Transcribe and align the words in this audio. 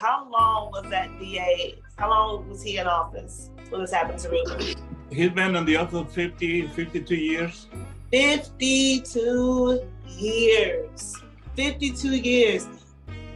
How 0.00 0.28
long 0.30 0.70
was 0.70 0.88
that 0.90 1.18
DA? 1.18 1.74
How 1.96 2.10
long 2.10 2.48
was 2.48 2.62
he 2.62 2.78
in 2.78 2.86
office 2.86 3.50
when 3.68 3.80
this 3.80 3.92
happened 3.92 4.20
to 4.20 4.28
Ruben? 4.28 4.76
He's 5.10 5.30
been 5.30 5.56
in 5.56 5.64
the 5.64 5.74
office 5.74 6.14
50, 6.14 6.68
52 6.68 7.16
years. 7.16 7.66
52 8.12 9.82
years. 10.06 11.16
52 11.56 12.10
years. 12.10 12.68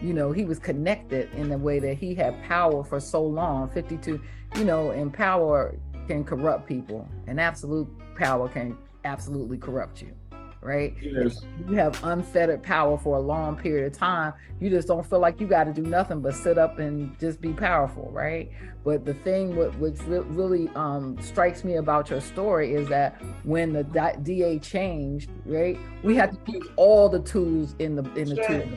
You 0.00 0.14
know, 0.14 0.30
he 0.30 0.44
was 0.44 0.60
connected 0.60 1.34
in 1.34 1.48
the 1.48 1.58
way 1.58 1.80
that 1.80 1.94
he 1.94 2.14
had 2.14 2.40
power 2.44 2.84
for 2.84 3.00
so 3.00 3.24
long 3.24 3.68
52, 3.70 4.22
you 4.54 4.64
know, 4.64 4.92
and 4.92 5.12
power 5.12 5.74
can 6.06 6.22
corrupt 6.22 6.68
people, 6.68 7.08
and 7.26 7.40
absolute 7.40 7.88
power 8.16 8.48
can 8.48 8.78
absolutely 9.04 9.58
corrupt 9.58 10.00
you 10.00 10.14
right? 10.62 10.94
Yes. 11.02 11.40
You 11.68 11.74
have 11.74 12.02
unfettered 12.04 12.62
power 12.62 12.96
for 12.96 13.16
a 13.16 13.20
long 13.20 13.56
period 13.56 13.92
of 13.92 13.98
time. 13.98 14.32
You 14.60 14.70
just 14.70 14.88
don't 14.88 15.04
feel 15.04 15.18
like 15.18 15.40
you 15.40 15.46
got 15.46 15.64
to 15.64 15.72
do 15.72 15.82
nothing 15.82 16.20
but 16.20 16.34
sit 16.34 16.56
up 16.56 16.78
and 16.78 17.18
just 17.18 17.40
be 17.40 17.52
powerful, 17.52 18.08
right? 18.12 18.50
But 18.84 19.04
the 19.04 19.14
thing 19.14 19.56
what 19.56 19.76
which 19.78 20.00
really 20.06 20.68
um, 20.74 21.18
strikes 21.20 21.64
me 21.64 21.74
about 21.74 22.10
your 22.10 22.20
story 22.20 22.74
is 22.74 22.88
that 22.88 23.20
when 23.44 23.72
the 23.72 23.82
DA 24.22 24.58
changed, 24.60 25.30
right, 25.44 25.78
we 26.02 26.14
had 26.14 26.32
to 26.32 26.52
use 26.52 26.66
all 26.76 27.08
the 27.08 27.20
tools 27.20 27.74
in 27.78 27.96
the 27.96 28.04
in 28.14 28.28
the 28.28 28.36
sure. 28.36 28.62
tool 28.62 28.68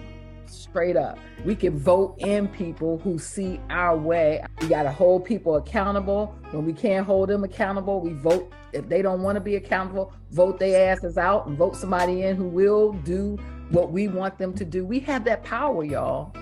straight 0.50 0.96
up. 0.96 1.18
We 1.44 1.56
can 1.56 1.78
vote 1.78 2.16
in 2.20 2.48
people 2.48 2.98
who 3.00 3.18
see 3.20 3.60
our 3.70 3.98
way. 3.98 4.44
We 4.62 4.68
got 4.68 4.84
to 4.84 4.92
hold 4.92 5.26
people 5.26 5.56
accountable. 5.56 6.36
When 6.52 6.66
we 6.66 6.74
can't 6.74 7.06
hold 7.06 7.30
them 7.30 7.44
accountable, 7.44 8.02
we 8.02 8.14
vote. 8.14 8.52
If 8.74 8.90
they 8.90 9.02
don't 9.02 9.22
want 9.22 9.38
to 9.38 9.40
be 9.40 9.56
accountable, 9.56 10.14
vote 10.32 10.60
their 10.60 10.92
asses 10.92 11.18
out 11.18 11.48
and 11.48 11.58
vote 11.58 11.78
somebody 11.78 12.24
in 12.24 12.36
who 12.36 12.46
will 12.46 12.92
do 12.92 13.38
what 13.70 13.92
we 13.92 14.08
want 14.08 14.38
them 14.38 14.54
to 14.54 14.66
do. 14.66 14.86
We 14.86 15.00
have 15.02 15.24
that 15.26 15.44
power, 15.44 15.84
y'all. 15.84 16.34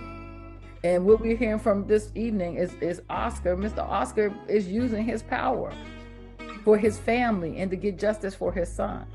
And 0.83 1.05
what 1.05 1.21
we're 1.21 1.37
hearing 1.37 1.59
from 1.59 1.87
this 1.87 2.11
evening 2.15 2.55
is, 2.55 2.73
is 2.81 3.01
Oscar. 3.09 3.55
Mr. 3.55 3.79
Oscar 3.79 4.33
is 4.47 4.67
using 4.67 5.05
his 5.05 5.23
power 5.23 5.71
for 6.63 6.77
his 6.77 6.97
family 6.97 7.59
and 7.59 7.71
to 7.71 7.77
get 7.77 7.97
justice 7.97 8.35
for 8.35 8.51
his 8.51 8.67
son. 8.69 9.05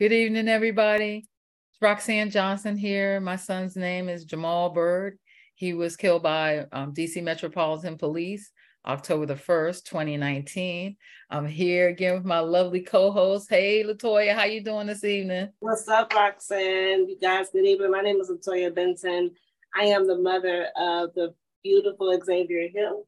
Good 0.00 0.12
evening, 0.12 0.46
everybody. 0.46 1.26
It's 1.72 1.82
Roxane 1.82 2.30
Johnson 2.30 2.76
here. 2.76 3.18
My 3.18 3.34
son's 3.34 3.74
name 3.74 4.08
is 4.08 4.24
Jamal 4.24 4.70
Bird. 4.70 5.18
He 5.56 5.74
was 5.74 5.96
killed 5.96 6.22
by 6.22 6.66
um, 6.70 6.94
DC 6.94 7.20
Metropolitan 7.20 7.98
Police 7.98 8.52
October 8.86 9.26
the 9.26 9.34
1st, 9.34 9.86
2019. 9.86 10.96
I'm 11.30 11.48
here 11.48 11.88
again 11.88 12.14
with 12.14 12.24
my 12.24 12.38
lovely 12.38 12.80
co-host. 12.80 13.48
Hey, 13.50 13.82
Latoya, 13.82 14.36
how 14.36 14.44
you 14.44 14.62
doing 14.62 14.86
this 14.86 15.02
evening? 15.02 15.48
What's 15.58 15.88
up, 15.88 16.14
Roxane? 16.14 17.08
You 17.08 17.18
guys, 17.20 17.48
good 17.50 17.66
evening. 17.66 17.90
My 17.90 18.00
name 18.00 18.20
is 18.20 18.30
LaToya 18.30 18.72
Benton. 18.72 19.32
I 19.74 19.86
am 19.86 20.06
the 20.06 20.18
mother 20.18 20.68
of 20.76 21.12
the 21.14 21.34
beautiful 21.64 22.16
Xavier 22.24 22.68
Hill. 22.72 23.04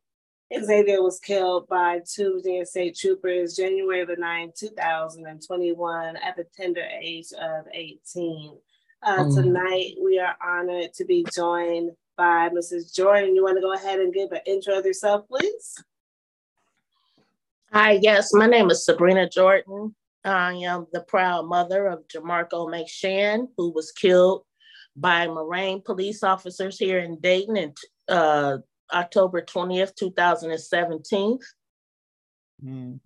Xavier 0.58 1.02
was 1.02 1.20
killed 1.20 1.68
by 1.68 2.00
two 2.04 2.34
Virginia 2.34 2.66
State 2.66 2.96
troopers 2.96 3.54
January 3.54 4.04
the 4.04 4.16
9th, 4.16 4.58
2021, 4.58 6.16
at 6.16 6.36
the 6.36 6.44
tender 6.56 6.84
age 7.00 7.26
of 7.40 7.66
18. 7.72 8.56
Uh, 9.02 9.18
mm. 9.18 9.34
Tonight, 9.34 9.94
we 10.02 10.18
are 10.18 10.36
honored 10.42 10.92
to 10.94 11.04
be 11.04 11.24
joined 11.34 11.92
by 12.16 12.48
Mrs. 12.48 12.94
Jordan. 12.94 13.36
You 13.36 13.44
want 13.44 13.58
to 13.58 13.62
go 13.62 13.72
ahead 13.72 14.00
and 14.00 14.12
give 14.12 14.32
an 14.32 14.40
intro 14.44 14.78
of 14.78 14.84
yourself, 14.84 15.28
please? 15.28 15.76
Hi, 17.72 18.00
yes, 18.02 18.34
my 18.34 18.46
name 18.46 18.70
is 18.70 18.84
Sabrina 18.84 19.28
Jordan. 19.28 19.94
I 20.24 20.54
am 20.54 20.88
the 20.92 21.02
proud 21.02 21.46
mother 21.46 21.86
of 21.86 22.06
Jamarco 22.08 22.68
McShann, 22.68 23.46
who 23.56 23.70
was 23.70 23.92
killed 23.92 24.42
by 24.96 25.28
Moraine 25.28 25.80
police 25.80 26.24
officers 26.24 26.76
here 26.76 26.98
in 26.98 27.20
Dayton 27.20 27.56
in 27.56 27.74
uh, 28.08 28.58
October 28.92 29.42
20th, 29.42 29.94
2017. 29.96 31.38
Mm. 32.64 33.00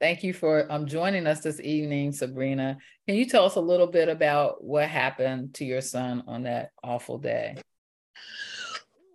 Thank 0.00 0.24
you 0.24 0.32
for 0.34 0.66
um, 0.68 0.86
joining 0.86 1.28
us 1.28 1.40
this 1.40 1.60
evening, 1.60 2.10
Sabrina. 2.10 2.78
Can 3.06 3.16
you 3.16 3.24
tell 3.24 3.44
us 3.44 3.54
a 3.54 3.60
little 3.60 3.86
bit 3.86 4.08
about 4.08 4.62
what 4.62 4.88
happened 4.88 5.54
to 5.54 5.64
your 5.64 5.80
son 5.80 6.24
on 6.26 6.42
that 6.42 6.70
awful 6.82 7.18
day? 7.18 7.56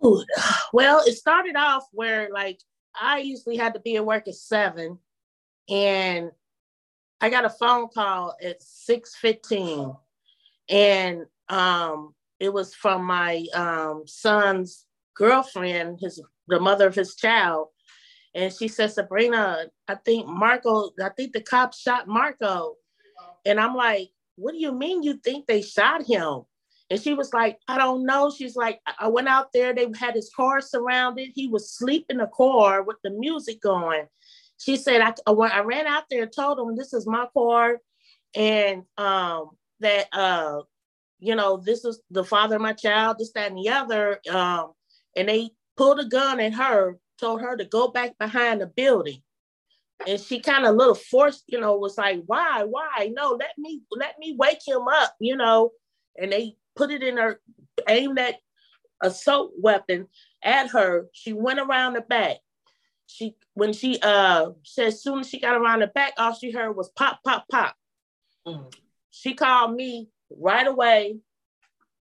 Ooh, 0.04 0.24
well, 0.72 1.02
it 1.06 1.12
started 1.12 1.56
off 1.56 1.84
where 1.92 2.30
like 2.32 2.60
I 2.98 3.18
usually 3.18 3.56
had 3.56 3.74
to 3.74 3.80
be 3.80 3.96
at 3.96 4.06
work 4.06 4.28
at 4.28 4.34
seven, 4.34 4.98
and 5.68 6.30
I 7.20 7.28
got 7.28 7.44
a 7.44 7.50
phone 7.50 7.88
call 7.92 8.34
at 8.42 8.62
six 8.62 9.14
fifteen, 9.14 9.94
and 10.70 11.26
um, 11.50 12.14
it 12.40 12.52
was 12.52 12.74
from 12.74 13.04
my 13.04 13.44
um, 13.54 14.04
son's 14.06 14.86
girlfriend, 15.18 15.98
his 16.00 16.22
the 16.46 16.60
mother 16.60 16.86
of 16.86 16.94
his 16.94 17.14
child, 17.14 17.68
and 18.34 18.52
she 18.52 18.68
said, 18.68 18.92
Sabrina, 18.92 19.66
I 19.88 19.94
think 19.96 20.28
Marco, 20.28 20.90
I 21.02 21.08
think 21.10 21.32
the 21.32 21.40
cops 21.40 21.80
shot 21.80 22.06
Marco. 22.06 22.76
And 23.44 23.58
I'm 23.58 23.74
like, 23.74 24.10
what 24.36 24.52
do 24.52 24.58
you 24.58 24.72
mean 24.72 25.02
you 25.02 25.14
think 25.14 25.46
they 25.46 25.62
shot 25.62 26.06
him? 26.06 26.42
And 26.90 27.00
she 27.00 27.14
was 27.14 27.34
like, 27.34 27.58
I 27.68 27.76
don't 27.78 28.06
know. 28.06 28.30
She's 28.30 28.56
like, 28.56 28.80
I 28.98 29.08
went 29.08 29.28
out 29.28 29.52
there, 29.52 29.74
they 29.74 29.86
had 29.98 30.14
his 30.14 30.30
car 30.34 30.60
surrounded. 30.60 31.30
He 31.34 31.48
was 31.48 31.64
asleep 31.64 32.06
in 32.08 32.18
the 32.18 32.28
car 32.28 32.82
with 32.82 32.96
the 33.02 33.10
music 33.10 33.60
going. 33.60 34.06
She 34.58 34.76
said, 34.76 35.00
I, 35.00 35.12
I 35.26 35.60
ran 35.60 35.86
out 35.86 36.04
there 36.08 36.22
and 36.22 36.32
told 36.32 36.58
him 36.58 36.76
this 36.76 36.92
is 36.92 37.06
my 37.06 37.26
car 37.34 37.78
and 38.34 38.84
um, 38.96 39.50
that, 39.80 40.06
uh, 40.12 40.60
you 41.20 41.34
know, 41.34 41.56
this 41.56 41.84
is 41.84 42.00
the 42.10 42.24
father 42.24 42.56
of 42.56 42.62
my 42.62 42.72
child, 42.72 43.16
this, 43.18 43.32
that, 43.32 43.50
and 43.50 43.58
the 43.58 43.68
other. 43.68 44.20
Um, 44.30 44.72
and 45.18 45.28
they 45.28 45.50
pulled 45.76 45.98
a 45.98 46.04
gun 46.04 46.38
at 46.38 46.54
her, 46.54 46.96
told 47.20 47.40
her 47.40 47.56
to 47.56 47.64
go 47.64 47.88
back 47.88 48.16
behind 48.18 48.60
the 48.60 48.66
building. 48.66 49.20
And 50.06 50.20
she 50.20 50.38
kind 50.38 50.64
of 50.64 50.76
little 50.76 50.94
forced, 50.94 51.44
you 51.48 51.60
know, 51.60 51.76
was 51.76 51.98
like, 51.98 52.22
why, 52.26 52.62
why? 52.62 53.10
No, 53.12 53.36
let 53.38 53.58
me, 53.58 53.82
let 53.90 54.16
me 54.20 54.36
wake 54.38 54.60
him 54.66 54.86
up, 54.86 55.16
you 55.18 55.36
know. 55.36 55.72
And 56.16 56.30
they 56.30 56.56
put 56.76 56.92
it 56.92 57.02
in 57.02 57.16
her, 57.16 57.40
aimed 57.88 58.18
at 58.20 58.36
assault 59.02 59.52
weapon 59.58 60.06
at 60.42 60.70
her. 60.70 61.08
She 61.12 61.32
went 61.32 61.58
around 61.58 61.94
the 61.94 62.00
back. 62.00 62.36
She 63.06 63.36
when 63.54 63.72
she 63.72 63.98
uh 64.02 64.50
said 64.64 64.88
as 64.88 65.02
soon 65.02 65.20
as 65.20 65.28
she 65.28 65.40
got 65.40 65.56
around 65.56 65.80
the 65.80 65.86
back, 65.86 66.12
all 66.18 66.34
she 66.34 66.50
heard 66.50 66.76
was 66.76 66.90
pop, 66.90 67.20
pop, 67.24 67.46
pop. 67.50 67.74
Mm. 68.46 68.72
She 69.10 69.34
called 69.34 69.74
me 69.74 70.10
right 70.30 70.66
away. 70.66 71.16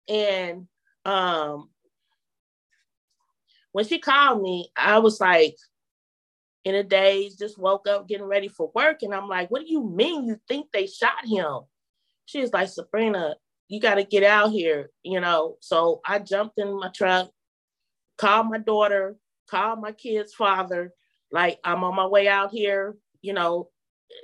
And 0.08 0.66
um 1.04 1.70
when 3.76 3.84
she 3.86 3.98
called 3.98 4.40
me, 4.40 4.70
I 4.74 5.00
was 5.00 5.20
like 5.20 5.54
in 6.64 6.74
a 6.74 6.82
daze, 6.82 7.36
just 7.36 7.58
woke 7.58 7.86
up 7.86 8.08
getting 8.08 8.24
ready 8.24 8.48
for 8.48 8.72
work. 8.74 9.02
And 9.02 9.12
I'm 9.12 9.28
like, 9.28 9.50
what 9.50 9.60
do 9.60 9.70
you 9.70 9.86
mean 9.86 10.24
you 10.24 10.40
think 10.48 10.68
they 10.72 10.86
shot 10.86 11.26
him? 11.26 11.58
She 12.24 12.40
was 12.40 12.54
like, 12.54 12.70
Sabrina, 12.70 13.36
you 13.68 13.78
got 13.78 13.96
to 13.96 14.04
get 14.04 14.22
out 14.22 14.50
here, 14.50 14.88
you 15.02 15.20
know. 15.20 15.58
So 15.60 16.00
I 16.06 16.20
jumped 16.20 16.58
in 16.58 16.80
my 16.80 16.88
truck, 16.88 17.28
called 18.16 18.48
my 18.48 18.56
daughter, 18.56 19.18
called 19.46 19.82
my 19.82 19.92
kid's 19.92 20.32
father, 20.32 20.94
like, 21.30 21.58
I'm 21.62 21.84
on 21.84 21.94
my 21.94 22.06
way 22.06 22.28
out 22.28 22.52
here. 22.52 22.96
You 23.20 23.34
know, 23.34 23.68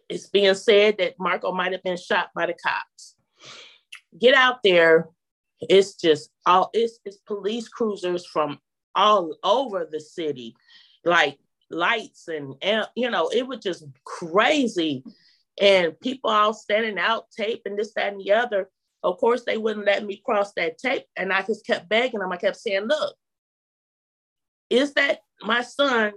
it's 0.08 0.30
being 0.30 0.54
said 0.54 0.96
that 0.96 1.16
Marco 1.18 1.52
might 1.52 1.72
have 1.72 1.82
been 1.82 1.98
shot 1.98 2.30
by 2.34 2.46
the 2.46 2.54
cops. 2.54 3.16
Get 4.18 4.34
out 4.34 4.62
there. 4.64 5.10
It's 5.60 5.94
just 5.94 6.30
all 6.46 6.70
it's, 6.72 7.00
it's 7.04 7.18
police 7.18 7.68
cruisers 7.68 8.24
from 8.24 8.58
all 8.94 9.36
over 9.42 9.88
the 9.90 10.00
city, 10.00 10.54
like 11.04 11.38
lights 11.70 12.28
and, 12.28 12.54
and 12.62 12.86
you 12.94 13.10
know, 13.10 13.28
it 13.28 13.46
was 13.46 13.60
just 13.60 13.84
crazy. 14.04 15.04
And 15.60 15.98
people 16.00 16.30
all 16.30 16.54
standing 16.54 16.98
out, 16.98 17.30
tape 17.30 17.62
and 17.66 17.78
this, 17.78 17.92
that, 17.94 18.12
and 18.12 18.20
the 18.20 18.32
other. 18.32 18.70
Of 19.02 19.18
course, 19.18 19.44
they 19.44 19.58
wouldn't 19.58 19.86
let 19.86 20.04
me 20.04 20.22
cross 20.24 20.52
that 20.54 20.78
tape. 20.78 21.04
And 21.16 21.32
I 21.32 21.42
just 21.42 21.66
kept 21.66 21.88
begging 21.88 22.20
them. 22.20 22.32
I 22.32 22.36
kept 22.36 22.56
saying, 22.56 22.86
look, 22.86 23.16
is 24.70 24.94
that 24.94 25.20
my 25.42 25.62
son, 25.62 26.12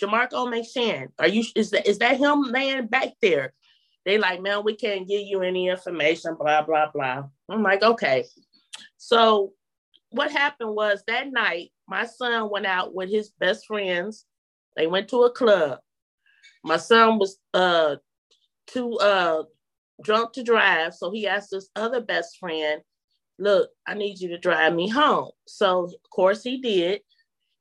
Jamarco 0.00 0.46
McShann? 0.52 1.08
Are 1.18 1.28
you 1.28 1.44
is 1.54 1.70
that 1.70 1.88
is 1.88 1.98
that 1.98 2.18
him 2.18 2.42
laying 2.42 2.86
back 2.86 3.14
there? 3.22 3.54
They 4.04 4.18
like, 4.18 4.42
man, 4.42 4.64
we 4.64 4.76
can't 4.76 5.08
give 5.08 5.22
you 5.22 5.40
any 5.40 5.68
information, 5.68 6.36
blah, 6.38 6.62
blah, 6.62 6.90
blah. 6.92 7.24
I'm 7.48 7.62
like, 7.62 7.82
okay. 7.82 8.26
So 8.98 9.52
what 10.10 10.30
happened 10.30 10.74
was 10.74 11.02
that 11.06 11.32
night, 11.32 11.72
my 11.88 12.06
son 12.06 12.50
went 12.50 12.66
out 12.66 12.94
with 12.94 13.10
his 13.10 13.30
best 13.30 13.66
friends. 13.66 14.26
They 14.76 14.86
went 14.86 15.08
to 15.08 15.24
a 15.24 15.32
club. 15.32 15.78
My 16.64 16.76
son 16.76 17.18
was 17.18 17.38
uh 17.52 17.96
too 18.66 18.94
uh 18.98 19.44
drunk 20.02 20.32
to 20.32 20.42
drive, 20.42 20.94
so 20.94 21.10
he 21.10 21.26
asked 21.26 21.52
his 21.52 21.70
other 21.76 22.00
best 22.00 22.38
friend, 22.38 22.82
"Look, 23.38 23.70
I 23.86 23.94
need 23.94 24.20
you 24.20 24.28
to 24.30 24.38
drive 24.38 24.74
me 24.74 24.88
home." 24.88 25.30
So 25.46 25.84
of 25.84 26.10
course 26.10 26.42
he 26.42 26.58
did, 26.60 27.02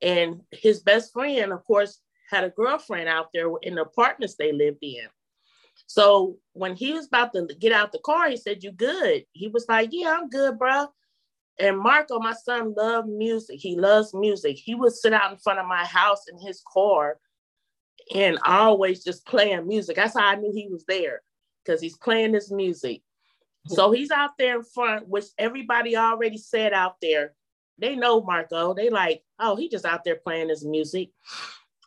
and 0.02 0.42
his 0.52 0.82
best 0.82 1.14
friend, 1.14 1.52
of 1.52 1.64
course, 1.66 2.00
had 2.30 2.44
a 2.44 2.50
girlfriend 2.50 3.08
out 3.10 3.30
there 3.34 3.48
in 3.62 3.76
the 3.76 3.84
apartments 3.84 4.36
they 4.36 4.52
lived 4.52 4.80
in. 4.82 5.08
So 5.88 6.38
when 6.54 6.76
he 6.76 6.94
was 6.94 7.08
about 7.08 7.34
to 7.34 7.48
get 7.60 7.72
out 7.72 7.92
the 7.92 8.00
car, 8.00 8.30
he 8.30 8.38
said, 8.38 8.64
You 8.64 8.72
good? 8.72 9.26
He 9.34 9.48
was 9.48 9.66
like, 9.70 9.90
Yeah, 9.92 10.18
I'm 10.20 10.30
good, 10.30 10.58
bro. 10.58 10.88
And 11.60 11.78
Marco, 11.78 12.20
my 12.20 12.34
son, 12.34 12.74
loved 12.76 13.08
music. 13.08 13.60
He 13.60 13.78
loves 13.78 14.14
music. 14.14 14.58
He 14.58 14.76
would 14.76 14.94
sit 14.94 15.14
out 15.14 15.32
in 15.32 15.38
front 15.38 15.60
of 15.60 15.68
my 15.68 15.86
house 15.86 16.26
in 16.28 16.40
his 16.40 16.64
car 16.72 17.20
and 18.14 18.40
always 18.46 19.04
just 19.04 19.26
playing 19.26 19.68
music. 19.68 19.96
That's 19.96 20.18
how 20.18 20.28
I 20.28 20.36
knew 20.36 20.52
he 20.54 20.68
was 20.68 20.84
there 20.88 21.22
because 21.64 21.82
he's 21.82 21.98
playing 21.98 22.34
his 22.34 22.52
music. 22.52 23.02
So 23.68 23.90
hmm. 23.90 23.96
he's 23.96 24.12
out 24.12 24.32
there 24.38 24.58
in 24.58 24.64
front, 24.64 25.08
which 25.08 25.26
everybody 25.38 25.96
already 25.96 26.38
said 26.38 26.74
out 26.74 26.96
there. 27.02 27.34
They 27.78 27.96
know 27.96 28.22
Marco. 28.22 28.74
They 28.74 28.90
like, 28.90 29.24
oh, 29.40 29.56
he 29.56 29.70
just 29.70 29.86
out 29.86 30.04
there 30.04 30.16
playing 30.16 30.50
his 30.50 30.66
music. 30.66 31.10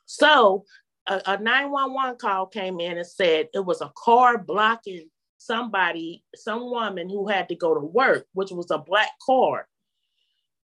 So 0.07 0.65
a, 1.07 1.21
a 1.27 1.39
911 1.39 2.19
call 2.19 2.47
came 2.47 2.81
in 2.81 2.99
and 2.99 3.07
said 3.07 3.49
it 3.55 3.65
was 3.65 3.81
a 3.81 3.93
car 3.97 4.39
blocking 4.39 5.09
somebody, 5.47 6.25
some 6.35 6.71
woman 6.71 7.09
who 7.09 7.29
had 7.29 7.49
to 7.49 7.55
go 7.55 7.75
to 7.75 7.81
work, 7.81 8.27
which 8.33 8.51
was 8.51 8.71
a 8.71 8.79
black 8.79 9.11
car. 9.25 9.69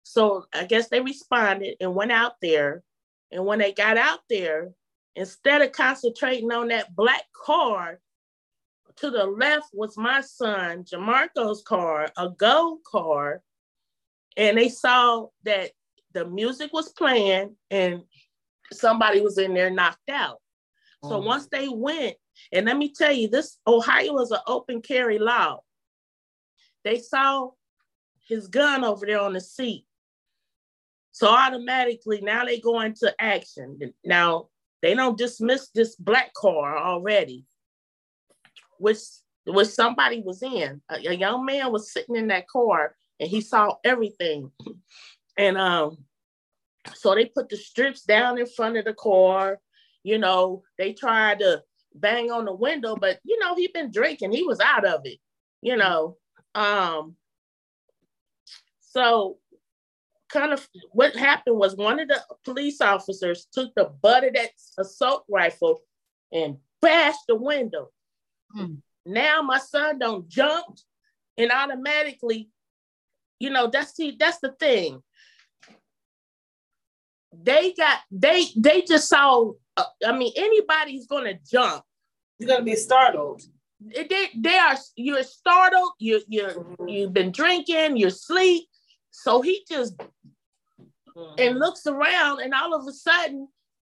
So 0.03 0.47
I 0.55 0.65
guess 0.65 0.89
they 0.89 1.01
responded 1.01 1.77
and 1.81 1.95
went 1.95 2.13
out 2.13 2.35
there. 2.43 2.83
And 3.31 3.45
when 3.45 3.59
they 3.59 3.73
got 3.73 3.97
out 3.97 4.21
there, 4.29 4.73
instead 5.15 5.63
of 5.63 5.73
concentrating 5.73 6.51
on 6.53 6.69
that 6.69 6.95
black 6.95 7.25
car, 7.33 8.01
to 8.97 9.11
the 9.11 9.25
left 9.25 9.69
was 9.73 9.97
my 9.97 10.21
son, 10.21 10.85
Jamarco's 10.85 11.63
car, 11.63 12.09
a 12.17 12.29
gold 12.31 12.81
car. 12.85 13.43
And 14.37 14.59
they 14.59 14.69
saw 14.69 15.29
that 15.45 15.71
the 16.13 16.27
music 16.27 16.73
was 16.73 16.91
playing 16.91 17.57
and 17.71 18.03
somebody 18.73 19.21
was 19.21 19.39
in 19.39 19.55
there 19.55 19.71
knocked 19.71 20.11
out. 20.11 20.39
So 21.05 21.21
mm. 21.21 21.25
once 21.25 21.49
they 21.51 21.69
went, 21.69 22.17
and 22.53 22.67
let 22.67 22.77
me 22.77 22.93
tell 22.93 23.13
you, 23.13 23.29
this 23.29 23.59
Ohio 23.67 24.19
is 24.19 24.31
an 24.31 24.41
open 24.47 24.83
carry 24.83 25.19
law. 25.19 25.61
They 26.85 26.99
saw 26.99 27.51
his 28.29 28.49
gun 28.49 28.85
over 28.85 29.07
there 29.07 29.21
on 29.21 29.33
the 29.33 29.41
seat. 29.41 29.87
So 31.13 31.29
automatically 31.29 32.21
now 32.21 32.45
they 32.45 32.61
go 32.61 32.81
into 32.81 33.15
action. 33.19 33.79
Now 34.05 34.49
they 34.81 34.95
don't 34.95 35.19
dismiss 35.19 35.69
this 35.69 35.97
black 35.97 36.33
car 36.35 36.77
already, 36.77 37.47
which 38.79 39.01
which 39.45 39.69
somebody 39.69 40.23
was 40.25 40.43
in. 40.43 40.81
A, 40.89 40.97
a 40.97 41.15
young 41.15 41.45
man 41.45 41.73
was 41.73 41.93
sitting 41.93 42.17
in 42.17 42.29
that 42.29 42.49
car 42.49 42.97
and 43.19 43.29
he 43.29 43.41
saw 43.41 43.77
everything. 43.85 44.51
And 45.37 45.57
um, 45.57 45.99
so 46.95 47.15
they 47.15 47.27
put 47.27 47.49
the 47.49 47.57
strips 47.57 48.03
down 48.03 48.39
in 48.39 48.47
front 48.47 48.77
of 48.77 48.85
the 48.85 48.95
car. 48.95 49.59
You 50.03 50.19
know, 50.19 50.63
they 50.79 50.93
tried 50.93 51.41
to 51.41 51.63
bang 51.95 52.31
on 52.31 52.45
the 52.45 52.55
window, 52.55 52.97
but 52.97 53.19
you 53.25 53.39
know, 53.39 53.55
he'd 53.55 53.73
been 53.73 53.91
drinking, 53.91 54.33
he 54.33 54.43
was 54.43 54.61
out 54.61 54.85
of 54.85 55.03
it, 55.05 55.19
you 55.61 55.77
know. 55.77 56.17
Um, 56.55 57.17
so 58.81 59.39
kind 60.29 60.53
of 60.53 60.67
what 60.93 61.15
happened 61.15 61.57
was 61.57 61.77
one 61.77 62.01
of 62.01 62.09
the 62.09 62.21
police 62.45 62.81
officers 62.81 63.47
took 63.53 63.75
the 63.75 63.93
butt 64.03 64.25
of 64.25 64.35
that 64.35 64.51
assault 64.79 65.25
rifle 65.29 65.81
and 66.33 66.57
bashed 66.81 67.27
the 67.29 67.37
window. 67.37 67.91
Hmm. 68.55 68.75
Now 69.05 69.43
my 69.43 69.59
son 69.59 69.99
don't 69.99 70.29
jump 70.29 70.79
and 71.37 71.51
automatically, 71.51 72.51
you 73.39 73.51
know, 73.51 73.69
that's 73.71 73.95
the 73.95 74.17
that's 74.19 74.39
the 74.39 74.53
thing. 74.53 75.03
They 77.33 77.73
got 77.73 78.01
they 78.11 78.47
they 78.57 78.83
just 78.83 79.09
saw. 79.09 79.53
Uh, 79.77 79.85
I 80.07 80.13
mean, 80.13 80.33
anybody's 80.37 81.07
gonna 81.07 81.35
jump. 81.51 81.85
You're 82.39 82.49
gonna 82.49 82.65
be 82.65 82.77
startled. 82.77 83.43
They, 83.81 84.29
they 84.37 84.57
are. 84.57 84.77
You're 84.97 85.23
startled. 85.23 85.93
You 85.99 86.21
you 86.29 86.43
mm-hmm. 86.43 86.89
you've 86.89 87.13
been 87.13 87.33
drinking. 87.33 87.97
You're 87.97 88.09
asleep. 88.09 88.65
So 89.11 89.41
he 89.41 89.65
just 89.71 89.97
mm-hmm. 89.97 91.35
and 91.39 91.59
looks 91.59 91.87
around, 91.87 92.41
and 92.41 92.55
all 92.55 92.75
of 92.75 92.87
a 92.87 92.93
sudden, 92.93 93.49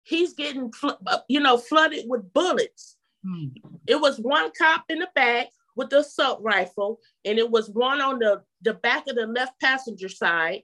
he's 0.03 0.33
getting 0.33 0.71
uh, 0.83 1.19
you 1.27 1.39
know 1.39 1.57
flooded 1.57 2.05
with 2.07 2.31
bullets. 2.33 2.97
Mm-hmm. 3.25 3.75
It 3.87 3.99
was 3.99 4.19
one 4.19 4.51
cop 4.57 4.85
in 4.89 4.99
the 4.99 5.09
back 5.15 5.47
with 5.75 5.89
the 5.89 5.99
assault 5.99 6.41
rifle, 6.41 6.99
and 7.25 7.39
it 7.39 7.49
was 7.49 7.69
one 7.69 8.01
on 8.01 8.19
the 8.19 8.43
the 8.61 8.73
back 8.73 9.07
of 9.07 9.15
the 9.15 9.27
left 9.27 9.59
passenger 9.59 10.09
side, 10.09 10.61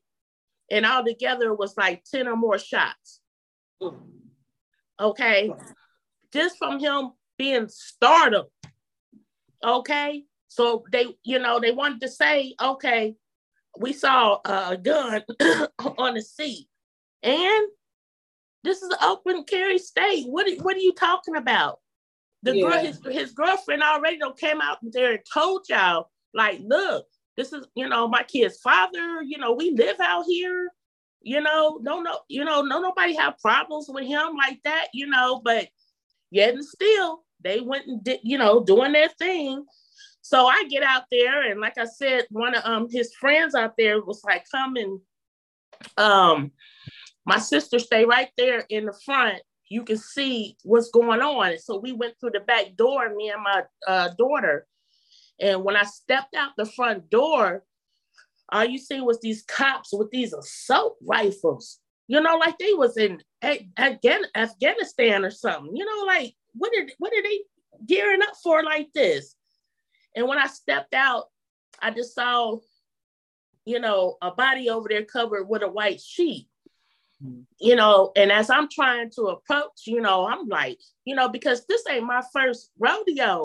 and 0.70 0.86
all 0.86 1.04
together 1.04 1.52
it 1.52 1.60
was 1.60 1.76
like 1.78 2.04
10 2.12 2.28
or 2.28 2.36
more 2.36 2.60
shots. 2.60 3.22
Okay. 5.00 5.51
Just 6.34 6.57
from 6.57 6.80
him 6.80 7.12
being 7.38 7.68
startled. 7.69 8.48
Okay. 9.63 10.24
So 10.48 10.84
they, 10.92 11.06
you 11.24 11.40
know, 11.40 11.60
they 11.60 11.72
wanted 11.72 12.01
to 12.01 12.10
say, 12.10 12.56
okay, 12.62 13.16
we 13.80 13.94
saw 13.94 14.40
a 14.46 14.78
gun 14.78 15.24
on 15.98 16.16
the 16.16 16.22
seat. 16.22 16.68
And 17.24 17.68
this 18.63 18.81
is 18.81 18.90
an 18.90 18.98
open 19.04 19.44
carry 19.44 19.78
state. 19.78 20.25
What, 20.28 20.48
what 20.62 20.75
are 20.75 20.81
you 20.81 20.94
talking 20.94 21.36
about? 21.36 21.80
The 22.44 22.57
yeah. 22.57 22.69
girl, 22.69 22.80
his, 22.80 23.00
his 23.10 23.31
girlfriend 23.31 23.84
already 23.84 24.19
came 24.38 24.62
out 24.62 24.78
there 24.81 25.12
and 25.12 25.19
told 25.31 25.66
y'all, 25.69 26.10
like, 26.34 26.60
look, 26.63 27.06
this 27.38 27.54
is, 27.54 27.66
you 27.75 27.88
know, 27.88 28.07
my 28.07 28.24
kid's 28.24 28.60
father, 28.60 29.22
you 29.22 29.38
know, 29.38 29.54
we 29.54 29.72
live 29.72 30.00
out 30.01 30.25
here, 30.28 30.69
you 31.21 31.42
know, 31.42 31.80
no, 31.81 32.01
no, 32.01 32.19
you 32.27 32.45
know, 32.45 32.62
no, 32.62 32.80
nobody 32.80 33.16
have 33.16 33.39
problems 33.39 33.88
with 33.89 34.06
him 34.06 34.36
like 34.38 34.60
that, 34.63 34.88
you 34.94 35.07
know, 35.07 35.42
but 35.44 35.68
yet 36.31 36.54
and 36.54 36.66
still 36.66 37.24
they 37.44 37.62
went 37.62 37.88
and 37.88 38.04
did, 38.04 38.19
you 38.24 38.38
know, 38.38 38.63
doing 38.63 38.92
their 38.92 39.10
thing. 39.10 39.66
So 40.21 40.48
I 40.48 40.66
get 40.69 40.83
out 40.83 41.04
there 41.12 41.50
and 41.50 41.60
like 41.60 41.77
I 41.77 41.86
said, 41.86 42.25
one 42.30 42.56
of 42.56 42.63
um 42.66 42.88
his 42.89 43.13
friends 43.16 43.56
out 43.56 43.75
there 43.77 44.01
was 44.01 44.24
like, 44.24 44.45
come 44.51 44.75
and 44.75 45.00
um 45.98 46.51
my 47.25 47.39
sister 47.39 47.80
stay 47.80 48.06
right 48.06 48.30
there 48.38 48.65
in 48.69 48.86
the 48.86 49.00
front. 49.06 49.42
You 49.69 49.83
can 49.83 49.98
see 49.98 50.57
what's 50.63 50.89
going 50.89 51.22
on. 51.22 51.57
So 51.60 51.77
we 51.77 51.92
went 51.92 52.15
through 52.19 52.31
the 52.31 52.39
back 52.39 52.75
door, 52.75 53.13
me 53.13 53.30
and 53.30 53.44
my 53.44 53.63
uh, 53.88 54.10
daughter, 54.18 54.65
and 55.39 55.63
when 55.63 55.75
I 55.75 55.83
stepped 55.83 56.36
out 56.36 56.51
the 56.57 56.65
front 56.65 57.10
door, 57.10 57.63
all 58.51 58.66
you 58.66 58.78
see 58.78 59.01
was 59.01 59.19
these 59.19 59.44
cops 59.44 59.94
with 59.94 60.10
these 60.12 60.34
assault 60.34 60.98
rifles. 61.06 61.79
You 62.08 62.22
know, 62.22 62.38
like 62.38 62.58
they 62.58 62.74
was 62.74 62.98
in 62.98 63.22
again 63.41 64.22
Afghanistan 64.36 65.24
or 65.24 65.32
something. 65.32 65.75
You 65.75 65.86
know, 65.86 66.06
like 66.06 66.34
what 66.53 66.72
are 66.77 66.88
what 66.98 67.13
are 67.13 67.24
they 67.24 67.41
gearing 67.86 68.22
up 68.22 68.36
for 68.44 68.63
like 68.63 68.89
this? 68.94 69.36
And 70.15 70.27
when 70.27 70.39
I 70.39 70.48
stepped 70.48 70.94
out, 70.94 71.25
I 71.82 71.91
just 71.91 72.15
saw, 72.15 72.58
you 73.65 73.79
know, 73.79 74.18
a 74.22 74.32
body 74.32 74.70
over 74.70 74.89
there 74.89 75.06
covered 75.06 75.48
with 75.48 75.62
a 75.62 75.70
white 75.70 76.01
sheet. 76.01 76.48
Mm-hmm. 77.24 77.41
You 77.60 77.75
know, 77.75 78.12
and 78.15 78.32
as 78.32 78.50
I'm 78.50 78.70
trying 78.70 79.12
to 79.12 79.27
approach, 79.27 79.86
you 79.86 80.01
know, 80.01 80.27
I'm 80.27 80.48
like, 80.48 80.79
you 81.06 81.15
know, 81.15 81.29
because 81.29 81.65
this 81.68 81.84
ain't 81.89 82.06
my 82.06 82.24
first 82.34 82.72
rodeo. 82.79 83.44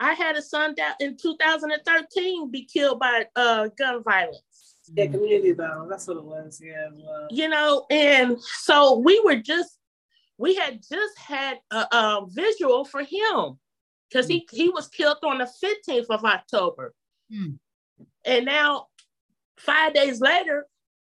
I 0.00 0.14
had 0.14 0.36
a 0.36 0.42
son 0.42 0.74
down 0.74 0.94
in 0.98 1.16
2013 1.18 2.50
be 2.50 2.64
killed 2.64 2.98
by 2.98 3.26
uh, 3.36 3.68
gun 3.78 4.02
violence. 4.02 4.40
Yeah, 4.94 5.06
community 5.06 5.52
though. 5.52 5.86
That's 5.88 6.06
what 6.08 6.16
it 6.16 6.24
was. 6.24 6.60
Yeah. 6.64 6.88
Well. 6.92 7.28
You 7.30 7.48
know, 7.48 7.86
and 7.90 8.40
so 8.40 8.98
we 8.98 9.20
were 9.20 9.36
just, 9.36 9.78
we 10.38 10.54
had 10.54 10.80
just 10.80 11.18
had 11.18 11.58
a, 11.70 11.76
a 11.92 12.26
visual 12.30 12.86
for 12.86 13.02
him 13.02 13.58
because 14.08 14.26
he, 14.26 14.48
he 14.50 14.70
was 14.70 14.88
killed 14.88 15.18
on 15.22 15.38
the 15.38 15.50
15th 15.62 16.06
of 16.08 16.24
October. 16.24 16.94
Mm. 17.32 17.58
And 18.24 18.46
now, 18.46 18.86
five 19.58 19.92
days 19.92 20.20
later, 20.22 20.66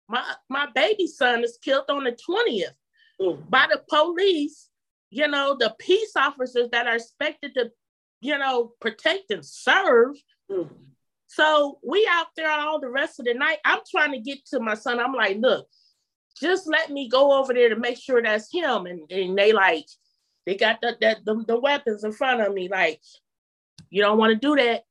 my, 0.09 0.25
my 0.51 0.67
baby 0.75 1.07
son 1.07 1.45
is 1.45 1.57
killed 1.63 1.85
on 1.89 2.03
the 2.03 2.17
20th 2.29 2.75
mm. 3.21 3.49
by 3.49 3.69
the 3.71 3.81
police. 3.89 4.69
You 5.11 5.29
know, 5.29 5.57
the 5.59 5.75
peace 5.79 6.13
officers 6.17 6.69
that 6.73 6.87
are 6.87 6.97
expected 6.97 7.55
to 7.55 7.71
you 8.23 8.39
know, 8.39 8.73
protect 8.81 9.31
and 9.31 9.45
serve. 9.45 10.17
Mm. 10.51 10.71
So 11.27 11.79
we 11.83 12.09
out 12.11 12.29
there 12.37 12.51
all 12.51 12.81
the 12.81 12.89
rest 12.89 13.19
of 13.19 13.27
the 13.27 13.35
night. 13.35 13.59
I'm 13.65 13.81
trying 13.91 14.13
to 14.13 14.21
get 14.21 14.47
to 14.47 14.61
my 14.61 14.75
son. 14.75 15.01
I'm 15.01 15.13
like, 15.13 15.39
look, 15.39 15.67
just 16.41 16.67
let 16.67 16.91
me 16.91 17.09
go 17.09 17.39
over 17.39 17.53
there 17.53 17.69
to 17.69 17.77
make 17.77 17.99
sure 17.99 18.23
that's 18.23 18.51
him. 18.53 18.87
And, 18.87 19.11
and 19.11 19.37
they 19.37 19.53
like, 19.53 19.87
they 20.47 20.57
got 20.57 20.81
the, 20.81 20.97
that 21.01 21.25
the, 21.25 21.45
the 21.47 21.59
weapons 21.59 22.05
in 22.05 22.13
front 22.13 22.41
of 22.41 22.55
me. 22.55 22.69
Like, 22.69 23.01
you 23.91 24.03
don't 24.03 24.19
want 24.19 24.31
to 24.31 24.39
do 24.39 24.57
that. 24.57 24.85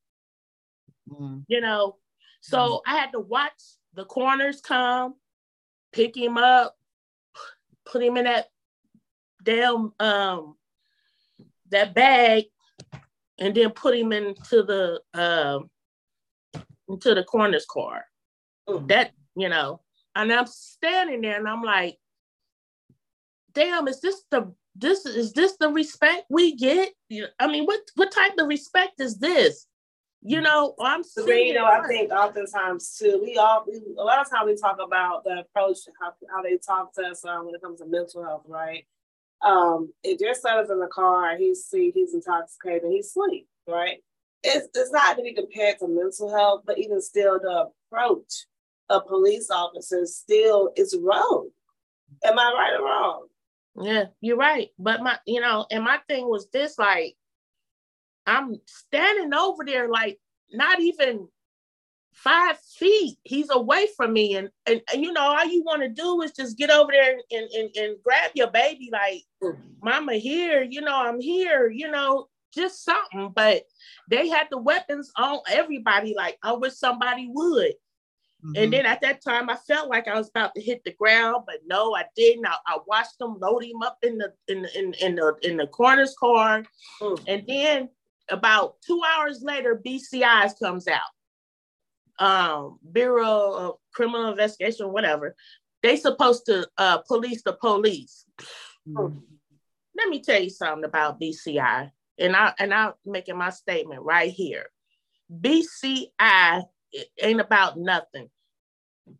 Mm. 1.09 1.45
You 1.47 1.61
know. 1.61 1.95
So 2.41 2.57
mm. 2.57 2.81
I 2.85 2.97
had 2.97 3.11
to 3.13 3.19
watch 3.19 3.61
the 3.93 4.05
coroners 4.05 4.61
come, 4.61 5.15
pick 5.93 6.17
him 6.17 6.37
up, 6.37 6.75
put 7.85 8.03
him 8.03 8.17
in 8.17 8.25
that 8.25 8.47
damn 9.43 9.91
um 9.99 10.55
that 11.71 11.95
bag 11.95 12.45
and 13.41 13.55
then 13.55 13.71
put 13.71 13.95
him 13.95 14.13
into 14.13 14.63
the 14.63 15.01
uh, 15.13 15.59
into 16.87 17.15
the 17.15 17.23
coroner's 17.23 17.65
car. 17.65 18.05
Mm. 18.69 18.87
That 18.87 19.11
you 19.35 19.49
know, 19.49 19.81
and 20.15 20.31
I'm 20.31 20.45
standing 20.45 21.21
there 21.21 21.37
and 21.37 21.49
I'm 21.49 21.63
like, 21.63 21.97
damn, 23.53 23.87
is 23.87 23.99
this 23.99 24.23
the 24.29 24.53
this 24.75 25.05
is 25.05 25.33
this 25.33 25.57
the 25.59 25.69
respect 25.69 26.25
we 26.29 26.55
get? 26.55 26.93
I 27.39 27.47
mean, 27.47 27.65
what 27.65 27.81
what 27.95 28.11
type 28.11 28.33
of 28.37 28.47
respect 28.47 29.01
is 29.01 29.17
this? 29.17 29.65
You 30.21 30.39
mm. 30.39 30.43
know, 30.43 30.75
I'm 30.79 31.03
so 31.03 31.25
you 31.27 31.55
know, 31.55 31.65
I 31.65 31.85
think 31.87 32.11
oftentimes 32.11 32.95
too, 32.95 33.19
we 33.23 33.37
all 33.37 33.65
we, 33.67 33.81
a 33.97 34.03
lot 34.03 34.19
of 34.19 34.29
times 34.29 34.45
we 34.45 34.55
talk 34.55 34.77
about 34.79 35.23
the 35.23 35.39
approach 35.39 35.79
how, 35.99 36.13
how 36.29 36.43
they 36.43 36.57
talk 36.57 36.93
to 36.93 37.07
us 37.07 37.25
um, 37.25 37.47
when 37.47 37.55
it 37.55 37.61
comes 37.61 37.79
to 37.79 37.87
mental 37.87 38.23
health, 38.23 38.43
right? 38.47 38.85
Um, 39.43 39.91
if 40.03 40.21
your 40.21 40.35
son 40.35 40.63
is 40.63 40.69
in 40.69 40.79
the 40.79 40.87
car, 40.87 41.35
he's 41.37 41.67
he's 41.71 42.13
intoxicated, 42.13 42.91
he's 42.91 43.07
asleep, 43.07 43.47
right? 43.67 43.97
It's 44.43 44.67
it's 44.75 44.91
not 44.91 45.17
to 45.17 45.23
be 45.23 45.33
compared 45.33 45.79
to 45.79 45.87
mental 45.87 46.31
health, 46.35 46.61
but 46.65 46.77
even 46.77 47.01
still 47.01 47.39
the 47.39 47.69
approach 47.91 48.45
of 48.89 49.07
police 49.07 49.49
officers 49.49 50.15
still 50.15 50.71
is 50.75 50.97
wrong. 51.01 51.49
Am 52.23 52.37
I 52.37 52.43
right 52.43 52.79
or 52.79 52.85
wrong? 52.85 53.27
Yeah, 53.79 54.05
you're 54.19 54.37
right. 54.37 54.69
But 54.77 55.01
my, 55.01 55.17
you 55.25 55.39
know, 55.39 55.65
and 55.71 55.83
my 55.83 55.99
thing 56.07 56.27
was 56.27 56.49
this 56.51 56.77
like, 56.77 57.15
I'm 58.27 58.59
standing 58.65 59.33
over 59.33 59.63
there, 59.65 59.89
like, 59.89 60.19
not 60.51 60.81
even 60.81 61.27
five 62.13 62.57
feet. 62.59 63.17
He's 63.23 63.49
away 63.49 63.87
from 63.95 64.13
me. 64.13 64.35
And, 64.35 64.49
and, 64.65 64.81
and 64.93 65.03
you 65.03 65.11
know, 65.11 65.21
all 65.21 65.45
you 65.45 65.63
want 65.63 65.81
to 65.81 65.89
do 65.89 66.21
is 66.21 66.31
just 66.31 66.57
get 66.57 66.69
over 66.69 66.91
there 66.91 67.15
and, 67.31 67.49
and, 67.51 67.75
and 67.75 67.95
grab 68.03 68.31
your 68.35 68.51
baby, 68.51 68.89
like, 68.91 69.23
Mama 69.81 70.13
here, 70.15 70.61
you 70.61 70.81
know, 70.81 70.95
I'm 70.95 71.19
here, 71.19 71.69
you 71.69 71.89
know, 71.89 72.27
just 72.53 72.83
something. 72.83 73.31
But 73.35 73.63
they 74.09 74.27
had 74.27 74.47
the 74.51 74.57
weapons 74.57 75.11
on 75.17 75.39
everybody, 75.49 76.13
like, 76.15 76.37
I 76.43 76.53
wish 76.53 76.73
somebody 76.73 77.29
would. 77.31 77.73
Mm-hmm. 78.43 78.63
And 78.63 78.73
then 78.73 78.85
at 78.85 79.01
that 79.01 79.23
time, 79.23 79.49
I 79.49 79.55
felt 79.55 79.89
like 79.89 80.07
I 80.07 80.17
was 80.17 80.29
about 80.29 80.55
to 80.55 80.61
hit 80.61 80.83
the 80.83 80.93
ground, 80.93 81.43
but 81.45 81.59
no, 81.67 81.95
I 81.95 82.05
didn't. 82.15 82.47
I, 82.47 82.55
I 82.65 82.79
watched 82.87 83.19
them 83.19 83.37
load 83.39 83.63
him 83.63 83.83
up 83.83 83.97
in 84.01 84.17
the 84.17 84.33
in 84.47 84.63
the, 84.63 84.79
in, 84.79 84.93
in 84.95 85.15
the 85.15 85.35
in 85.43 85.57
the 85.57 85.67
coroner's 85.67 86.15
car, 86.19 86.63
mm-hmm. 87.01 87.23
and 87.27 87.43
then 87.47 87.89
about 88.31 88.81
two 88.81 88.99
hours 89.15 89.43
later, 89.43 89.79
BCIs 89.85 90.57
comes 90.57 90.87
out, 90.87 91.01
um, 92.19 92.79
Bureau 92.91 93.53
of 93.53 93.75
Criminal 93.93 94.31
Investigation, 94.31 94.91
whatever. 94.91 95.35
They 95.83 95.97
supposed 95.97 96.45
to 96.45 96.67
uh, 96.77 96.99
police 96.99 97.41
the 97.43 97.53
police. 97.53 98.25
Mm-hmm. 98.87 99.17
Let 99.97 100.09
me 100.09 100.21
tell 100.21 100.41
you 100.41 100.49
something 100.49 100.85
about 100.85 101.19
BCI, 101.19 101.91
and 102.19 102.35
I 102.35 102.53
and 102.59 102.73
I'm 102.73 102.93
making 103.05 103.37
my 103.37 103.49
statement 103.49 104.01
right 104.01 104.31
here. 104.31 104.67
BCI 105.33 106.63
ain't 107.21 107.41
about 107.41 107.77
nothing. 107.77 108.29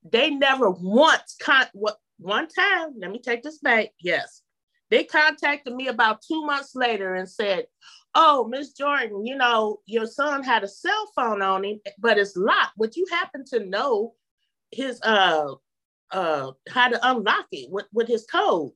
They 0.10 0.30
never 0.30 0.70
once 0.70 1.36
con 1.42 1.66
what 1.74 1.98
one 2.22 2.48
time, 2.48 2.94
let 3.00 3.12
me 3.12 3.20
take 3.20 3.42
this 3.42 3.58
back. 3.58 3.90
Yes. 4.00 4.44
They 4.92 5.06
contacted 5.06 5.74
me 5.74 5.88
about 5.88 6.22
two 6.22 6.46
months 6.46 6.76
later 6.76 7.16
and 7.16 7.28
said, 7.28 7.66
Oh, 8.14 8.46
Miss 8.48 8.74
Jordan, 8.74 9.26
you 9.26 9.38
know, 9.38 9.80
your 9.86 10.06
son 10.06 10.44
had 10.44 10.64
a 10.66 10.68
cell 10.68 11.10
phone 11.16 11.42
on 11.42 11.64
him, 11.64 11.80
but 11.98 12.18
it's 12.18 12.36
locked. 12.36 12.78
Would 12.78 12.98
you 12.98 13.06
happen 13.10 13.46
to 13.52 13.66
know 13.66 14.14
his 14.70 15.02
uh 15.02 15.56
uh 16.12 16.52
how 16.70 16.90
to 16.90 17.10
unlock 17.10 17.48
it 17.54 17.72
with, 17.72 17.86
with 17.94 18.08
his 18.10 18.26
code? 18.26 18.72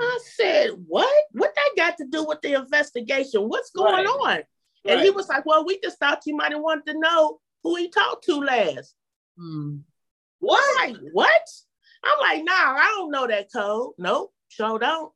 I 0.00 0.18
said, 0.36 0.70
What? 0.86 1.24
What 1.32 1.52
that 1.54 1.70
got 1.76 1.98
to 1.98 2.06
do 2.06 2.24
with 2.24 2.40
the 2.40 2.54
investigation? 2.54 3.48
What's 3.48 3.70
going 3.70 3.92
right. 3.92 4.06
on? 4.06 4.36
And 4.86 4.96
right. 4.96 5.04
he 5.04 5.10
was 5.10 5.28
like, 5.28 5.44
Well, 5.44 5.66
we 5.66 5.80
just 5.82 5.98
thought 5.98 6.22
you 6.26 6.36
might 6.36 6.52
have 6.52 6.62
wanted 6.62 6.86
to 6.92 6.98
know 6.98 7.40
who 7.64 7.74
he 7.74 7.90
talked 7.90 8.24
to 8.26 8.40
last. 8.40 8.94
Hmm. 9.36 9.78
What? 10.38 10.88
Like, 10.88 10.96
what? 11.12 11.48
I'm 12.04 12.18
like, 12.20 12.44
nah, 12.44 12.52
I 12.52 12.94
don't 12.96 13.10
know 13.10 13.26
that 13.26 13.52
code. 13.52 13.94
Nope, 13.98 14.32
sure 14.48 14.78
don't. 14.78 15.10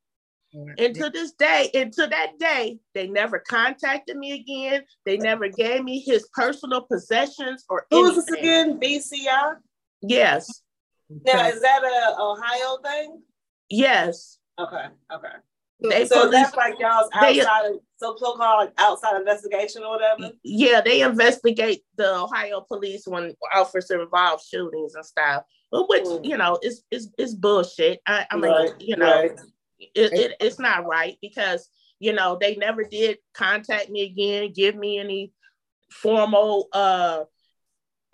And 0.55 0.95
to 0.95 1.11
this 1.11 1.33
day, 1.33 1.71
and 1.75 1.93
to 1.93 2.07
that 2.07 2.38
day, 2.38 2.78
they 2.95 3.07
never 3.07 3.38
contacted 3.38 4.17
me 4.17 4.33
again. 4.33 4.83
They 5.05 5.19
never 5.19 5.49
gave 5.49 5.85
me 5.85 6.00
his 6.00 6.28
personal 6.33 6.83
possessions 6.83 7.64
or 7.69 7.87
Who 7.90 8.07
anything. 8.07 8.19
is 8.19 8.26
this 8.26 8.38
again? 8.38 8.81
BCI? 8.81 9.57
Yes. 10.02 10.62
Now, 11.11 11.47
is 11.49 11.61
that 11.61 11.83
a 11.83 12.21
Ohio 12.21 12.78
thing? 12.83 13.23
Yes. 13.69 14.38
Okay. 14.59 14.87
Okay. 15.12 15.28
They 15.81 16.07
so 16.07 16.23
police, 16.23 16.33
that's 16.33 16.57
like 16.57 16.75
y'all's 16.81 17.09
outside 17.12 17.35
they, 17.35 17.40
of 17.40 17.81
so 17.99 18.14
called 18.14 18.73
outside 18.78 19.17
investigation 19.17 19.83
or 19.85 19.90
whatever. 19.90 20.33
Yeah, 20.43 20.81
they 20.81 21.02
investigate 21.02 21.85
the 21.97 22.17
Ohio 22.17 22.62
police 22.62 23.07
when 23.07 23.35
officers 23.55 24.02
involved 24.02 24.45
shootings 24.45 24.97
and 24.97 25.07
stuff. 25.07 25.45
But 25.71 25.88
Which 25.88 26.05
mm. 26.05 26.25
you 26.25 26.37
know 26.37 26.59
is 26.62 26.83
is 26.90 27.12
is 27.17 27.35
bullshit. 27.35 28.00
I, 28.07 28.26
I 28.28 28.37
mean, 28.37 28.50
right, 28.50 28.71
you 28.81 28.97
know, 28.97 29.21
right. 29.21 29.40
It, 29.78 30.12
it, 30.12 30.37
it's 30.40 30.58
not 30.58 30.87
right 30.87 31.16
because 31.20 31.68
you 31.99 32.12
know 32.12 32.38
they 32.40 32.56
never 32.56 32.85
did 32.85 33.18
contact 33.35 33.90
me 33.90 34.02
again, 34.02 34.52
give 34.54 34.76
me 34.76 34.99
any 34.99 35.32
formal 35.90 36.68
uh, 36.73 37.25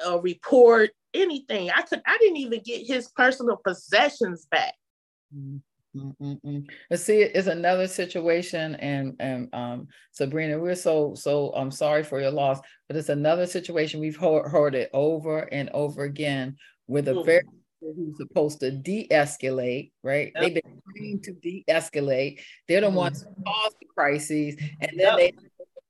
uh 0.07 0.21
report, 0.21 0.91
anything. 1.13 1.71
I 1.71 1.83
could 1.83 2.03
I 2.07 2.19
didn't 2.19 2.39
even 2.39 2.61
get 2.65 2.87
his 2.87 3.09
personal 3.11 3.59
possessions 3.65 4.47
back. 4.51 4.75
Mm. 5.35 5.61
Mm-mm-mm. 5.97 6.67
See, 6.97 7.21
it's 7.21 7.47
another 7.47 7.87
situation, 7.87 8.75
and 8.77 9.15
and 9.21 9.49
um, 9.55 9.87
Sabrina, 10.11 10.59
we're 10.59 10.75
so 10.75 11.15
so. 11.15 11.53
I'm 11.55 11.71
sorry 11.71 12.03
for 12.03 12.21
your 12.21 12.33
loss, 12.33 12.61
but 12.89 12.97
it's 12.97 13.11
another 13.11 13.47
situation 13.47 14.01
we've 14.01 14.17
heard, 14.17 14.49
heard 14.49 14.75
it 14.75 14.91
over 14.93 15.41
and 15.53 15.71
over 15.73 16.03
again 16.03 16.57
with 16.89 17.07
a 17.09 17.13
mm-hmm. 17.13 17.25
very 17.25 17.43
who's 17.95 18.17
supposed 18.17 18.61
to 18.61 18.71
de-escalate, 18.71 19.93
right? 20.03 20.33
Yep. 20.35 20.43
They've 20.43 20.55
been 20.55 20.83
trained 20.97 21.25
to 21.25 21.33
de-escalate. 21.33 22.41
They're 22.69 22.81
the 22.81 22.87
mm-hmm. 22.87 22.97
ones 22.97 23.23
who 23.23 23.43
cause 23.45 23.73
the 23.81 23.87
crises, 23.95 24.57
and 24.81 24.91
then 24.99 24.99
yep. 24.99 25.17
they 25.19 25.33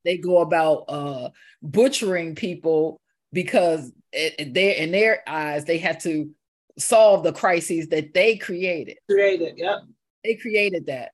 they 0.04 0.16
go 0.18 0.38
about 0.38 0.84
uh, 0.88 1.30
butchering 1.62 2.34
people 2.34 3.00
because 3.32 3.92
they 4.12 4.76
in 4.78 4.92
their 4.92 5.22
eyes 5.26 5.64
they 5.64 5.78
had 5.78 6.00
to 6.00 6.30
solve 6.78 7.22
the 7.22 7.32
crises 7.32 7.88
that 7.88 8.12
they 8.14 8.36
created. 8.36 8.98
Created, 9.08 9.54
yep. 9.56 9.78
They 10.24 10.34
created 10.34 10.86
that. 10.86 11.12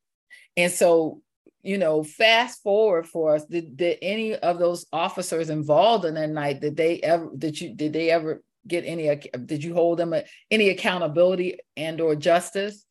And 0.57 0.73
so, 0.73 1.21
you 1.63 1.79
know, 1.79 2.03
fast 2.03 2.63
forward 2.63 3.07
for 3.07 3.35
us, 3.35 3.45
did, 3.45 3.77
did 3.77 3.99
any 4.01 4.35
of 4.35 4.59
those 4.59 4.87
officers 4.93 5.51
involved 5.51 6.05
in 6.05 6.15
that 6.15 6.31
night, 6.31 6.61
did 6.61 6.77
they 6.77 7.01
ever, 7.01 7.29
did 7.37 7.61
you, 7.61 7.75
did 7.75 7.93
they 7.93 8.11
ever 8.11 8.43
get 8.67 8.85
any, 8.85 9.15
did 9.47 9.65
you 9.65 9.75
hold 9.75 9.99
them 9.99 10.15
any 10.51 10.69
accountability 10.69 11.59
and 11.77 12.01
or 12.01 12.15
justice? 12.15 12.85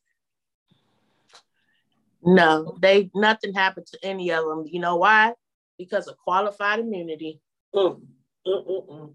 No, 2.22 2.76
they, 2.80 3.10
nothing 3.14 3.54
happened 3.54 3.86
to 3.86 3.98
any 4.02 4.30
of 4.30 4.44
them. 4.44 4.64
You 4.66 4.80
know 4.80 4.96
why? 4.96 5.34
Because 5.78 6.06
of 6.06 6.18
qualified 6.18 6.80
immunity. 6.80 7.40
Mm. 7.74 8.02
Mm-mm-mm. 8.46 9.14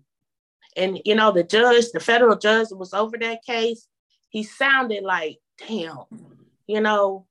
And 0.75 1.01
you 1.05 1.15
know, 1.15 1.31
the 1.31 1.43
judge, 1.43 1.85
the 1.93 1.99
federal 1.99 2.37
judge 2.37 2.67
was 2.71 2.93
over 2.93 3.17
that 3.17 3.43
case, 3.43 3.87
he 4.29 4.43
sounded 4.43 5.03
like, 5.03 5.37
damn, 5.67 5.99
you 6.67 6.81
know, 6.81 7.25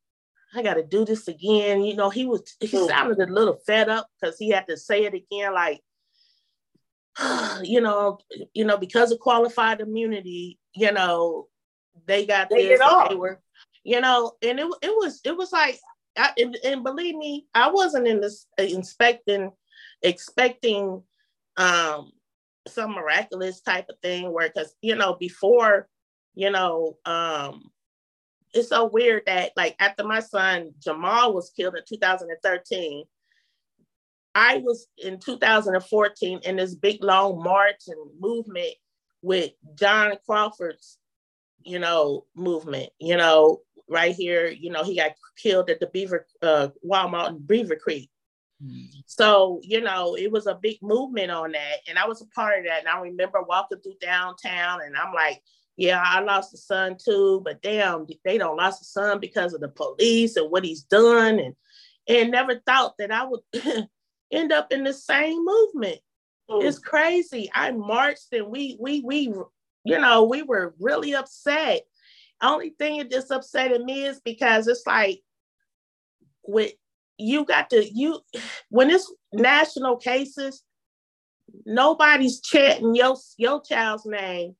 I 0.54 0.62
got 0.62 0.74
to 0.74 0.82
do 0.82 1.04
this 1.04 1.28
again. 1.28 1.82
You 1.82 1.96
know, 1.96 2.10
he 2.10 2.24
was 2.26 2.42
he 2.60 2.68
hmm. 2.68 2.86
sounded 2.86 3.28
a 3.28 3.32
little 3.32 3.58
fed 3.66 3.88
up 3.88 4.08
because 4.20 4.38
he 4.38 4.50
had 4.50 4.66
to 4.68 4.76
say 4.76 5.04
it 5.04 5.14
again, 5.14 5.52
like, 5.52 5.80
you 7.62 7.80
know, 7.80 8.18
you 8.52 8.64
know, 8.64 8.76
because 8.76 9.12
of 9.12 9.20
qualified 9.20 9.80
immunity, 9.80 10.58
you 10.74 10.92
know, 10.92 11.48
they 12.06 12.26
got 12.26 12.50
they 12.50 12.68
this. 12.68 12.80
They 13.08 13.14
were, 13.14 13.40
you 13.84 14.00
know, 14.00 14.32
and 14.42 14.58
it 14.58 14.66
it 14.82 14.90
was 14.90 15.20
it 15.24 15.36
was 15.36 15.52
like, 15.52 15.78
I, 16.16 16.32
and, 16.38 16.56
and 16.64 16.84
believe 16.84 17.16
me, 17.16 17.46
I 17.54 17.70
wasn't 17.70 18.08
in 18.08 18.20
this 18.20 18.46
uh, 18.58 18.64
inspecting, 18.64 19.52
expecting, 20.02 21.02
um, 21.56 22.12
some 22.66 22.92
miraculous 22.92 23.60
type 23.60 23.86
of 23.90 23.98
thing 24.00 24.32
where, 24.32 24.48
because 24.48 24.74
you 24.80 24.96
know, 24.96 25.14
before, 25.14 25.88
you 26.34 26.50
know, 26.50 26.96
um, 27.04 27.70
it's 28.54 28.68
so 28.68 28.86
weird 28.86 29.24
that 29.26 29.52
like 29.56 29.76
after 29.78 30.04
my 30.04 30.20
son 30.20 30.72
Jamal 30.78 31.34
was 31.34 31.50
killed 31.50 31.76
in 31.76 31.82
2013, 31.86 33.04
I 34.34 34.58
was 34.58 34.86
in 34.98 35.20
2014 35.20 36.40
in 36.44 36.56
this 36.56 36.74
big 36.74 37.02
long 37.02 37.42
march 37.42 37.82
and 37.86 37.98
movement 38.18 38.74
with 39.22 39.52
John 39.76 40.14
Crawford's, 40.26 40.98
you 41.62 41.78
know, 41.78 42.26
movement, 42.34 42.90
you 42.98 43.16
know, 43.16 43.60
right 43.88 44.14
here, 44.14 44.48
you 44.48 44.70
know, 44.70 44.82
he 44.82 44.96
got 44.96 45.12
killed 45.40 45.70
at 45.70 45.80
the 45.80 45.86
Beaver 45.86 46.26
uh, 46.42 46.68
Walmart 46.84 47.30
in 47.30 47.38
Beavercreek. 47.40 48.08
Mm-hmm. 48.62 49.00
So, 49.06 49.60
you 49.62 49.80
know, 49.80 50.16
it 50.16 50.30
was 50.30 50.46
a 50.46 50.58
big 50.60 50.78
movement 50.82 51.30
on 51.30 51.52
that. 51.52 51.76
And 51.88 51.98
I 51.98 52.06
was 52.06 52.20
a 52.20 52.26
part 52.26 52.58
of 52.58 52.64
that. 52.66 52.80
And 52.80 52.88
I 52.88 53.00
remember 53.00 53.42
walking 53.42 53.78
through 53.80 53.96
downtown 54.00 54.80
and 54.82 54.96
I'm 54.96 55.14
like, 55.14 55.42
yeah, 55.76 56.02
I 56.04 56.20
lost 56.20 56.54
a 56.54 56.56
son 56.56 56.96
too, 57.02 57.40
but 57.44 57.62
damn, 57.62 58.06
they 58.24 58.38
don't 58.38 58.56
lost 58.56 58.82
a 58.82 58.84
son 58.84 59.18
because 59.18 59.54
of 59.54 59.60
the 59.60 59.68
police 59.68 60.36
and 60.36 60.50
what 60.50 60.64
he's 60.64 60.82
done, 60.82 61.38
and 61.38 61.54
and 62.06 62.30
never 62.30 62.60
thought 62.66 62.94
that 62.98 63.10
I 63.10 63.24
would 63.24 63.40
end 64.34 64.52
up 64.52 64.72
in 64.72 64.84
the 64.84 64.92
same 64.92 65.44
movement. 65.44 65.98
Mm. 66.50 66.64
It's 66.64 66.78
crazy. 66.78 67.50
I 67.54 67.70
marched 67.70 68.32
and 68.32 68.48
we 68.48 68.76
we 68.80 69.00
we 69.00 69.32
you 69.84 69.98
know 69.98 70.24
we 70.24 70.42
were 70.42 70.74
really 70.80 71.14
upset. 71.14 71.82
Only 72.42 72.70
thing 72.70 72.98
that 72.98 73.10
just 73.10 73.30
upsetted 73.30 73.84
me 73.84 74.04
is 74.04 74.20
because 74.20 74.68
it's 74.68 74.86
like 74.86 75.22
with 76.46 76.72
you 77.16 77.44
got 77.44 77.70
to 77.70 77.84
you 77.84 78.20
when 78.68 78.90
it's 78.90 79.12
national 79.32 79.96
cases, 79.96 80.62
nobody's 81.64 82.40
chanting 82.40 82.94
your 82.94 83.16
your 83.36 83.62
child's 83.62 84.06
name 84.06 84.56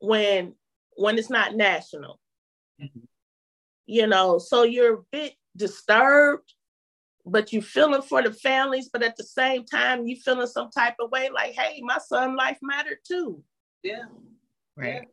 when 0.00 0.54
when 0.96 1.18
it's 1.18 1.30
not 1.30 1.56
national. 1.56 2.20
Mm-hmm. 2.80 3.00
You 3.86 4.06
know, 4.08 4.38
so 4.38 4.64
you're 4.64 4.94
a 4.94 5.02
bit 5.12 5.34
disturbed, 5.56 6.52
but 7.26 7.52
you 7.52 7.60
feeling 7.60 8.02
for 8.02 8.22
the 8.22 8.32
families, 8.32 8.88
but 8.92 9.02
at 9.02 9.16
the 9.16 9.24
same 9.24 9.64
time, 9.64 10.06
you 10.06 10.16
feeling 10.16 10.46
some 10.46 10.70
type 10.70 10.94
of 11.00 11.10
way 11.10 11.28
like, 11.28 11.54
hey, 11.54 11.82
my 11.82 11.98
son 11.98 12.36
life 12.36 12.58
mattered 12.62 12.98
too. 13.06 13.42
Yeah. 13.82 14.04
Right. 14.76 15.08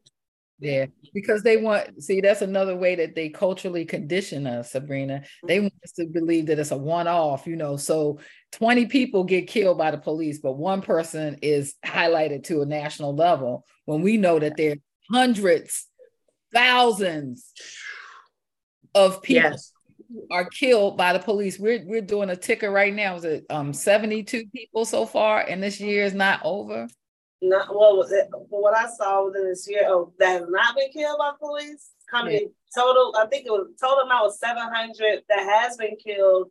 Yeah, 0.60 0.86
because 1.14 1.44
they 1.44 1.58
want 1.58 2.02
see 2.02 2.22
that's 2.22 2.42
another 2.42 2.76
way 2.76 2.96
that 2.96 3.16
they 3.16 3.28
culturally 3.28 3.84
condition 3.84 4.48
us, 4.48 4.72
Sabrina. 4.72 5.24
They 5.46 5.58
mm-hmm. 5.58 5.64
want 5.64 5.74
us 5.84 5.92
to 5.94 6.06
believe 6.06 6.46
that 6.46 6.60
it's 6.60 6.72
a 6.72 6.78
one-off, 6.78 7.46
you 7.48 7.58
know. 7.58 7.76
So 7.76 8.20
20 8.54 8.86
people 8.86 9.26
get 9.26 9.48
killed 9.48 9.78
by 9.78 9.92
the 9.92 9.98
police, 9.98 10.40
but 10.40 10.54
one 10.54 10.82
person 10.82 11.40
is 11.42 11.76
highlighted 11.86 12.46
to 12.46 12.62
a 12.62 12.66
national 12.66 13.14
level 13.14 13.66
when 13.86 14.02
we 14.02 14.16
know 14.16 14.40
that 14.40 14.56
there 14.56 14.74
are 14.74 14.78
hundreds, 15.12 15.86
thousands 16.54 17.52
of 18.96 19.22
people 19.22 19.52
yes. 19.52 19.73
Are 20.32 20.46
killed 20.46 20.98
by 20.98 21.14
the 21.14 21.20
police. 21.20 21.60
We're 21.60 21.84
we're 21.86 22.02
doing 22.02 22.30
a 22.30 22.36
ticker 22.36 22.72
right 22.72 22.94
now. 22.94 23.16
Is 23.16 23.24
it 23.24 23.46
um 23.50 23.74
72 23.74 24.46
people 24.54 24.86
so 24.86 25.06
far, 25.06 25.42
and 25.42 25.62
this 25.62 25.80
year 25.80 26.04
is 26.04 26.14
not 26.14 26.42
over? 26.44 26.88
not 27.44 27.76
what 27.76 27.98
was 27.98 28.12
it? 28.12 28.28
What 28.50 28.76
I 28.76 28.88
saw 28.90 29.26
within 29.26 29.48
this 29.48 29.68
year 29.70 29.84
oh, 29.88 30.14
that 30.20 30.42
has 30.42 30.50
not 30.50 30.76
been 30.76 30.90
killed 30.92 31.20
by 31.20 31.32
police. 31.40 31.92
Coming 32.10 32.34
yeah. 32.34 32.82
total, 32.82 33.14
I 33.18 33.26
think 33.28 33.46
it 33.46 33.52
was 33.52 33.68
total 33.80 34.06
amount 34.06 34.26
was 34.26 34.40
seven 34.40 34.64
hundred 34.64 35.24
that 35.30 35.40
has 35.40 35.78
been 35.78 35.96
killed 35.96 36.50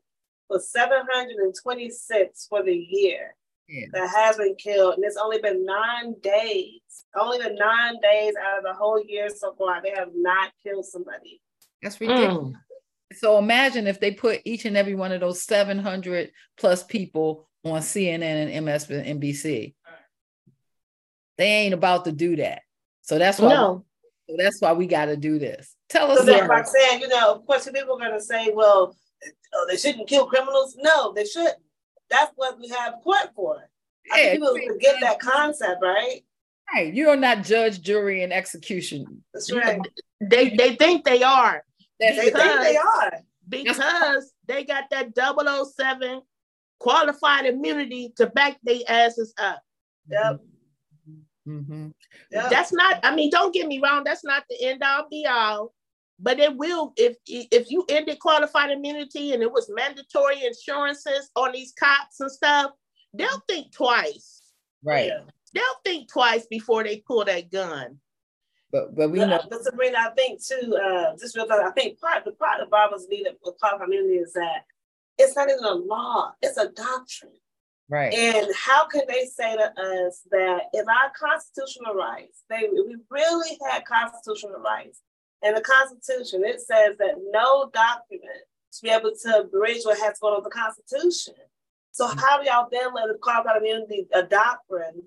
was 0.49 0.71
seven 0.71 0.99
hundred 1.11 1.37
and 1.37 1.55
twenty 1.63 1.89
six 1.91 2.47
for 2.49 2.63
the 2.63 2.75
year. 2.75 3.35
Yeah. 3.69 3.87
That 3.93 4.11
has 4.11 4.37
been 4.37 4.55
killed, 4.57 4.95
and 4.95 5.05
it's 5.05 5.17
only 5.17 5.41
been 5.41 5.65
nine 5.65 6.15
days. 6.23 6.81
Only 7.17 7.39
been 7.39 7.57
nine 7.57 7.95
days 8.03 8.35
out 8.45 8.59
of 8.59 8.65
the 8.65 8.75
whole 8.75 9.03
year 9.03 9.29
so 9.31 9.55
far. 9.57 9.81
They 9.83 9.93
have 9.97 10.11
not 10.15 10.53
killed 10.63 10.85
somebody. 10.85 11.41
That's 11.81 12.01
ridiculous. 12.01 12.49
Mm. 12.49 12.53
So 13.17 13.39
imagine 13.39 13.87
if 13.87 14.01
they 14.01 14.13
put 14.13 14.41
each 14.45 14.65
and 14.65 14.77
every 14.77 14.95
one 14.95 15.13
of 15.13 15.21
those 15.21 15.43
700 15.43 16.31
plus 16.57 16.83
people 16.83 17.49
on 17.65 17.81
CNN 17.81 18.23
and 18.23 18.67
MSNBC. 18.67 19.75
They 21.39 21.45
ain't 21.45 21.75
about 21.75 22.05
to 22.05 22.13
do 22.13 22.37
that. 22.37 22.63
So 23.03 23.19
that's 23.19 23.39
why. 23.39 23.51
No. 23.51 23.85
So 24.29 24.37
that's 24.39 24.61
why 24.61 24.73
we 24.73 24.87
got 24.87 25.07
to 25.07 25.17
do 25.17 25.39
this. 25.39 25.75
Tell 25.89 26.11
us. 26.11 26.21
So 26.21 26.25
that's 26.25 26.49
like 26.49 26.67
saying, 26.67 27.01
you 27.01 27.09
know, 27.09 27.35
of 27.35 27.47
course, 27.47 27.65
people 27.65 27.97
are 27.97 27.99
going 27.99 28.13
to 28.13 28.21
say, 28.21 28.51
well, 28.55 28.97
oh, 29.55 29.67
they 29.69 29.77
shouldn't 29.77 30.09
kill 30.09 30.27
criminals. 30.27 30.77
No, 30.79 31.13
they 31.13 31.25
shouldn't. 31.25 31.57
That's 32.09 32.33
what 32.37 32.59
we 32.59 32.69
have 32.69 32.95
court 33.03 33.31
for. 33.35 33.69
I 34.13 34.23
yeah, 34.23 34.33
people 34.35 34.57
forget 34.67 34.97
that 35.01 35.21
concept, 35.21 35.83
right? 35.83 36.21
Right. 36.75 36.93
You 36.93 37.09
are 37.11 37.17
not 37.17 37.45
judge, 37.45 37.81
jury, 37.83 38.23
and 38.23 38.33
execution. 38.33 39.23
That's 39.33 39.53
right. 39.53 39.81
They 40.21 40.51
they 40.51 40.77
think 40.77 41.05
they 41.05 41.23
are. 41.23 41.65
They 42.03 42.31
think 42.31 42.35
they 42.35 42.77
are. 42.77 43.13
Because 43.49 44.33
they 44.47 44.65
got 44.65 44.85
that 44.91 45.15
007 45.17 46.23
qualified 46.79 47.47
immunity 47.47 48.13
to 48.17 48.27
back 48.27 48.59
their 48.63 48.81
asses 48.89 49.33
up. 49.39 49.63
Yep. 50.09 50.41
Mm-hmm. 51.47 51.89
Yeah. 52.31 52.49
That's 52.49 52.73
not. 52.73 53.01
I 53.03 53.15
mean, 53.15 53.31
don't 53.31 53.55
get 53.55 53.67
me 53.67 53.81
wrong. 53.81 54.05
That's 54.05 54.25
not 54.25 54.45
the 54.49 54.65
end 54.65 54.83
all 54.83 55.07
be 55.11 55.27
all. 55.29 55.73
But 56.21 56.39
it 56.39 56.57
will 56.57 56.93
if 56.97 57.17
if 57.27 57.71
you 57.71 57.85
ended 57.89 58.21
qualified 58.21 58.71
immunity 58.71 59.33
and 59.33 59.43
it 59.43 59.51
was 59.51 59.71
mandatory 59.75 60.45
insurances 60.45 61.31
on 61.35 61.53
these 61.53 61.73
cops 61.73 62.21
and 62.21 62.31
stuff, 62.31 62.71
they'll 63.13 63.43
think 63.49 63.73
twice. 63.73 64.43
Right. 64.85 65.11
They'll 65.53 65.65
think 65.85 66.11
twice 66.13 66.47
before 66.47 66.85
they 66.85 66.99
pull 66.99 67.25
that 67.25 67.51
gun. 67.51 67.99
But 68.73 68.97
but 68.97 69.11
we 69.11 69.19
but, 69.19 69.27
know. 69.27 69.41
But 69.51 69.63
Sabrina, 69.63 69.99
I 69.99 70.11
think 70.17 70.43
too. 70.43 70.77
Uh, 70.77 71.15
just 71.19 71.37
real 71.37 71.47
quick, 71.47 71.61
I 71.61 71.71
think 71.73 72.01
part 72.01 72.25
the 72.25 72.33
part 72.33 72.61
of 72.61 72.71
Barbara's 72.71 73.07
need 73.09 73.27
with 73.45 73.59
qualified 73.61 73.87
immunity 73.87 74.17
is 74.17 74.33
that 74.33 74.65
it's 75.19 75.37
not 75.37 75.51
even 75.51 75.63
a 75.63 75.75
law; 75.75 76.33
it's 76.41 76.57
a 76.57 76.71
doctrine. 76.71 77.33
Right. 77.91 78.15
And 78.15 78.47
how 78.57 78.87
can 78.87 79.03
they 79.07 79.27
say 79.27 79.55
to 79.55 79.65
us 79.65 80.23
that 80.31 80.63
if 80.73 80.89
our 80.89 81.13
constitutional 81.19 81.95
rights, 81.95 82.45
they 82.49 82.69
we 82.73 82.97
really 83.11 83.59
had 83.69 83.85
constitutional 83.85 84.61
rights, 84.61 85.03
and 85.43 85.55
the 85.55 85.61
Constitution 85.61 86.43
it 86.43 86.61
says 86.61 86.97
that 86.99 87.17
no 87.31 87.71
document 87.75 88.45
to 88.73 88.83
be 88.83 88.89
able 88.89 89.13
to 89.25 89.49
bridge 89.53 89.83
what 89.85 89.99
has 89.99 90.19
gone 90.19 90.33
on 90.33 90.43
the 90.43 90.49
Constitution. 90.49 91.35
So 91.91 92.07
mm-hmm. 92.07 92.19
how 92.19 92.41
do 92.41 92.49
y'all 92.49 92.69
then 92.73 92.95
let 92.95 93.09
the 93.09 93.19
qualified 93.21 93.59
immunity 93.59 94.07
a 94.15 94.23
doctrine 94.23 95.03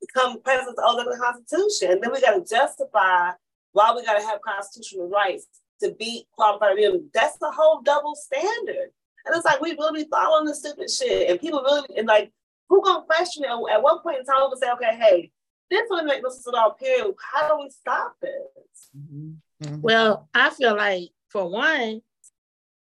become 0.00 0.40
present 0.42 0.78
older 0.84 1.04
than 1.04 1.18
the 1.18 1.24
Constitution? 1.24 1.92
And 1.92 2.02
then 2.02 2.12
we 2.12 2.20
got 2.20 2.32
to 2.34 2.44
justify 2.44 3.32
why 3.72 3.92
we 3.94 4.04
got 4.04 4.18
to 4.18 4.26
have 4.26 4.40
constitutional 4.40 5.08
rights 5.08 5.46
to 5.82 5.94
beat 5.98 6.26
qualified 6.32 6.72
immunity. 6.72 7.04
That's 7.12 7.38
the 7.38 7.50
whole 7.50 7.82
double 7.82 8.14
standard. 8.14 8.90
And 9.26 9.34
it's 9.34 9.44
like 9.44 9.60
we 9.60 9.72
really 9.72 10.04
be 10.04 10.10
following 10.10 10.46
the 10.46 10.54
stupid 10.54 10.90
shit, 10.90 11.30
and 11.30 11.40
people 11.40 11.62
really 11.62 11.86
and 11.98 12.06
like 12.06 12.32
who 12.68 12.82
gonna 12.82 13.04
question 13.04 13.44
it? 13.44 13.48
At 13.48 13.82
one 13.82 14.00
point 14.00 14.18
in 14.20 14.24
time, 14.24 14.48
we 14.50 14.58
say, 14.58 14.70
okay, 14.72 14.96
hey, 14.96 15.32
this 15.70 15.82
would 15.90 16.04
make 16.04 16.22
this 16.22 16.46
all 16.54 16.72
period. 16.72 17.14
How 17.32 17.48
do 17.48 17.62
we 17.62 17.70
stop 17.70 18.14
this? 18.20 18.90
Mm-hmm. 18.96 19.32
mm-hmm. 19.64 19.80
Well, 19.80 20.28
I 20.34 20.50
feel 20.50 20.76
like 20.76 21.10
for 21.28 21.48
one, 21.50 22.02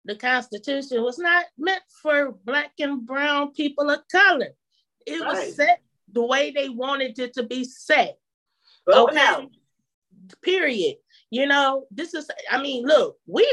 the 0.05 0.15
Constitution 0.15 1.03
was 1.03 1.19
not 1.19 1.45
meant 1.57 1.83
for 2.01 2.31
black 2.45 2.71
and 2.79 3.05
brown 3.05 3.51
people 3.51 3.89
of 3.89 4.01
color. 4.11 4.49
It 5.05 5.21
right. 5.21 5.47
was 5.47 5.55
set 5.55 5.81
the 6.11 6.25
way 6.25 6.51
they 6.51 6.69
wanted 6.69 7.17
it 7.19 7.33
to 7.33 7.43
be 7.43 7.63
set. 7.63 8.17
okay. 8.87 9.15
Now. 9.15 9.49
Period. 10.43 10.97
You 11.31 11.47
know, 11.47 11.85
this 11.91 12.13
is, 12.13 12.29
I 12.51 12.61
mean, 12.61 12.85
look, 12.85 13.17
we 13.25 13.47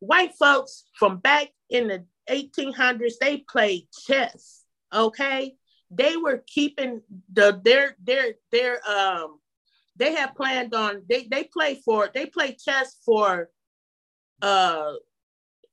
white 0.00 0.34
folks 0.34 0.84
from 0.98 1.18
back 1.18 1.48
in 1.70 1.88
the 1.88 2.04
1800s, 2.30 3.14
they 3.20 3.38
played 3.38 3.88
chess. 4.06 4.62
Okay, 4.94 5.56
they 5.90 6.16
were 6.16 6.44
keeping 6.46 7.02
the 7.32 7.60
their 7.64 7.96
their 8.02 8.34
their 8.52 8.80
um 8.88 9.38
they 9.96 10.14
had 10.14 10.34
planned 10.34 10.74
on 10.74 11.02
they 11.08 11.26
they 11.30 11.44
play 11.44 11.80
for 11.84 12.08
they 12.12 12.26
play 12.26 12.56
chess 12.56 12.96
for 13.04 13.50
uh 14.42 14.92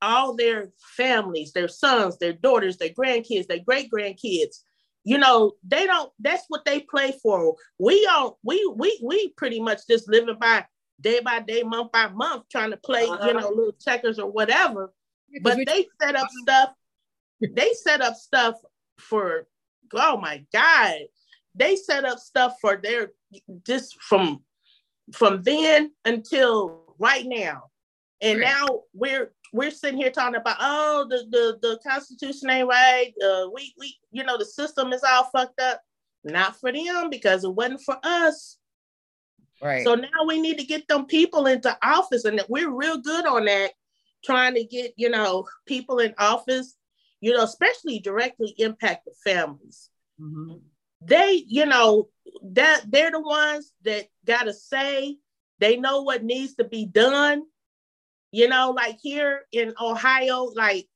all 0.01 0.35
their 0.35 0.71
families, 0.97 1.53
their 1.53 1.69
sons, 1.69 2.17
their 2.17 2.33
daughters, 2.33 2.77
their 2.77 2.89
grandkids, 2.89 3.47
their 3.47 3.59
great 3.59 3.89
grandkids. 3.89 4.57
You 5.03 5.17
know, 5.17 5.53
they 5.67 5.85
don't. 5.85 6.11
That's 6.19 6.45
what 6.47 6.65
they 6.65 6.79
play 6.79 7.13
for. 7.21 7.55
We 7.77 8.03
don't. 8.03 8.35
We 8.43 8.65
we 8.75 8.99
we 9.03 9.29
pretty 9.29 9.59
much 9.59 9.81
just 9.89 10.09
living 10.09 10.37
by 10.39 10.65
day 11.01 11.19
by 11.19 11.39
day, 11.39 11.63
month 11.63 11.91
by 11.91 12.07
month, 12.07 12.45
trying 12.49 12.71
to 12.71 12.77
play, 12.77 13.05
uh-huh. 13.05 13.27
you 13.27 13.33
know, 13.33 13.49
little 13.49 13.75
checkers 13.83 14.17
or 14.17 14.31
whatever. 14.31 14.93
But 15.41 15.57
they 15.65 15.87
set 16.01 16.15
up 16.15 16.27
stuff. 16.41 16.69
They 17.41 17.73
set 17.73 18.01
up 18.01 18.15
stuff 18.15 18.55
for. 18.97 19.47
Oh 19.93 20.17
my 20.17 20.45
God! 20.53 20.95
They 21.53 21.75
set 21.75 22.05
up 22.05 22.19
stuff 22.19 22.55
for 22.61 22.77
their 22.81 23.11
just 23.65 24.01
from 24.01 24.43
from 25.11 25.43
then 25.43 25.91
until 26.05 26.95
right 26.97 27.25
now, 27.25 27.63
and 28.23 28.39
right. 28.39 28.47
now 28.47 28.81
we're 28.93 29.31
we're 29.51 29.69
sitting 29.69 29.99
here 29.99 30.09
talking 30.09 30.39
about 30.39 30.57
oh 30.59 31.05
the 31.09 31.25
the, 31.29 31.57
the 31.61 31.79
Constitution 31.87 32.49
ain't 32.49 32.67
right. 32.67 33.13
Uh, 33.23 33.47
we 33.53 33.73
we 33.77 33.95
you 34.11 34.23
know 34.23 34.37
the 34.37 34.45
system 34.45 34.93
is 34.93 35.03
all 35.03 35.25
fucked 35.25 35.59
up. 35.59 35.81
Not 36.23 36.57
for 36.59 36.71
them 36.71 37.09
because 37.09 37.43
it 37.43 37.53
wasn't 37.53 37.81
for 37.81 37.97
us. 38.01 38.57
Right. 39.61 39.83
So 39.83 39.95
now 39.95 40.25
we 40.25 40.39
need 40.41 40.57
to 40.57 40.65
get 40.65 40.87
them 40.87 41.05
people 41.05 41.47
into 41.47 41.77
office, 41.83 42.23
and 42.23 42.41
we're 42.47 42.69
real 42.69 42.99
good 42.99 43.25
on 43.25 43.45
that, 43.45 43.71
trying 44.23 44.55
to 44.55 44.63
get 44.63 44.93
you 44.95 45.09
know 45.09 45.45
people 45.67 45.99
in 45.99 46.13
office, 46.17 46.75
you 47.19 47.33
know, 47.33 47.43
especially 47.43 47.99
directly 47.99 48.55
impact 48.57 49.05
the 49.05 49.13
families. 49.23 49.89
Mm-hmm. 50.19 50.55
They, 51.01 51.43
you 51.47 51.65
know, 51.65 52.07
that 52.43 52.83
they're 52.87 53.11
the 53.11 53.19
ones 53.19 53.73
that 53.83 54.07
got 54.25 54.43
to 54.43 54.53
say 54.53 55.17
they 55.59 55.77
know 55.77 56.01
what 56.01 56.23
needs 56.23 56.55
to 56.55 56.63
be 56.63 56.85
done. 56.85 57.43
You 58.33 58.47
know, 58.47 58.71
like 58.71 58.97
here 58.99 59.43
in 59.51 59.75
Ohio, 59.79 60.51
like 60.55 60.87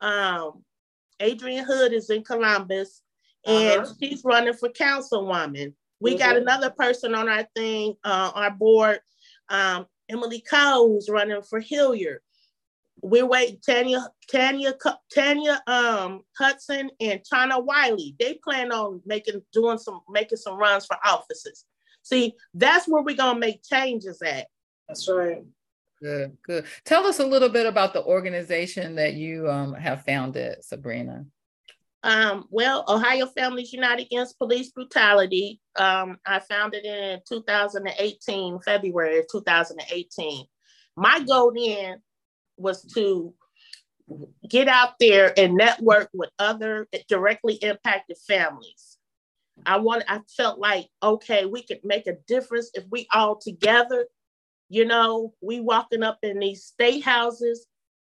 um, 0.00 0.64
Adrienne 1.20 1.66
Hood 1.66 1.92
is 1.92 2.08
in 2.08 2.24
Columbus, 2.24 3.02
and 3.44 3.82
uh-huh. 3.82 3.92
she's 4.00 4.22
running 4.24 4.54
for 4.54 4.70
councilwoman. 4.70 5.74
We 6.00 6.16
got 6.16 6.36
mm-hmm. 6.36 6.48
another 6.48 6.70
person 6.70 7.14
on 7.14 7.28
our 7.28 7.46
thing, 7.54 7.96
uh, 8.02 8.32
our 8.34 8.50
board, 8.50 9.00
um, 9.50 9.84
Emily 10.08 10.40
Cole, 10.40 10.88
who's 10.88 11.10
running 11.10 11.42
for 11.42 11.60
Hilliard. 11.60 12.20
We're 13.02 13.26
waiting 13.26 13.58
Tanya, 13.62 14.06
Tanya, 14.32 14.72
Tanya 15.14 15.62
um, 15.66 16.22
Hudson 16.38 16.90
and 16.98 17.20
Chana 17.30 17.62
Wiley. 17.62 18.16
They 18.18 18.40
plan 18.42 18.72
on 18.72 19.02
making 19.04 19.42
doing 19.52 19.76
some 19.76 20.00
making 20.08 20.38
some 20.38 20.56
runs 20.56 20.86
for 20.86 20.96
offices. 21.04 21.66
See, 22.04 22.32
that's 22.54 22.88
where 22.88 23.02
we're 23.02 23.16
gonna 23.16 23.38
make 23.38 23.62
changes 23.62 24.22
at. 24.22 24.46
That's 24.88 25.06
right. 25.10 25.42
Good, 26.02 26.36
good. 26.42 26.64
Tell 26.84 27.06
us 27.06 27.18
a 27.18 27.26
little 27.26 27.50
bit 27.50 27.66
about 27.66 27.92
the 27.92 28.04
organization 28.04 28.94
that 28.94 29.14
you 29.14 29.50
um, 29.50 29.74
have 29.74 30.04
founded, 30.04 30.64
Sabrina. 30.64 31.26
Um, 32.02 32.46
well, 32.50 32.84
Ohio 32.88 33.26
Families 33.26 33.72
Unite 33.72 34.00
Against 34.00 34.38
Police 34.38 34.70
Brutality. 34.70 35.60
Um, 35.76 36.16
I 36.24 36.38
founded 36.38 36.86
it 36.86 36.98
in 36.98 37.20
2018, 37.28 38.60
February 38.60 39.18
of 39.18 39.26
2018. 39.30 40.46
My 40.96 41.20
goal 41.20 41.52
then 41.54 42.00
was 42.56 42.82
to 42.94 43.34
get 44.48 44.68
out 44.68 44.94
there 44.98 45.32
and 45.38 45.54
network 45.54 46.08
with 46.14 46.30
other 46.38 46.88
directly 47.08 47.54
impacted 47.54 48.16
families. 48.26 48.98
I 49.66 49.76
want 49.76 50.04
I 50.08 50.20
felt 50.36 50.58
like 50.58 50.88
okay, 51.02 51.44
we 51.44 51.62
could 51.62 51.80
make 51.84 52.06
a 52.06 52.16
difference 52.26 52.70
if 52.74 52.84
we 52.90 53.06
all 53.12 53.36
together, 53.36 54.06
you 54.70 54.84
know, 54.84 55.34
we 55.42 55.60
walking 55.60 56.04
up 56.04 56.20
in 56.22 56.38
these 56.38 56.64
state 56.64 57.04
houses 57.04 57.66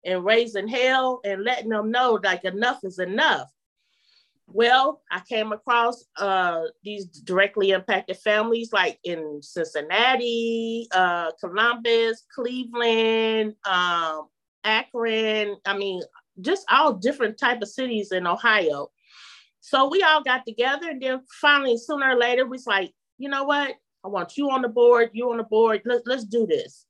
and 0.04 0.26
raising 0.26 0.68
hell 0.68 1.22
and 1.24 1.44
letting 1.44 1.70
them 1.70 1.92
know 1.92 2.20
like 2.24 2.44
enough 2.44 2.80
is 2.84 2.98
enough. 2.98 3.48
Well, 4.48 5.02
I 5.12 5.22
came 5.30 5.52
across 5.52 6.06
uh, 6.18 6.62
these 6.84 7.06
directly 7.06 7.72
impacted 7.72 8.18
families 8.18 8.74
like 8.74 8.98
in 9.04 9.40
Cincinnati, 9.42 10.88
uh, 10.94 11.32
Columbus, 11.40 12.26
Cleveland, 12.34 13.54
um, 13.66 14.28
Akron. 14.64 15.58
I 15.66 15.78
mean, 15.78 16.02
just 16.42 16.66
all 16.72 16.94
different 16.94 17.38
type 17.38 17.62
of 17.62 17.70
cities 17.70 18.12
in 18.12 18.26
Ohio. 18.26 18.90
So 19.60 19.90
we 19.90 20.02
all 20.02 20.24
got 20.24 20.46
together, 20.46 20.90
and 20.90 21.02
then 21.02 21.22
finally, 21.42 21.78
sooner 21.78 22.12
or 22.12 22.16
later, 22.16 22.46
we 22.46 22.52
was 22.52 22.66
like, 22.66 22.94
you 23.18 23.30
know 23.30 23.44
what? 23.44 23.76
I 24.08 24.10
want 24.10 24.38
you 24.38 24.50
on 24.50 24.62
the 24.62 24.70
board. 24.70 25.10
You 25.12 25.32
on 25.32 25.38
the 25.38 25.44
board. 25.44 25.82
Let's 25.84 26.04
let's 26.06 26.24
do 26.24 26.48
this. 26.48 26.86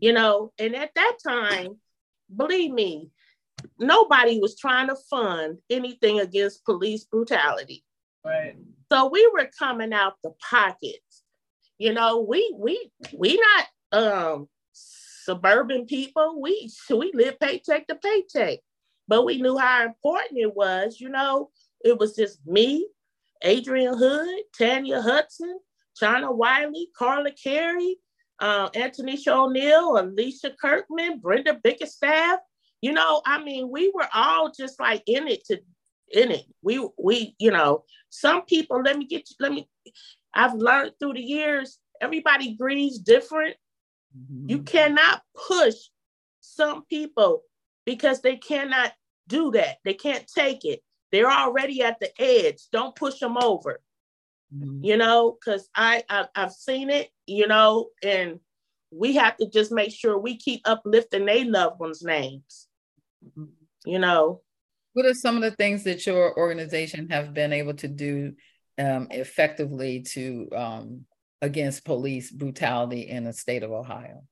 You 0.00 0.12
know, 0.12 0.52
and 0.58 0.76
at 0.76 0.90
that 0.94 1.16
time, 1.26 1.78
believe 2.34 2.72
me, 2.72 3.08
nobody 3.78 4.38
was 4.38 4.58
trying 4.58 4.88
to 4.88 4.96
fund 5.08 5.58
anything 5.70 6.20
against 6.20 6.66
police 6.66 7.04
brutality. 7.04 7.84
Right. 8.22 8.54
So 8.90 9.08
we 9.08 9.26
were 9.32 9.48
coming 9.58 9.94
out 9.94 10.14
the 10.22 10.34
pockets. 10.50 11.22
You 11.78 11.94
know, 11.94 12.20
we 12.20 12.54
we 12.54 12.92
we 13.14 13.40
not 13.40 13.98
um 13.98 14.48
suburban 14.72 15.86
people. 15.86 16.38
We 16.38 16.70
we 16.90 17.12
live 17.14 17.40
paycheck 17.40 17.86
to 17.86 17.94
paycheck. 17.94 18.58
But 19.08 19.24
we 19.24 19.40
knew 19.40 19.56
how 19.56 19.86
important 19.86 20.38
it 20.38 20.54
was, 20.54 21.00
you 21.00 21.08
know. 21.08 21.48
It 21.82 21.98
was 21.98 22.14
just 22.14 22.46
me, 22.46 22.88
Adrienne 23.42 23.96
Hood, 23.96 24.44
Tanya 24.56 25.00
Hudson, 25.00 25.58
China 25.96 26.32
Wiley, 26.32 26.88
Carla 26.96 27.30
Carey, 27.32 27.96
uh, 28.40 28.70
Antonisha 28.70 29.28
O'Neill, 29.28 29.98
Alicia 29.98 30.52
Kirkman, 30.60 31.20
Brenda 31.20 31.58
Bickerstaff, 31.62 32.40
you 32.82 32.92
know, 32.92 33.22
I 33.24 33.42
mean, 33.42 33.70
we 33.70 33.92
were 33.94 34.08
all 34.12 34.50
just 34.50 34.80
like 34.80 35.02
in 35.06 35.28
it 35.28 35.44
to 35.46 35.60
in 36.12 36.32
it. 36.32 36.44
We 36.62 36.86
we, 36.98 37.34
you 37.38 37.52
know, 37.52 37.84
some 38.10 38.42
people, 38.42 38.82
let 38.82 38.98
me 38.98 39.06
get 39.06 39.30
you, 39.30 39.36
let 39.40 39.52
me, 39.52 39.68
I've 40.34 40.54
learned 40.54 40.92
through 40.98 41.14
the 41.14 41.22
years, 41.22 41.78
everybody 42.00 42.56
grieves 42.56 42.98
different. 42.98 43.56
Mm-hmm. 44.18 44.50
You 44.50 44.62
cannot 44.62 45.22
push 45.48 45.76
some 46.40 46.84
people 46.86 47.42
because 47.86 48.20
they 48.20 48.36
cannot 48.36 48.92
do 49.28 49.52
that. 49.52 49.76
They 49.84 49.94
can't 49.94 50.26
take 50.26 50.64
it. 50.64 50.80
They're 51.12 51.30
already 51.30 51.82
at 51.82 52.00
the 52.00 52.10
edge. 52.20 52.58
Don't 52.72 52.96
push 52.96 53.20
them 53.20 53.36
over. 53.38 53.80
Mm-hmm. 54.54 54.84
You 54.84 54.96
know, 54.96 55.38
because 55.38 55.68
I, 55.74 56.04
I 56.08 56.26
I've 56.34 56.52
seen 56.52 56.90
it, 56.90 57.10
you 57.26 57.46
know, 57.46 57.88
and 58.02 58.40
we 58.90 59.14
have 59.14 59.36
to 59.38 59.48
just 59.48 59.72
make 59.72 59.92
sure 59.92 60.18
we 60.18 60.36
keep 60.36 60.60
uplifting 60.64 61.24
their 61.24 61.44
loved 61.44 61.80
ones' 61.80 62.02
names. 62.02 62.68
You 63.86 63.98
know? 63.98 64.42
What 64.92 65.06
are 65.06 65.14
some 65.14 65.36
of 65.36 65.42
the 65.42 65.52
things 65.52 65.84
that 65.84 66.06
your 66.06 66.36
organization 66.36 67.08
have 67.10 67.32
been 67.32 67.52
able 67.52 67.74
to 67.74 67.88
do 67.88 68.34
um, 68.78 69.08
effectively 69.10 70.02
to 70.02 70.48
um, 70.54 71.06
against 71.40 71.84
police 71.84 72.30
brutality 72.30 73.08
in 73.08 73.24
the 73.24 73.32
state 73.32 73.62
of 73.62 73.72
ohio? 73.72 74.22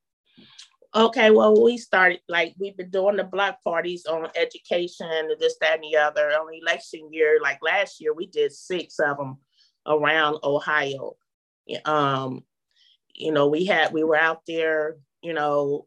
Okay 0.93 1.31
well 1.31 1.63
we 1.63 1.77
started 1.77 2.19
like 2.27 2.53
we've 2.59 2.75
been 2.75 2.89
doing 2.89 3.15
the 3.15 3.23
block 3.23 3.63
parties 3.63 4.05
on 4.05 4.27
education 4.35 5.07
and 5.09 5.31
this 5.39 5.55
that 5.61 5.75
and 5.75 5.83
the 5.83 5.97
other. 5.97 6.27
On 6.29 6.53
election 6.53 7.09
year 7.11 7.39
like 7.41 7.59
last 7.63 8.01
year 8.01 8.13
we 8.13 8.27
did 8.27 8.51
six 8.51 8.99
of 8.99 9.17
them 9.17 9.37
around 9.85 10.37
ohio 10.43 11.15
um 11.85 12.43
you 13.13 13.31
know 13.31 13.47
we 13.47 13.65
had 13.65 13.93
we 13.93 14.03
were 14.03 14.17
out 14.17 14.41
there 14.47 14.97
you 15.21 15.33
know 15.33 15.85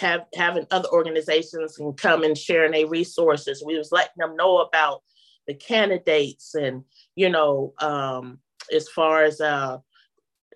have 0.00 0.26
having 0.34 0.66
other 0.70 0.88
organizations 0.90 1.78
and 1.78 1.96
come 1.96 2.22
and 2.22 2.36
sharing 2.36 2.72
their 2.72 2.86
resources. 2.86 3.62
We 3.64 3.78
was 3.78 3.92
letting 3.92 4.16
them 4.16 4.36
know 4.36 4.58
about 4.58 5.02
the 5.46 5.54
candidates 5.54 6.54
and 6.54 6.84
you 7.16 7.28
know 7.30 7.72
um, 7.80 8.38
as 8.72 8.88
far 8.88 9.24
as 9.24 9.40
uh, 9.40 9.78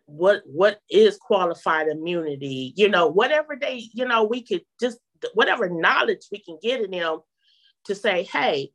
what 0.07 0.43
what 0.47 0.81
is 0.91 1.17
qualified 1.17 1.89
immunity, 1.89 2.73
you 2.77 2.89
know 2.89 3.09
whatever 3.09 3.57
they 3.61 3.89
you 3.93 4.07
know 4.07 4.25
we 4.25 4.43
could 4.43 4.63
just 4.81 4.99
whatever 5.35 5.69
knowledge 5.69 6.27
we 6.31 6.39
can 6.39 6.59
get 6.63 6.81
in 6.81 6.91
them 6.91 7.21
to 7.85 7.95
say, 7.95 8.25
hey, 8.25 8.71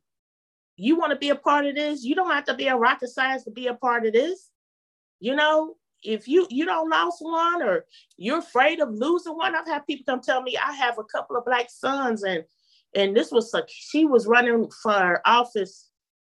you 0.78 0.96
want 0.96 1.10
to 1.10 1.18
be 1.18 1.30
a 1.30 1.34
part 1.34 1.66
of 1.66 1.74
this? 1.74 2.04
You 2.04 2.14
don't 2.14 2.30
have 2.30 2.44
to 2.44 2.54
be 2.54 2.68
a 2.68 2.76
rocket 2.76 3.08
science 3.08 3.44
to 3.44 3.50
be 3.50 3.66
a 3.66 3.74
part 3.74 4.06
of 4.06 4.12
this. 4.12 4.50
You 5.20 5.34
know, 5.34 5.74
if 6.04 6.28
you 6.28 6.46
you 6.50 6.64
don't 6.64 6.88
lost 6.88 7.18
one 7.20 7.62
or 7.62 7.84
you're 8.16 8.38
afraid 8.38 8.80
of 8.80 8.90
losing 8.92 9.36
one, 9.36 9.54
I've 9.54 9.66
had 9.66 9.86
people 9.86 10.04
come 10.06 10.20
tell 10.20 10.40
me 10.40 10.56
I 10.56 10.72
have 10.72 10.98
a 10.98 11.04
couple 11.04 11.36
of 11.36 11.44
black 11.44 11.68
sons 11.68 12.22
and 12.22 12.44
and 12.94 13.16
this 13.16 13.32
was 13.32 13.52
like 13.52 13.68
she 13.68 14.04
was 14.04 14.26
running 14.26 14.70
for 14.82 15.20
office 15.26 15.90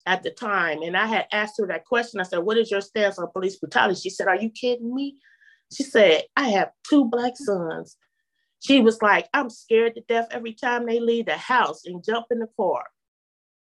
at 0.06 0.22
the 0.22 0.30
time 0.30 0.82
and 0.82 0.96
I 0.96 1.06
had 1.06 1.26
asked 1.32 1.54
her 1.58 1.66
that 1.68 1.86
question. 1.86 2.20
I 2.20 2.24
said, 2.24 2.40
"What 2.40 2.58
is 2.58 2.70
your 2.70 2.82
stance 2.82 3.18
on 3.18 3.30
police 3.32 3.56
brutality?" 3.56 3.98
She 3.98 4.10
said, 4.10 4.28
"Are 4.28 4.36
you 4.36 4.50
kidding 4.50 4.94
me?" 4.94 5.16
She 5.72 5.82
said, 5.82 6.24
"I 6.36 6.50
have 6.50 6.70
two 6.88 7.06
black 7.06 7.32
sons." 7.36 7.96
She 8.60 8.82
was 8.82 9.00
like, 9.00 9.28
"I'm 9.32 9.48
scared 9.48 9.94
to 9.94 10.02
death 10.02 10.28
every 10.30 10.52
time 10.52 10.84
they 10.84 11.00
leave 11.00 11.26
the 11.26 11.38
house 11.38 11.86
and 11.86 12.04
jump 12.04 12.26
in 12.30 12.40
the 12.40 12.48
car." 12.58 12.84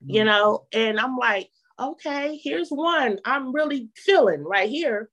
Mm-hmm. 0.02 0.14
You 0.14 0.24
know, 0.24 0.66
and 0.72 0.98
I'm 0.98 1.16
like, 1.16 1.50
"Okay, 1.78 2.40
here's 2.42 2.70
one 2.70 3.18
I'm 3.24 3.52
really 3.52 3.90
feeling 3.96 4.44
right 4.44 4.68
here." 4.68 5.10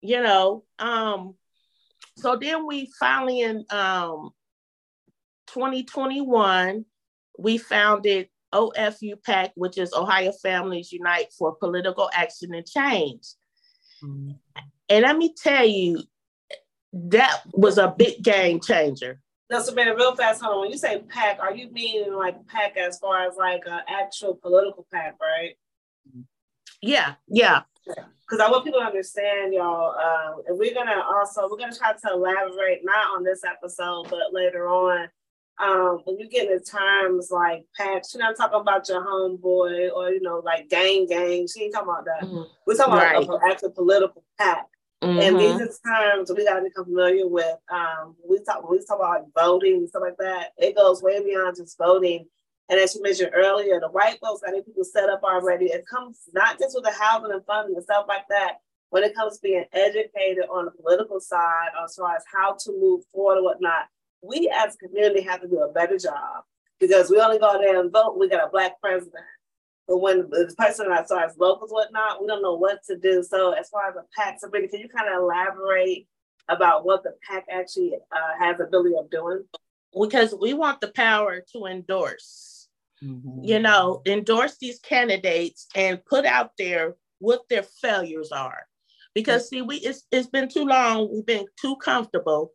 you 0.00 0.22
know. 0.22 0.64
Um, 0.78 1.34
so 2.16 2.36
then 2.36 2.66
we 2.66 2.90
finally 2.98 3.40
in 3.40 3.64
um 3.70 4.30
2021, 5.48 6.84
we 7.38 7.58
founded 7.58 8.28
OFU 8.54 9.22
PAC, 9.22 9.52
which 9.54 9.78
is 9.78 9.92
Ohio 9.92 10.32
Families 10.42 10.92
Unite 10.92 11.32
for 11.36 11.56
Political 11.56 12.10
Action 12.12 12.54
and 12.54 12.66
Change. 12.66 13.22
Mm-hmm. 14.02 14.32
And 14.90 15.02
let 15.02 15.16
me 15.16 15.34
tell 15.34 15.66
you, 15.66 16.02
that 16.92 17.42
was 17.52 17.78
a 17.78 17.94
big 17.96 18.22
game 18.22 18.60
changer. 18.60 19.20
No, 19.50 19.62
so 19.62 19.72
man, 19.74 19.96
real 19.96 20.14
fast, 20.14 20.42
hold 20.42 20.54
on. 20.54 20.60
When 20.62 20.70
you 20.70 20.78
say 20.78 21.02
pack, 21.08 21.38
are 21.40 21.54
you 21.54 21.70
meaning 21.70 22.12
like 22.12 22.46
pack 22.46 22.76
as 22.76 22.98
far 22.98 23.26
as 23.26 23.36
like 23.36 23.62
an 23.66 23.80
actual 23.88 24.34
political 24.34 24.86
pack, 24.92 25.16
right? 25.20 25.56
Yeah, 26.82 27.14
yeah 27.28 27.62
because 28.28 28.40
I 28.40 28.50
want 28.50 28.64
people 28.64 28.80
to 28.80 28.86
understand, 28.86 29.54
y'all. 29.54 29.94
Uh, 29.98 30.42
and 30.46 30.58
we're 30.58 30.74
gonna 30.74 31.02
also 31.14 31.48
we're 31.50 31.56
gonna 31.56 31.74
try 31.74 31.92
to 31.92 32.12
elaborate 32.12 32.80
not 32.84 33.16
on 33.16 33.24
this 33.24 33.42
episode, 33.44 34.08
but 34.10 34.32
later 34.32 34.68
on. 34.68 35.08
Um, 35.60 36.02
when 36.04 36.18
you 36.18 36.28
get 36.28 36.48
into 36.48 36.64
terms 36.64 37.30
like 37.32 37.64
PACs, 37.78 38.14
you're 38.14 38.22
not 38.22 38.36
talking 38.36 38.60
about 38.60 38.88
your 38.88 39.04
homeboy 39.04 39.90
or 39.92 40.10
you 40.10 40.20
know 40.20 40.40
like 40.44 40.68
gang 40.68 41.06
gang. 41.06 41.48
She 41.48 41.64
ain't 41.64 41.74
talking 41.74 41.88
about 41.88 42.04
that. 42.04 42.22
Mm-hmm. 42.22 42.42
We're 42.66 42.76
talking 42.76 42.94
right. 42.94 43.24
about 43.24 43.42
an 43.42 43.50
actual 43.50 43.70
political 43.70 44.24
PAC. 44.38 44.66
Mm-hmm. 45.02 45.20
And 45.20 45.38
these 45.38 45.60
are 45.60 46.14
terms 46.16 46.32
we 46.36 46.44
gotta 46.44 46.62
become 46.62 46.86
familiar 46.86 47.26
with. 47.26 47.56
Um, 47.70 48.16
we 48.28 48.38
talk 48.44 48.68
when 48.68 48.78
we 48.78 48.84
talk 48.84 48.98
about 48.98 49.10
like 49.10 49.24
voting 49.34 49.76
and 49.76 49.88
stuff 49.88 50.02
like 50.02 50.16
that. 50.18 50.52
It 50.58 50.76
goes 50.76 51.02
way 51.02 51.22
beyond 51.22 51.56
just 51.56 51.78
voting 51.78 52.26
and 52.68 52.78
as 52.78 52.94
you 52.94 53.02
mentioned 53.02 53.30
earlier, 53.34 53.80
the 53.80 53.88
white 53.88 54.18
folks 54.20 54.42
got 54.42 54.52
people 54.64 54.84
set 54.84 55.08
up 55.08 55.22
already. 55.22 55.66
It 55.66 55.86
comes 55.86 56.20
not 56.34 56.58
just 56.58 56.74
with 56.74 56.84
the 56.84 56.92
housing 56.92 57.32
and 57.32 57.44
funding 57.46 57.76
and 57.76 57.84
stuff 57.84 58.04
like 58.08 58.28
that. 58.28 58.56
When 58.90 59.04
it 59.04 59.14
comes 59.14 59.36
to 59.36 59.42
being 59.42 59.64
educated 59.72 60.44
on 60.50 60.66
the 60.66 60.70
political 60.70 61.20
side, 61.20 61.68
as 61.82 61.94
far 61.94 62.16
as 62.16 62.24
how 62.30 62.56
to 62.64 62.72
move 62.72 63.04
forward 63.12 63.36
and 63.36 63.44
whatnot, 63.44 63.86
we 64.22 64.50
as 64.54 64.74
a 64.74 64.86
community 64.86 65.22
have 65.22 65.40
to 65.42 65.48
do 65.48 65.60
a 65.60 65.72
better 65.72 65.98
job 65.98 66.44
because 66.80 67.10
we 67.10 67.20
only 67.20 67.38
go 67.38 67.58
there 67.58 67.80
and 67.80 67.92
vote. 67.92 68.18
We 68.18 68.28
got 68.28 68.48
a 68.48 68.50
black 68.50 68.80
president. 68.80 69.24
But 69.88 69.98
when 69.98 70.28
the 70.30 70.54
person 70.56 70.92
as 70.92 71.08
far 71.08 71.24
as 71.24 71.36
locals, 71.38 71.70
whatnot, 71.70 72.20
we 72.20 72.26
don't 72.28 72.42
know 72.42 72.54
what 72.54 72.80
to 72.88 72.98
do. 72.98 73.22
So 73.22 73.52
as 73.52 73.70
far 73.70 73.88
as 73.88 73.94
the 73.94 74.04
PAC, 74.16 74.38
Sabrina, 74.38 74.68
can 74.68 74.80
you 74.80 74.88
kind 74.88 75.08
of 75.08 75.22
elaborate 75.22 76.06
about 76.48 76.84
what 76.84 77.02
the 77.02 77.14
PAC 77.26 77.46
actually 77.50 77.94
uh, 78.12 78.38
has 78.38 78.58
the 78.58 78.64
ability 78.64 78.94
of 78.98 79.10
doing? 79.10 79.44
Because 79.98 80.34
we 80.38 80.52
want 80.52 80.80
the 80.82 80.88
power 80.88 81.42
to 81.52 81.64
endorse 81.64 82.58
mm-hmm. 83.02 83.44
you 83.44 83.58
know, 83.58 84.02
endorse 84.06 84.56
these 84.58 84.78
candidates 84.80 85.66
and 85.74 86.04
put 86.04 86.24
out 86.24 86.52
there 86.58 86.94
what 87.18 87.42
their 87.48 87.62
failures 87.62 88.30
are. 88.32 88.66
Because 89.14 89.48
see, 89.48 89.62
we 89.62 89.76
it's, 89.76 90.04
it's 90.12 90.28
been 90.28 90.48
too 90.48 90.64
long, 90.64 91.12
we've 91.12 91.26
been 91.26 91.46
too 91.60 91.76
comfortable 91.76 92.52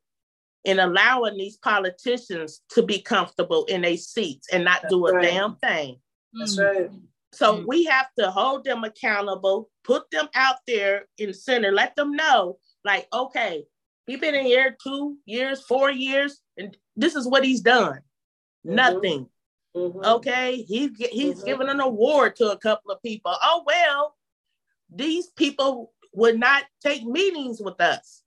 in 0.64 0.80
allowing 0.80 1.38
these 1.38 1.58
politicians 1.58 2.62
to 2.70 2.84
be 2.84 3.02
comfortable 3.02 3.66
in 3.66 3.82
their 3.82 3.98
seats 3.98 4.48
and 4.54 4.64
not 4.64 4.82
That's 4.84 4.94
do 4.94 5.08
a 5.08 5.14
right. 5.14 5.24
damn 5.24 5.56
thing. 5.58 5.98
That's 6.34 6.58
right. 6.58 6.90
So 7.34 7.56
mm-hmm. 7.56 7.66
we 7.68 7.86
have 7.86 8.08
to 8.20 8.30
hold 8.30 8.64
them 8.64 8.84
accountable, 8.84 9.70
put 9.84 10.10
them 10.12 10.30
out 10.36 10.58
there 10.68 11.06
in 11.18 11.34
center, 11.34 11.72
let 11.72 11.96
them 11.96 12.12
know, 12.12 12.60
like, 12.86 13.08
okay, 13.12 13.64
he's 14.06 14.20
been 14.20 14.36
in 14.36 14.46
here 14.46 14.78
two 14.82 15.18
years, 15.26 15.64
four 15.64 15.92
years, 15.92 16.42
and 16.58 16.78
this 16.96 17.16
is 17.16 17.28
what 17.28 17.44
he's 17.44 17.62
done. 17.62 18.00
Mm-hmm. 18.66 18.76
Nothing. 18.76 19.28
Mm-hmm. 19.76 20.06
Okay, 20.06 20.64
he's 20.68 20.92
he's 20.98 21.38
mm-hmm. 21.38 21.46
given 21.46 21.70
an 21.70 21.80
award 21.80 22.36
to 22.36 22.52
a 22.52 22.58
couple 22.58 22.92
of 22.92 23.02
people. 23.02 23.34
Oh 23.42 23.64
well, 23.66 24.16
these 24.94 25.28
people 25.36 25.92
would 26.14 26.40
not 26.40 26.64
take 26.86 27.04
meetings 27.04 27.60
with 27.60 27.82
us. 27.82 28.22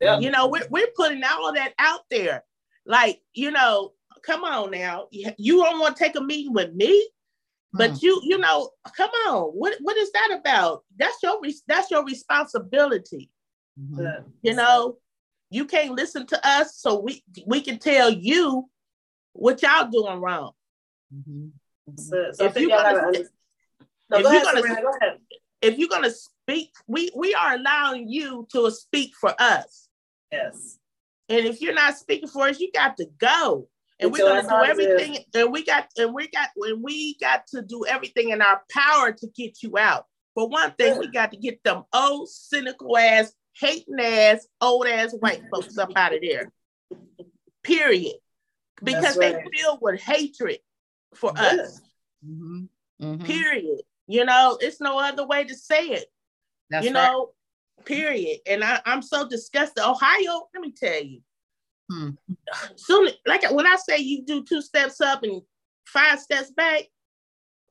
Yeah. 0.00 0.18
You 0.18 0.30
know, 0.30 0.48
we're 0.48 0.66
we're 0.68 0.92
putting 0.94 1.22
all 1.24 1.48
of 1.48 1.54
that 1.54 1.72
out 1.78 2.02
there. 2.10 2.44
Like, 2.84 3.20
you 3.32 3.50
know, 3.52 3.92
come 4.22 4.44
on 4.44 4.70
now. 4.72 5.06
You 5.10 5.62
don't 5.64 5.80
want 5.80 5.96
to 5.96 6.02
take 6.04 6.16
a 6.16 6.20
meeting 6.20 6.52
with 6.52 6.74
me, 6.74 7.08
but 7.72 7.92
mm. 7.92 8.02
you, 8.02 8.20
you 8.24 8.38
know, 8.38 8.70
come 8.96 9.10
on. 9.26 9.44
What 9.52 9.76
what 9.80 9.96
is 9.96 10.12
that 10.12 10.36
about? 10.38 10.84
That's 10.96 11.22
your 11.22 11.40
that's 11.66 11.90
your 11.90 12.04
responsibility. 12.04 13.30
Mm-hmm. 13.80 14.28
You 14.42 14.54
know, 14.54 14.98
you 15.50 15.64
can't 15.64 15.92
listen 15.92 16.26
to 16.26 16.46
us, 16.46 16.76
so 16.76 17.00
we 17.00 17.24
we 17.46 17.60
can 17.60 17.78
tell 17.78 18.10
you 18.10 18.68
what 19.32 19.62
y'all 19.62 19.90
doing 19.90 20.20
wrong. 20.20 20.52
Mm-hmm. 21.14 21.48
So, 21.96 22.30
so 22.32 22.44
if, 22.44 22.56
you're 22.56 22.68
gonna, 22.68 23.10
if, 23.12 23.26
no, 24.10 24.18
if, 24.18 24.32
you're 24.32 24.42
gonna, 24.42 24.82
go 24.82 24.92
if 25.62 25.78
you're 25.78 25.88
gonna 25.88 26.10
speak, 26.10 26.72
we 26.86 27.10
we 27.16 27.34
are 27.34 27.54
allowing 27.54 28.08
you 28.08 28.46
to 28.52 28.70
speak 28.70 29.12
for 29.20 29.34
us. 29.38 29.88
Yes. 30.30 30.78
And 31.28 31.46
if 31.46 31.60
you're 31.60 31.74
not 31.74 31.96
speaking 31.96 32.28
for 32.28 32.48
us, 32.48 32.60
you 32.60 32.70
got 32.72 32.96
to 32.98 33.06
go. 33.18 33.68
And 34.02 34.12
we're 34.12 34.18
gonna 34.18 34.42
do 34.42 34.70
everything, 34.70 35.18
and 35.34 35.52
we 35.52 35.64
got 35.64 35.86
and 35.96 36.12
we 36.12 36.28
got 36.28 36.48
and 36.56 36.82
we 36.82 37.16
got 37.18 37.46
to 37.48 37.62
do 37.62 37.84
everything 37.86 38.30
in 38.30 38.42
our 38.42 38.62
power 38.70 39.12
to 39.12 39.26
get 39.34 39.62
you 39.62 39.78
out. 39.78 40.06
But 40.34 40.50
one 40.50 40.72
thing, 40.72 40.98
we 40.98 41.08
got 41.08 41.30
to 41.32 41.36
get 41.36 41.62
them 41.62 41.84
old, 41.92 42.28
cynical 42.28 42.96
ass, 42.96 43.32
hating 43.58 44.00
ass, 44.00 44.46
old 44.60 44.86
ass 44.86 45.14
white 45.18 45.42
folks 45.52 45.76
up 45.76 45.92
out 45.94 46.14
of 46.14 46.20
there. 46.22 46.50
Period. 47.62 48.14
Because 48.82 49.16
right. 49.16 49.36
they 49.36 49.58
filled 49.60 49.78
with 49.82 50.00
hatred 50.00 50.58
for 51.14 51.32
yeah. 51.36 51.42
us. 51.42 51.80
Mm-hmm. 52.26 52.64
Mm-hmm. 53.02 53.24
Period. 53.24 53.82
You 54.06 54.24
know, 54.24 54.58
it's 54.60 54.80
no 54.80 54.98
other 54.98 55.26
way 55.26 55.44
to 55.44 55.54
say 55.54 55.88
it. 55.88 56.06
That's 56.70 56.86
you 56.86 56.92
know, 56.92 57.30
right. 57.78 57.86
period. 57.86 58.40
And 58.46 58.64
I, 58.64 58.80
I'm 58.86 59.02
so 59.02 59.28
disgusted. 59.28 59.84
Ohio, 59.84 60.48
let 60.54 60.60
me 60.62 60.72
tell 60.72 61.02
you. 61.02 61.20
Hmm. 61.92 62.10
Soon, 62.76 63.08
like 63.26 63.50
when 63.50 63.66
I 63.66 63.76
say 63.76 63.98
you 63.98 64.24
do 64.24 64.44
two 64.44 64.62
steps 64.62 65.00
up 65.00 65.22
and 65.22 65.42
five 65.86 66.20
steps 66.20 66.50
back, 66.50 66.84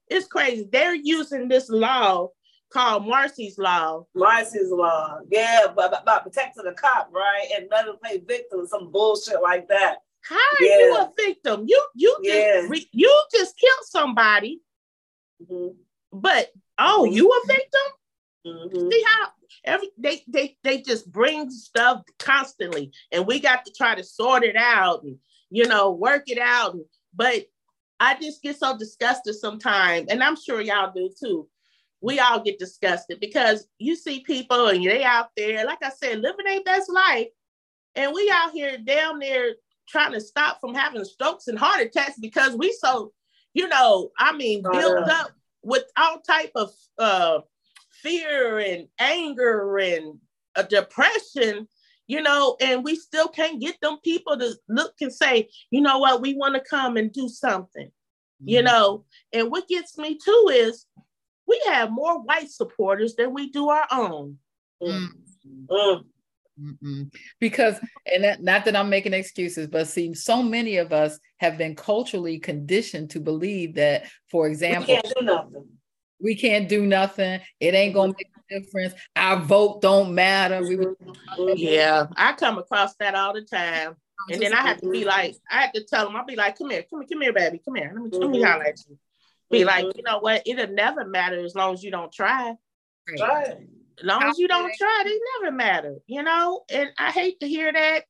it's 0.08 0.28
crazy. 0.28 0.68
They're 0.72 0.96
using 0.96 1.48
this 1.48 1.70
law 1.70 2.30
called 2.72 3.08
Marsy's 3.08 3.58
Law. 3.58 4.06
Marsy's 4.16 4.70
Law, 4.70 5.20
yeah, 5.30 5.68
but 5.76 6.02
about 6.02 6.24
protecting 6.24 6.64
the 6.64 6.74
cop, 6.74 7.10
right? 7.12 7.48
And 7.56 7.68
letting 7.72 7.96
play 8.04 8.22
victim, 8.26 8.66
some 8.68 8.92
bullshit 8.92 9.42
like 9.42 9.68
that. 9.70 9.98
How 10.22 10.36
are 10.36 10.64
yeah. 10.64 10.78
you 10.78 10.96
a 10.98 11.12
victim? 11.18 11.66
You 11.68 11.84
you 11.96 12.18
just 12.24 12.72
yeah. 12.72 12.80
you 12.92 13.24
just 13.34 13.58
killed 13.58 13.86
somebody, 13.86 14.62
mm-hmm. 15.42 15.70
but 16.12 16.52
oh, 16.78 17.06
you 17.06 17.30
a 17.30 17.48
victim? 17.48 17.82
Mm-hmm. 18.46 18.90
See 18.90 19.06
how 19.08 19.28
every 19.66 19.90
they 19.98 20.24
they 20.28 20.58
they 20.64 20.82
just 20.82 21.12
bring 21.12 21.50
stuff 21.50 22.04
constantly, 22.18 22.92
and 23.12 23.28
we 23.28 23.40
got 23.40 23.66
to 23.66 23.74
try 23.74 23.96
to 23.96 24.04
sort 24.04 24.44
it 24.44 24.56
out 24.56 25.04
and 25.04 25.18
you 25.50 25.68
know 25.68 25.92
work 25.92 26.24
it 26.28 26.40
out. 26.40 26.76
But 27.14 27.46
I 28.00 28.18
just 28.20 28.42
get 28.42 28.58
so 28.58 28.78
disgusted 28.78 29.36
sometimes, 29.36 30.08
and 30.10 30.24
I'm 30.24 30.36
sure 30.36 30.62
y'all 30.62 30.92
do 30.94 31.10
too. 31.20 31.48
We 32.02 32.20
all 32.20 32.40
get 32.40 32.58
disgusted 32.58 33.20
because 33.20 33.68
you 33.78 33.96
see 33.96 34.22
people 34.22 34.68
and 34.70 34.84
they 34.84 35.04
out 35.04 35.30
there, 35.38 35.64
like 35.66 35.84
I 35.84 35.92
said, 35.92 36.20
living 36.20 36.46
their 36.46 36.64
best 36.64 36.92
life, 36.92 37.28
and 37.96 38.12
we 38.14 38.32
out 38.34 38.54
here 38.54 38.80
down 38.80 39.20
there 39.20 39.52
trying 39.88 40.14
to 40.14 40.22
stop 40.22 40.60
from 40.60 40.74
having 40.74 41.06
strokes 41.06 41.48
and 41.48 41.60
heart 41.60 41.82
attacks 41.82 42.18
because 42.20 42.56
we 42.56 42.72
so, 42.72 43.12
you 43.54 43.68
know, 43.68 44.10
I 44.18 44.36
mean, 44.36 44.64
built 44.64 45.10
up 45.10 45.32
with 45.64 45.84
all 45.98 46.22
type 46.22 46.52
of 46.56 46.72
uh, 46.98 47.40
fear 48.02 48.60
and 48.60 48.88
anger 49.00 49.78
and 49.78 50.20
a 50.56 50.64
depression, 50.64 51.68
you 52.08 52.22
know, 52.22 52.58
and 52.60 52.84
we 52.84 52.96
still 52.96 53.28
can't 53.28 53.62
get 53.62 53.80
them 53.82 53.98
people 54.04 54.38
to 54.38 54.54
look 54.68 54.94
and 55.02 55.14
say, 55.14 55.50
you 55.70 55.82
know 55.82 56.00
what, 56.00 56.22
we 56.22 56.34
want 56.34 56.56
to 56.56 56.62
come 56.62 56.98
and 56.98 57.12
do 57.12 57.30
something, 57.30 57.88
mm-hmm. 57.88 58.50
you 58.50 58.62
know. 58.62 59.06
And 59.32 59.50
what 59.50 59.68
gets 59.68 59.98
me 59.98 60.18
too 60.24 60.50
is 60.52 60.86
we 61.48 61.62
have 61.68 61.92
more 61.92 62.22
white 62.22 62.50
supporters 62.50 63.16
than 63.16 63.34
we 63.34 63.50
do 63.50 63.70
our 63.70 63.88
own. 63.92 64.38
Mm-hmm. 64.82 65.66
Mm. 65.70 66.04
Mm-mm. 66.62 67.14
Because, 67.40 67.80
and 68.14 68.24
that, 68.24 68.44
not 68.44 68.66
that 68.66 68.76
I'm 68.76 68.90
making 68.90 69.14
excuses, 69.14 69.68
but 69.68 69.88
see, 69.88 70.14
so 70.14 70.44
many 70.44 70.78
of 70.78 70.94
us 70.94 71.20
have 71.38 71.58
been 71.58 71.76
culturally 71.76 72.40
conditioned 72.40 73.10
to 73.12 73.20
believe 73.20 73.76
that, 73.76 74.06
for 74.30 74.48
example, 74.48 75.00
we 76.22 76.36
can't 76.36 76.70
do 76.70 76.86
nothing. 76.86 77.32
We 77.32 77.36
can't 77.36 77.36
do 77.36 77.36
nothing. 77.38 77.48
It 77.60 77.74
ain't 77.74 77.94
gonna 77.94 78.14
make 78.18 78.30
a 78.36 78.60
difference. 78.60 78.94
Our 79.16 79.40
vote 79.40 79.82
don't 79.82 80.14
matter. 80.14 80.62
We 80.62 80.76
were- 80.78 80.96
yeah, 81.56 82.08
I 82.16 82.34
come 82.34 82.58
across 82.58 82.96
that 82.96 83.16
all 83.16 83.34
the 83.34 83.42
time. 83.42 83.96
And 84.30 84.42
then 84.42 84.54
I 84.54 84.62
have 84.62 84.80
to 84.82 84.90
be 84.90 85.04
like, 85.04 85.36
I 85.50 85.62
have 85.62 85.72
to 85.74 85.84
tell 85.84 86.06
them, 86.06 86.16
I'll 86.16 86.26
be 86.26 86.36
like, 86.36 86.58
come 86.58 86.70
here, 86.70 86.84
come 86.90 87.02
here, 87.02 87.08
come 87.12 87.22
here, 87.22 87.34
baby, 87.34 87.62
come 87.64 87.76
here. 87.76 87.92
Let 87.94 88.04
me, 88.04 88.10
mm-hmm. 88.10 88.22
let 88.22 88.30
me 88.30 88.42
holler 88.42 88.66
at 88.66 88.80
you. 88.88 88.98
Be 89.50 89.66
like, 89.66 89.86
mm-hmm. 89.86 89.98
you 89.98 90.04
know 90.04 90.20
what? 90.20 90.44
It'll 90.46 90.68
never 90.68 91.06
matter 91.06 91.44
as 91.44 91.56
long 91.56 91.74
as 91.74 91.84
you 91.84 91.92
don't 91.92 92.12
try. 92.12 92.56
Right. 93.20 93.48
As 94.00 94.06
long 94.06 94.24
as 94.24 94.38
you 94.38 94.48
don't 94.48 94.72
try, 94.78 95.04
they 95.06 95.20
never 95.42 95.56
matter, 95.56 95.96
you 96.08 96.24
know? 96.24 96.64
And 96.72 96.90
I 96.98 97.12
hate 97.12 97.40
to 97.40 97.48
hear 97.48 97.72
that. 97.74 98.04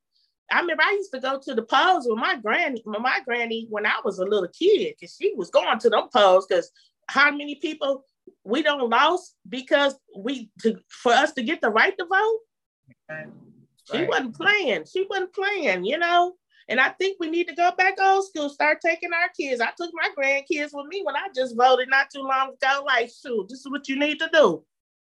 I 0.52 0.60
remember 0.60 0.84
I 0.84 0.92
used 0.92 1.14
to 1.14 1.20
go 1.20 1.40
to 1.40 1.56
the 1.56 1.64
polls 1.64 2.06
with 2.08 2.20
my 2.20 2.36
granny, 2.36 2.84
my 2.86 3.22
granny 3.26 3.68
when 3.70 3.86
I 3.86 4.02
was 4.04 4.20
a 4.20 4.26
little 4.26 4.50
kid, 4.50 4.96
because 5.00 5.16
she 5.20 5.34
was 5.36 5.50
going 5.50 5.80
to 5.80 5.90
them 5.90 6.10
polls 6.14 6.46
because 6.48 6.72
how 7.12 7.30
many 7.30 7.56
people 7.56 8.06
we 8.44 8.64
don't 8.64 8.90
lost 8.90 9.36
because 9.48 9.96
we 10.18 10.50
to 10.62 10.78
for 10.88 11.12
us 11.12 11.34
to 11.34 11.44
get 11.44 11.62
the 11.62 11.70
right 11.70 11.98
to 11.98 12.06
vote. 12.06 12.40
Right. 13.10 13.28
She 13.92 14.06
wasn't 14.06 14.36
playing. 14.36 14.86
She 14.92 15.06
wasn't 15.10 15.34
playing, 15.34 15.84
you 15.84 15.98
know. 15.98 16.34
And 16.70 16.80
I 16.80 16.90
think 16.90 17.18
we 17.20 17.30
need 17.30 17.50
to 17.50 17.56
go 17.56 17.72
back 17.78 17.96
old 18.00 18.26
school, 18.28 18.48
start 18.48 18.80
taking 18.82 19.12
our 19.12 19.28
kids. 19.38 19.60
I 19.60 19.72
took 19.78 19.92
my 19.94 20.10
grandkids 20.18 20.70
with 20.72 20.88
me 20.88 21.02
when 21.04 21.16
I 21.16 21.28
just 21.36 21.58
voted 21.58 21.90
not 21.90 22.08
too 22.14 22.22
long 22.22 22.54
ago. 22.54 22.84
Like, 22.86 23.10
shoot, 23.10 23.48
this 23.50 23.60
is 23.60 23.70
what 23.70 23.90
you 23.90 24.00
need 24.00 24.20
to 24.20 24.30
do. 24.32 24.64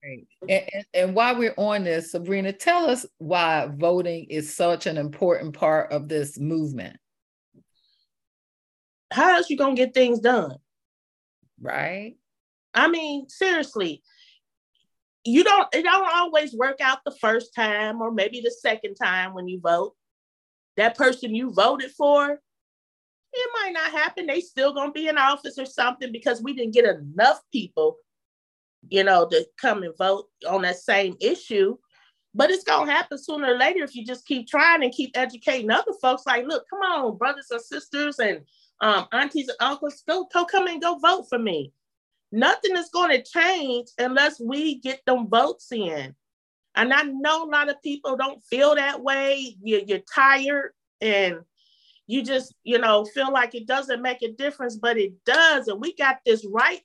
Right. 0.04 0.26
And, 0.42 0.68
and, 0.72 0.84
and, 0.94 1.14
while 1.14 1.36
we're 1.36 1.54
on 1.56 1.82
this, 1.82 2.12
Sabrina, 2.12 2.52
tell 2.52 2.88
us 2.88 3.04
why 3.16 3.68
voting 3.74 4.26
is 4.30 4.54
such 4.54 4.86
an 4.86 4.96
important 4.96 5.54
part 5.54 5.90
of 5.90 6.08
this 6.08 6.38
movement. 6.38 6.96
How 9.10 9.34
else 9.34 9.50
you 9.50 9.56
gonna 9.56 9.74
get 9.74 9.94
things 9.94 10.20
done? 10.20 10.58
Right. 11.60 12.16
I 12.74 12.88
mean, 12.88 13.28
seriously, 13.28 14.02
you 15.24 15.44
don't 15.44 15.68
it 15.72 15.82
don't 15.82 16.14
always 16.14 16.54
work 16.54 16.80
out 16.80 16.98
the 17.04 17.16
first 17.20 17.54
time 17.54 18.00
or 18.00 18.10
maybe 18.10 18.40
the 18.40 18.50
second 18.50 18.94
time 18.94 19.34
when 19.34 19.48
you 19.48 19.60
vote. 19.60 19.94
That 20.76 20.96
person 20.96 21.34
you 21.34 21.52
voted 21.52 21.90
for, 21.90 22.30
it 22.30 23.50
might 23.60 23.72
not 23.72 23.90
happen. 23.90 24.26
They 24.26 24.40
still 24.40 24.72
gonna 24.72 24.92
be 24.92 25.08
in 25.08 25.18
office 25.18 25.58
or 25.58 25.66
something 25.66 26.12
because 26.12 26.42
we 26.42 26.52
didn't 26.52 26.74
get 26.74 26.84
enough 26.84 27.40
people 27.52 27.96
you 28.88 29.04
know, 29.04 29.28
to 29.28 29.46
come 29.60 29.82
and 29.82 29.96
vote 29.96 30.26
on 30.48 30.62
that 30.62 30.76
same 30.76 31.16
issue. 31.20 31.76
But 32.34 32.50
it's 32.50 32.64
gonna 32.64 32.90
happen 32.92 33.18
sooner 33.18 33.54
or 33.54 33.58
later 33.58 33.82
if 33.82 33.94
you 33.94 34.04
just 34.04 34.26
keep 34.26 34.46
trying 34.46 34.82
and 34.82 34.92
keep 34.92 35.10
educating 35.14 35.70
other 35.70 35.92
folks. 36.00 36.24
Like, 36.26 36.46
look, 36.46 36.64
come 36.70 36.80
on, 36.80 37.16
brothers 37.16 37.48
and 37.50 37.60
sisters 37.60 38.18
and 38.18 38.42
um, 38.80 39.06
aunties 39.12 39.48
and 39.48 39.56
uncles, 39.60 40.02
go, 40.06 40.28
go 40.32 40.44
come 40.44 40.66
and 40.66 40.82
go 40.82 40.98
vote 40.98 41.26
for 41.28 41.38
me. 41.38 41.72
Nothing 42.30 42.76
is 42.76 42.90
going 42.90 43.10
to 43.10 43.22
change 43.22 43.88
unless 43.98 44.38
we 44.40 44.76
get 44.76 45.00
them 45.06 45.28
votes 45.28 45.72
in. 45.72 46.14
And 46.74 46.92
I 46.92 47.02
know 47.02 47.44
a 47.44 47.50
lot 47.50 47.70
of 47.70 47.82
people 47.82 48.16
don't 48.16 48.42
feel 48.44 48.74
that 48.74 49.02
way. 49.02 49.56
You're, 49.62 49.80
you're 49.80 50.02
tired 50.14 50.72
and 51.00 51.38
you 52.06 52.22
just, 52.22 52.54
you 52.62 52.78
know, 52.78 53.04
feel 53.04 53.32
like 53.32 53.54
it 53.54 53.66
doesn't 53.66 54.02
make 54.02 54.22
a 54.22 54.32
difference, 54.32 54.76
but 54.76 54.98
it 54.98 55.24
does. 55.24 55.68
And 55.68 55.80
we 55.80 55.94
got 55.94 56.18
this 56.24 56.46
right 56.46 56.80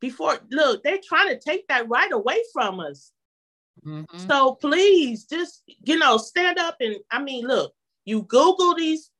before 0.00 0.38
look 0.50 0.82
they're 0.82 1.00
trying 1.02 1.28
to 1.28 1.38
take 1.38 1.66
that 1.68 1.88
right 1.88 2.12
away 2.12 2.40
from 2.52 2.80
us 2.80 3.12
mm-hmm. 3.84 4.18
so 4.28 4.54
please 4.54 5.24
just 5.24 5.62
you 5.84 5.98
know 5.98 6.16
stand 6.16 6.58
up 6.58 6.76
and 6.80 6.96
i 7.10 7.20
mean 7.20 7.46
look 7.46 7.72
you 8.04 8.22
google 8.22 8.74
these 8.74 9.10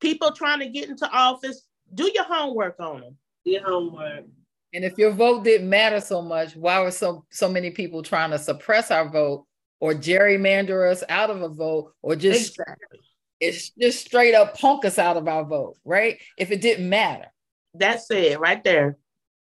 people 0.00 0.32
trying 0.32 0.60
to 0.60 0.68
get 0.68 0.88
into 0.88 1.08
office 1.10 1.66
do 1.94 2.10
your 2.14 2.24
homework 2.24 2.76
on 2.80 3.00
them 3.00 3.16
do 3.44 3.52
your 3.52 3.64
homework 3.64 4.24
and 4.72 4.84
if 4.84 4.96
your 4.96 5.10
vote 5.10 5.44
didn't 5.44 5.68
matter 5.68 6.00
so 6.00 6.22
much 6.22 6.56
why 6.56 6.80
were 6.80 6.90
so 6.90 7.24
so 7.30 7.48
many 7.48 7.70
people 7.70 8.02
trying 8.02 8.30
to 8.30 8.38
suppress 8.38 8.90
our 8.90 9.08
vote 9.08 9.46
or 9.80 9.94
gerrymander 9.94 10.90
us 10.90 11.02
out 11.08 11.30
of 11.30 11.42
a 11.42 11.48
vote 11.48 11.92
or 12.02 12.14
just 12.14 12.50
exactly. 12.50 13.00
it's 13.40 13.70
just 13.70 14.06
straight 14.06 14.34
up 14.34 14.56
punk 14.58 14.84
us 14.84 14.98
out 14.98 15.16
of 15.16 15.26
our 15.26 15.44
vote, 15.44 15.76
right? 15.84 16.18
If 16.36 16.50
it 16.50 16.60
didn't 16.60 16.88
matter. 16.88 17.32
That's 17.74 18.10
it 18.10 18.38
right 18.38 18.62
there. 18.62 18.98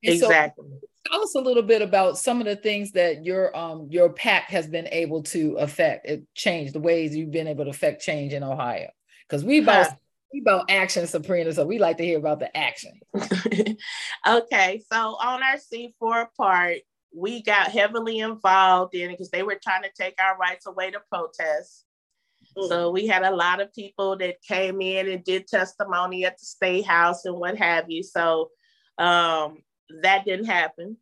And 0.02 0.14
exactly. 0.14 0.66
So, 0.70 0.88
tell 1.10 1.22
us 1.22 1.34
a 1.34 1.40
little 1.40 1.62
bit 1.62 1.82
about 1.82 2.16
some 2.16 2.40
of 2.40 2.46
the 2.46 2.56
things 2.56 2.92
that 2.92 3.24
your 3.24 3.56
um 3.56 3.88
your 3.90 4.10
PAC 4.10 4.44
has 4.44 4.66
been 4.66 4.88
able 4.90 5.22
to 5.24 5.56
affect, 5.56 6.06
it 6.06 6.24
change 6.34 6.72
the 6.72 6.80
ways 6.80 7.14
you've 7.14 7.30
been 7.30 7.48
able 7.48 7.64
to 7.64 7.70
affect 7.70 8.02
change 8.02 8.32
in 8.32 8.42
Ohio. 8.42 8.88
Because 9.28 9.44
we 9.44 9.58
about 9.58 9.88
huh. 9.88 9.94
We 10.32 10.40
about 10.40 10.70
action, 10.70 11.06
Sabrina, 11.06 11.52
so 11.52 11.66
we 11.66 11.78
like 11.78 11.98
to 11.98 12.04
hear 12.04 12.18
about 12.18 12.40
the 12.40 12.56
action. 12.56 12.98
okay, 14.28 14.82
so 14.90 14.96
on 14.96 15.42
our 15.42 15.56
C4 15.56 16.26
part, 16.36 16.78
we 17.14 17.42
got 17.42 17.70
heavily 17.70 18.20
involved 18.20 18.94
in 18.94 19.10
it 19.10 19.14
because 19.14 19.30
they 19.30 19.42
were 19.42 19.60
trying 19.62 19.82
to 19.82 19.90
take 19.96 20.14
our 20.20 20.36
rights 20.38 20.66
away 20.66 20.90
to 20.90 21.00
protest. 21.10 21.84
Mm. 22.56 22.68
So 22.68 22.90
we 22.90 23.06
had 23.06 23.22
a 23.22 23.34
lot 23.34 23.60
of 23.60 23.74
people 23.74 24.16
that 24.18 24.42
came 24.42 24.80
in 24.80 25.08
and 25.08 25.24
did 25.24 25.46
testimony 25.46 26.24
at 26.24 26.38
the 26.38 26.44
state 26.44 26.86
house 26.86 27.24
and 27.24 27.36
what 27.36 27.56
have 27.58 27.90
you. 27.90 28.02
So 28.02 28.50
um, 28.98 29.58
that 30.02 30.24
didn't 30.24 30.46
happen. 30.46 30.96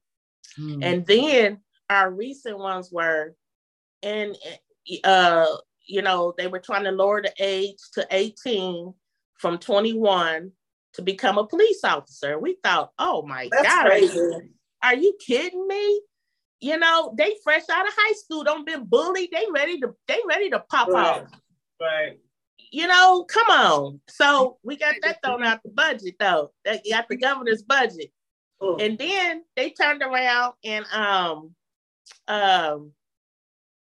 Mm. 0.58 0.84
And 0.84 1.06
then 1.06 1.58
our 1.88 2.10
recent 2.10 2.58
ones 2.58 2.90
were, 2.90 3.34
and 4.02 4.36
uh, 5.04 5.46
you 5.86 6.02
know, 6.02 6.34
they 6.36 6.46
were 6.46 6.58
trying 6.58 6.84
to 6.84 6.92
lower 6.92 7.22
the 7.22 7.32
age 7.38 7.78
to 7.94 8.06
18 8.10 8.94
from 9.40 9.58
21 9.58 10.52
to 10.94 11.02
become 11.02 11.38
a 11.38 11.46
police 11.46 11.82
officer. 11.82 12.38
We 12.38 12.58
thought, 12.62 12.92
oh 12.98 13.22
my 13.22 13.48
That's 13.50 13.66
God, 13.66 13.86
crazy. 13.86 14.50
Are 14.82 14.94
you 14.94 15.16
kidding 15.24 15.66
me? 15.66 16.02
You 16.60 16.78
know, 16.78 17.14
they 17.16 17.36
fresh 17.42 17.62
out 17.72 17.88
of 17.88 17.94
high 17.96 18.12
school, 18.12 18.44
don't 18.44 18.66
been 18.66 18.84
bullied. 18.84 19.30
They 19.32 19.46
ready 19.52 19.80
to 19.80 19.94
they 20.06 20.18
ready 20.28 20.50
to 20.50 20.60
pop 20.60 20.88
right. 20.88 21.22
off. 21.22 21.30
Right. 21.80 22.18
You 22.70 22.86
know, 22.86 23.24
come 23.24 23.46
on. 23.48 24.00
So 24.10 24.58
we 24.62 24.76
got 24.76 24.94
that 25.02 25.18
thrown 25.24 25.42
out 25.42 25.62
the 25.62 25.70
budget 25.70 26.16
though. 26.20 26.52
That 26.66 26.82
got 26.88 27.08
the 27.08 27.16
governor's 27.16 27.62
budget. 27.62 28.12
Oh. 28.60 28.76
And 28.76 28.98
then 28.98 29.42
they 29.56 29.70
turned 29.70 30.02
around 30.02 30.52
and 30.62 30.84
um 30.92 31.54
um 32.28 32.92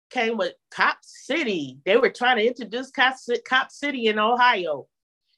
came 0.10 0.38
with 0.38 0.54
Cop 0.72 1.00
City. 1.02 1.80
They 1.86 1.98
were 1.98 2.12
trying 2.12 2.38
to 2.38 2.48
introduce 2.48 2.92
Cop, 2.92 3.16
Cop 3.46 3.72
City 3.72 4.08
in 4.08 4.20
Ohio. 4.20 4.88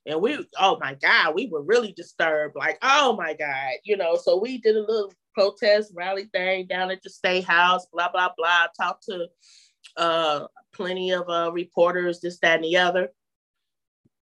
And 0.05 0.21
we, 0.21 0.37
oh 0.59 0.77
my 0.79 0.93
God, 0.95 1.33
we 1.33 1.47
were 1.47 1.63
really 1.63 1.91
disturbed. 1.91 2.55
Like, 2.55 2.77
oh 2.81 3.15
my 3.15 3.33
God, 3.33 3.71
you 3.83 3.97
know. 3.97 4.15
So 4.15 4.39
we 4.39 4.59
did 4.59 4.75
a 4.75 4.81
little 4.81 5.11
protest 5.33 5.91
rally 5.95 6.25
thing 6.25 6.67
down 6.67 6.91
at 6.91 7.01
the 7.01 7.09
state 7.09 7.45
house, 7.45 7.87
blah, 7.91 8.11
blah, 8.11 8.29
blah. 8.37 8.67
Talked 8.79 9.05
to 9.05 9.27
uh, 9.97 10.47
plenty 10.73 11.11
of 11.11 11.27
uh, 11.29 11.51
reporters, 11.51 12.21
this, 12.21 12.39
that, 12.39 12.55
and 12.55 12.63
the 12.63 12.77
other. 12.77 13.09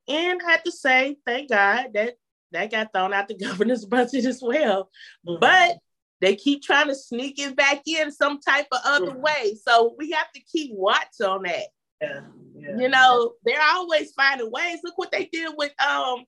And 0.08 0.42
I 0.42 0.52
had 0.52 0.66
to 0.66 0.72
say, 0.72 1.18
thank 1.26 1.50
God 1.50 1.88
that 1.94 2.16
that 2.54 2.72
got 2.72 2.94
thrown 2.94 3.13
out 3.13 3.28
the 3.28 3.36
governor's 3.46 3.86
budget 3.86 4.26
as 4.26 4.42
well. 4.42 4.90
Mm-hmm. 5.28 5.40
But 5.40 5.78
they 6.22 6.36
keep 6.36 6.63
trying 6.63 6.88
to 6.88 6.96
sneak 6.96 7.40
it 7.40 7.56
back 7.56 7.82
in 7.86 8.12
some 8.12 8.40
type 8.40 8.68
of 8.72 8.80
other 8.84 9.12
mm-hmm. 9.12 9.22
way. 9.22 9.58
So 9.63 9.96
we 9.98 10.12
have 10.12 10.32
to 10.32 10.42
keep 10.42 10.72
watch 10.74 11.22
on 11.24 11.44
that. 11.44 11.68
Yeah, 12.02 12.22
yeah, 12.56 12.78
you 12.78 12.90
know, 12.90 13.34
they're 13.44 13.62
always 13.62 14.12
finding 14.14 14.52
ways. 14.52 14.80
Look 14.84 14.98
what 14.98 15.12
they 15.12 15.26
did 15.32 15.52
with 15.58 15.74
um 15.82 16.26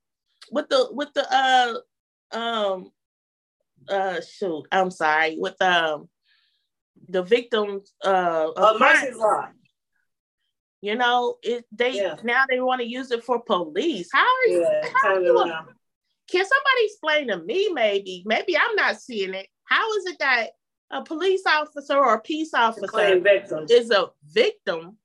with 0.52 0.70
the 0.70 0.90
with 0.92 1.10
the 1.14 1.28
uh 1.32 2.38
um 2.38 2.92
uh 3.88 4.22
shoot, 4.22 4.64
I'm 4.72 4.92
sorry, 4.92 5.38
with 5.38 5.62
um 5.62 6.10
the 7.08 7.24
victims 7.24 7.94
uh 8.04 8.50
of 8.56 8.80
Marsy's 8.80 9.16
Law. 9.16 9.50
You 10.82 10.96
know, 10.96 11.36
it 11.44 11.66
they 11.72 11.98
yeah. 11.98 12.16
now 12.24 12.46
they 12.50 12.62
want 12.62 12.82
to 12.82 12.88
use 12.88 13.12
it 13.12 13.24
for 13.24 13.42
police. 13.42 14.10
How 14.14 14.26
are 14.26 14.48
you? 14.48 14.62
Yeah, 14.62 14.90
how 15.04 15.16
are 15.16 15.22
you 15.22 15.54
can 16.32 16.46
somebody 16.46 16.86
explain 16.86 17.28
to 17.30 17.44
me 17.44 17.70
maybe? 17.74 18.24
Maybe 18.26 18.56
I'm 18.56 18.76
not 18.76 19.02
seeing 19.02 19.34
it. 19.34 19.48
How 19.66 19.92
is 19.98 20.06
it 20.06 20.18
that 20.20 20.50
a 20.92 21.04
police 21.04 21.42
officer 21.48 21.98
or 21.98 22.16
a 22.16 22.22
peace 22.22 22.54
officer 22.54 23.22
is 23.70 23.92
a 23.92 24.10
victim 24.24 24.98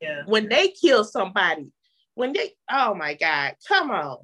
yeah. 0.00 0.22
when 0.26 0.48
they 0.48 0.68
kill 0.68 1.04
somebody? 1.04 1.68
When 2.14 2.32
they 2.32 2.52
oh 2.70 2.94
my 2.94 3.14
God, 3.14 3.54
come 3.66 3.90
on. 3.90 4.18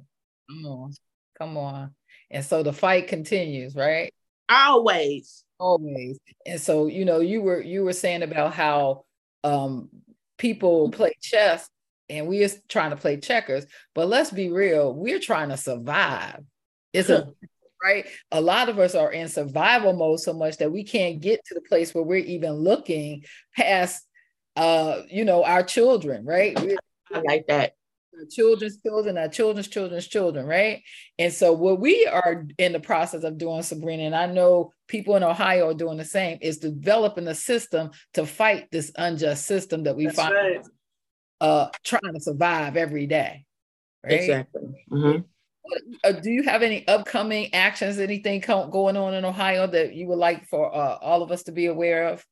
Come 0.49 0.65
on. 0.65 0.93
Come 1.37 1.57
on. 1.57 1.95
And 2.29 2.43
so 2.43 2.63
the 2.63 2.73
fight 2.73 3.07
continues, 3.07 3.75
right? 3.75 4.13
Always. 4.49 5.43
Always. 5.59 6.19
And 6.45 6.59
so, 6.59 6.87
you 6.87 7.05
know, 7.05 7.19
you 7.19 7.41
were 7.41 7.61
you 7.61 7.83
were 7.83 7.93
saying 7.93 8.23
about 8.23 8.53
how 8.53 9.05
um 9.43 9.89
people 10.37 10.91
play 10.91 11.13
chess 11.21 11.69
and 12.09 12.27
we're 12.27 12.49
trying 12.69 12.91
to 12.91 12.95
play 12.95 13.17
checkers, 13.17 13.65
but 13.93 14.07
let's 14.07 14.31
be 14.31 14.49
real, 14.49 14.93
we're 14.93 15.19
trying 15.19 15.49
to 15.49 15.57
survive. 15.57 16.43
It's 16.93 17.09
a 17.09 17.27
right. 17.83 18.05
A 18.31 18.41
lot 18.41 18.69
of 18.69 18.79
us 18.79 18.95
are 18.95 19.11
in 19.11 19.27
survival 19.27 19.93
mode 19.93 20.19
so 20.19 20.33
much 20.33 20.57
that 20.57 20.71
we 20.71 20.83
can't 20.83 21.19
get 21.19 21.43
to 21.45 21.53
the 21.53 21.61
place 21.61 21.93
where 21.93 22.03
we're 22.03 22.17
even 22.17 22.53
looking 22.53 23.23
past 23.55 24.06
uh, 24.57 25.03
you 25.09 25.23
know, 25.23 25.43
our 25.43 25.63
children, 25.63 26.25
right? 26.25 26.59
We're, 26.59 26.77
I 27.13 27.21
like 27.21 27.47
that 27.47 27.73
our 28.17 28.25
children's 28.25 28.79
children, 28.81 29.17
our 29.17 29.27
children's 29.27 29.67
children's 29.67 30.07
children, 30.07 30.45
right? 30.45 30.81
And 31.19 31.31
so 31.31 31.53
what 31.53 31.79
we 31.79 32.05
are 32.05 32.45
in 32.57 32.73
the 32.73 32.79
process 32.79 33.23
of 33.23 33.37
doing, 33.37 33.61
Sabrina, 33.63 34.03
and 34.03 34.15
I 34.15 34.25
know 34.25 34.71
people 34.87 35.15
in 35.15 35.23
Ohio 35.23 35.69
are 35.69 35.73
doing 35.73 35.97
the 35.97 36.05
same, 36.05 36.39
is 36.41 36.57
developing 36.57 37.27
a 37.27 37.35
system 37.35 37.91
to 38.13 38.25
fight 38.25 38.67
this 38.71 38.91
unjust 38.95 39.45
system 39.45 39.83
that 39.83 39.95
we 39.95 40.05
That's 40.05 40.15
find 40.15 40.33
right. 40.33 40.65
uh, 41.41 41.69
trying 41.83 42.13
to 42.13 42.19
survive 42.19 42.77
every 42.77 43.07
day. 43.07 43.45
Right? 44.03 44.13
Exactly. 44.13 44.61
Mm-hmm. 44.91 45.21
Uh, 46.03 46.11
do 46.13 46.29
you 46.29 46.43
have 46.43 46.63
any 46.63 46.87
upcoming 46.87 47.53
actions, 47.53 47.99
anything 47.99 48.39
going 48.39 48.95
on 48.95 49.13
in 49.13 49.25
Ohio 49.25 49.67
that 49.67 49.93
you 49.93 50.07
would 50.07 50.17
like 50.17 50.47
for 50.47 50.73
uh, 50.73 50.97
all 51.01 51.21
of 51.21 51.31
us 51.31 51.43
to 51.43 51.51
be 51.51 51.65
aware 51.65 52.07
of? 52.07 52.25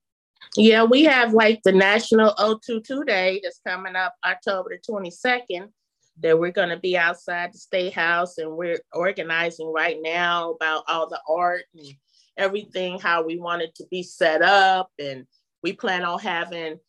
Yeah, 0.55 0.83
we 0.83 1.03
have 1.03 1.33
like 1.33 1.61
the 1.63 1.71
National 1.71 2.33
O22 2.35 3.05
Day 3.05 3.39
that's 3.43 3.59
coming 3.65 3.95
up 3.95 4.15
October 4.23 4.69
the 4.69 4.93
22nd. 4.93 5.69
That 6.21 6.39
we're 6.39 6.51
going 6.51 6.69
to 6.69 6.79
be 6.79 6.97
outside 6.97 7.51
the 7.53 7.57
state 7.57 7.93
house 7.93 8.37
and 8.37 8.55
we're 8.55 8.79
organizing 8.93 9.73
right 9.73 9.97
now 10.01 10.51
about 10.51 10.85
all 10.87 11.09
the 11.09 11.19
art 11.27 11.63
and 11.75 11.87
everything, 12.37 12.99
how 12.99 13.21
we 13.21 13.37
want 13.37 13.63
it 13.63 13.75
to 13.75 13.85
be 13.91 14.01
set 14.01 14.41
up. 14.41 14.91
And 14.97 15.25
we 15.61 15.73
plan 15.73 16.03
on 16.03 16.19
having 16.19 16.79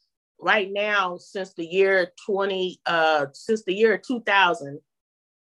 right 0.41 0.71
now 0.71 1.17
since 1.17 1.55
the 1.55 1.67
year 1.67 2.13
20, 2.25 2.81
uh, 2.87 3.27
since 3.33 3.65
the 3.65 3.75
year 3.75 3.99
2000, 3.99 4.79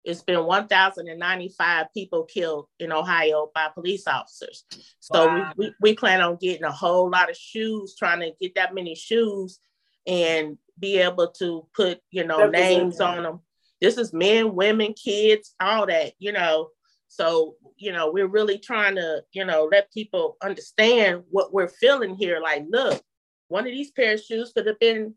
it's 0.04 0.22
been 0.22 0.44
1,095 0.44 1.86
people 1.94 2.24
killed 2.24 2.68
in 2.78 2.92
Ohio 2.92 3.50
by 3.54 3.68
police 3.72 4.06
officers. 4.06 4.64
So 5.00 5.26
wow. 5.26 5.52
we, 5.56 5.66
we, 5.66 5.74
we, 5.80 5.94
plan 5.94 6.20
on 6.20 6.36
getting 6.36 6.64
a 6.64 6.70
whole 6.70 7.10
lot 7.10 7.30
of 7.30 7.36
shoes, 7.36 7.96
trying 7.98 8.20
to 8.20 8.32
get 8.40 8.54
that 8.56 8.74
many 8.74 8.94
shoes 8.94 9.60
and 10.06 10.58
be 10.78 10.98
able 10.98 11.28
to 11.38 11.66
put, 11.74 12.00
you 12.10 12.24
know, 12.24 12.48
names 12.48 13.00
on 13.00 13.22
them. 13.22 13.40
This 13.80 13.96
is 13.96 14.12
men, 14.12 14.54
women, 14.54 14.92
kids, 14.92 15.54
all 15.58 15.86
that, 15.86 16.12
you 16.18 16.32
know. 16.32 16.68
So, 17.08 17.54
you 17.76 17.92
know, 17.92 18.10
we're 18.10 18.26
really 18.26 18.58
trying 18.58 18.96
to, 18.96 19.22
you 19.32 19.44
know, 19.44 19.68
let 19.70 19.92
people 19.92 20.36
understand 20.42 21.22
what 21.30 21.52
we're 21.52 21.68
feeling 21.68 22.16
here. 22.16 22.40
Like, 22.40 22.64
look, 22.68 23.00
one 23.48 23.66
of 23.66 23.72
these 23.72 23.92
pair 23.92 24.14
of 24.14 24.20
shoes 24.20 24.52
could 24.54 24.66
have 24.66 24.80
been 24.80 25.14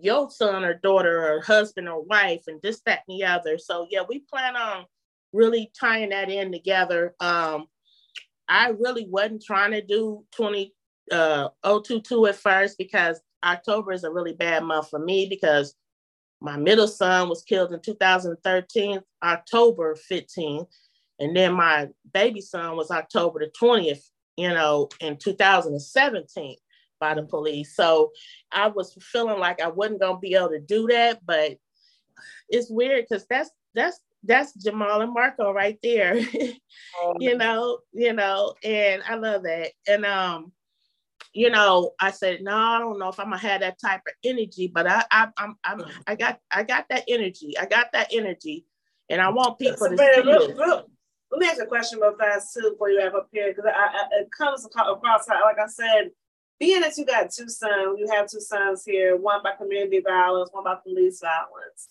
your 0.00 0.30
son 0.30 0.64
or 0.64 0.74
daughter 0.74 1.32
or 1.32 1.40
husband 1.42 1.88
or 1.88 2.02
wife 2.02 2.44
and 2.46 2.60
this, 2.62 2.80
that, 2.86 3.00
and 3.08 3.18
the 3.18 3.24
other. 3.24 3.58
So 3.58 3.86
yeah, 3.90 4.02
we 4.08 4.20
plan 4.20 4.56
on 4.56 4.86
really 5.32 5.70
tying 5.78 6.10
that 6.10 6.30
in 6.30 6.52
together. 6.52 7.14
Um, 7.20 7.66
I 8.48 8.68
really 8.68 9.06
wasn't 9.08 9.42
trying 9.44 9.72
to 9.72 9.82
do 9.82 10.24
20 10.32 10.72
uh 11.12 11.48
022 11.62 12.26
at 12.26 12.36
first 12.36 12.78
because 12.78 13.20
October 13.44 13.92
is 13.92 14.04
a 14.04 14.10
really 14.10 14.32
bad 14.32 14.64
month 14.64 14.88
for 14.88 14.98
me 14.98 15.26
because 15.28 15.74
my 16.40 16.56
middle 16.56 16.88
son 16.88 17.28
was 17.28 17.42
killed 17.42 17.72
in 17.72 17.80
2013, 17.80 19.00
October 19.22 19.96
15th. 20.10 20.66
And 21.18 21.36
then 21.36 21.52
my 21.54 21.88
baby 22.12 22.40
son 22.40 22.76
was 22.76 22.90
October 22.90 23.40
the 23.40 23.52
20th, 23.58 24.02
you 24.36 24.48
know, 24.48 24.88
in 25.00 25.16
2017 25.16 26.56
by 27.00 27.14
the 27.14 27.22
police. 27.22 27.74
So 27.74 28.12
I 28.52 28.68
was 28.68 28.96
feeling 29.00 29.38
like 29.38 29.60
I 29.60 29.68
wasn't 29.68 30.00
gonna 30.00 30.18
be 30.18 30.34
able 30.34 30.50
to 30.50 30.60
do 30.60 30.86
that, 30.88 31.24
but 31.24 31.56
it's 32.48 32.70
weird 32.70 33.06
because 33.08 33.26
that's 33.28 33.50
that's 33.74 34.00
that's 34.22 34.54
Jamal 34.54 35.02
and 35.02 35.12
Marco 35.12 35.52
right 35.52 35.78
there. 35.82 36.16
you 37.18 37.36
know, 37.36 37.78
you 37.92 38.12
know, 38.12 38.54
and 38.62 39.02
I 39.08 39.16
love 39.16 39.42
that. 39.42 39.72
And 39.86 40.04
um, 40.04 40.52
you 41.32 41.50
know, 41.50 41.92
I 42.00 42.10
said, 42.10 42.42
no, 42.42 42.56
I 42.56 42.78
don't 42.78 42.98
know 42.98 43.08
if 43.08 43.18
I'm 43.18 43.26
gonna 43.26 43.38
have 43.38 43.60
that 43.60 43.80
type 43.80 44.02
of 44.06 44.14
energy, 44.24 44.70
but 44.72 44.86
I 44.86 45.04
I 45.10 45.28
I'm, 45.36 45.56
I'm 45.64 45.84
I 46.06 46.14
got 46.14 46.40
I 46.50 46.62
got 46.62 46.86
that 46.90 47.04
energy. 47.08 47.58
I 47.58 47.66
got 47.66 47.92
that 47.92 48.08
energy. 48.12 48.66
And 49.10 49.20
I 49.20 49.28
want 49.28 49.58
people 49.58 49.76
so, 49.76 49.90
to 49.90 49.98
see 49.98 50.22
real, 50.22 50.54
real, 50.54 50.88
let 51.30 51.40
me 51.40 51.46
ask 51.46 51.60
a 51.60 51.66
question 51.66 52.00
real 52.00 52.16
fast 52.16 52.54
too 52.54 52.70
before 52.70 52.88
you 52.88 52.98
wrap 52.98 53.14
up 53.14 53.28
here 53.32 53.52
because 53.52 53.70
it 54.12 54.28
comes 54.30 54.64
across 54.64 55.28
like 55.28 55.58
I 55.58 55.66
said 55.66 56.10
being 56.60 56.80
that 56.80 56.96
you 56.96 57.04
got 57.04 57.30
two 57.30 57.48
sons, 57.48 57.98
you 57.98 58.08
have 58.12 58.28
two 58.28 58.40
sons 58.40 58.84
here, 58.84 59.16
one 59.16 59.42
by 59.42 59.52
community 59.52 60.00
violence, 60.00 60.50
one 60.52 60.64
by 60.64 60.76
police 60.82 61.20
violence. 61.20 61.88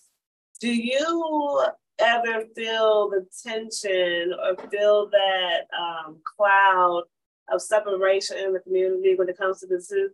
Do 0.60 0.74
you 0.74 1.64
ever 1.98 2.44
feel 2.56 3.10
the 3.10 3.26
tension 3.44 4.32
or 4.32 4.56
feel 4.68 5.10
that 5.10 5.66
um, 5.78 6.18
cloud 6.36 7.04
of 7.52 7.60
separation 7.60 8.38
in 8.38 8.52
the 8.52 8.60
community 8.60 9.14
when 9.14 9.28
it 9.28 9.38
comes 9.38 9.60
to 9.60 9.66
the 9.66 9.80
zoo? 9.80 10.10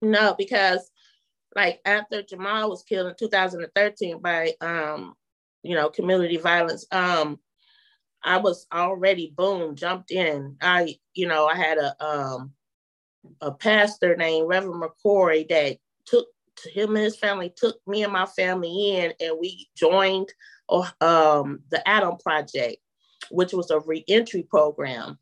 No, 0.00 0.34
because 0.36 0.90
like 1.54 1.80
after 1.84 2.22
Jamal 2.22 2.70
was 2.70 2.82
killed 2.82 3.08
in 3.08 3.14
2013 3.18 4.20
by 4.20 4.54
um, 4.60 5.14
you 5.62 5.76
know, 5.76 5.88
community 5.88 6.36
violence, 6.36 6.86
um, 6.90 7.38
I 8.24 8.38
was 8.38 8.66
already 8.72 9.32
boom, 9.36 9.76
jumped 9.76 10.10
in. 10.10 10.56
I, 10.60 10.96
you 11.14 11.26
know, 11.26 11.46
I 11.46 11.56
had 11.56 11.78
a 11.78 12.04
um 12.04 12.52
a 13.40 13.52
pastor 13.52 14.16
named 14.16 14.48
Reverend 14.48 14.82
McCory 14.82 15.48
that 15.48 15.78
took 16.04 16.26
him 16.72 16.96
and 16.96 17.04
his 17.04 17.16
family 17.16 17.52
took 17.54 17.76
me 17.86 18.02
and 18.04 18.12
my 18.12 18.26
family 18.26 18.96
in 18.96 19.12
and 19.20 19.38
we 19.40 19.68
joined 19.76 20.32
um, 21.00 21.60
the 21.70 21.86
Adam 21.86 22.16
Project, 22.16 22.76
which 23.30 23.52
was 23.52 23.70
a 23.70 23.80
reentry 23.80 24.42
program. 24.42 25.18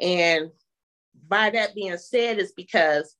And 0.00 0.50
by 1.28 1.50
that 1.50 1.74
being 1.74 1.96
said, 1.96 2.38
is 2.38 2.52
because 2.52 3.16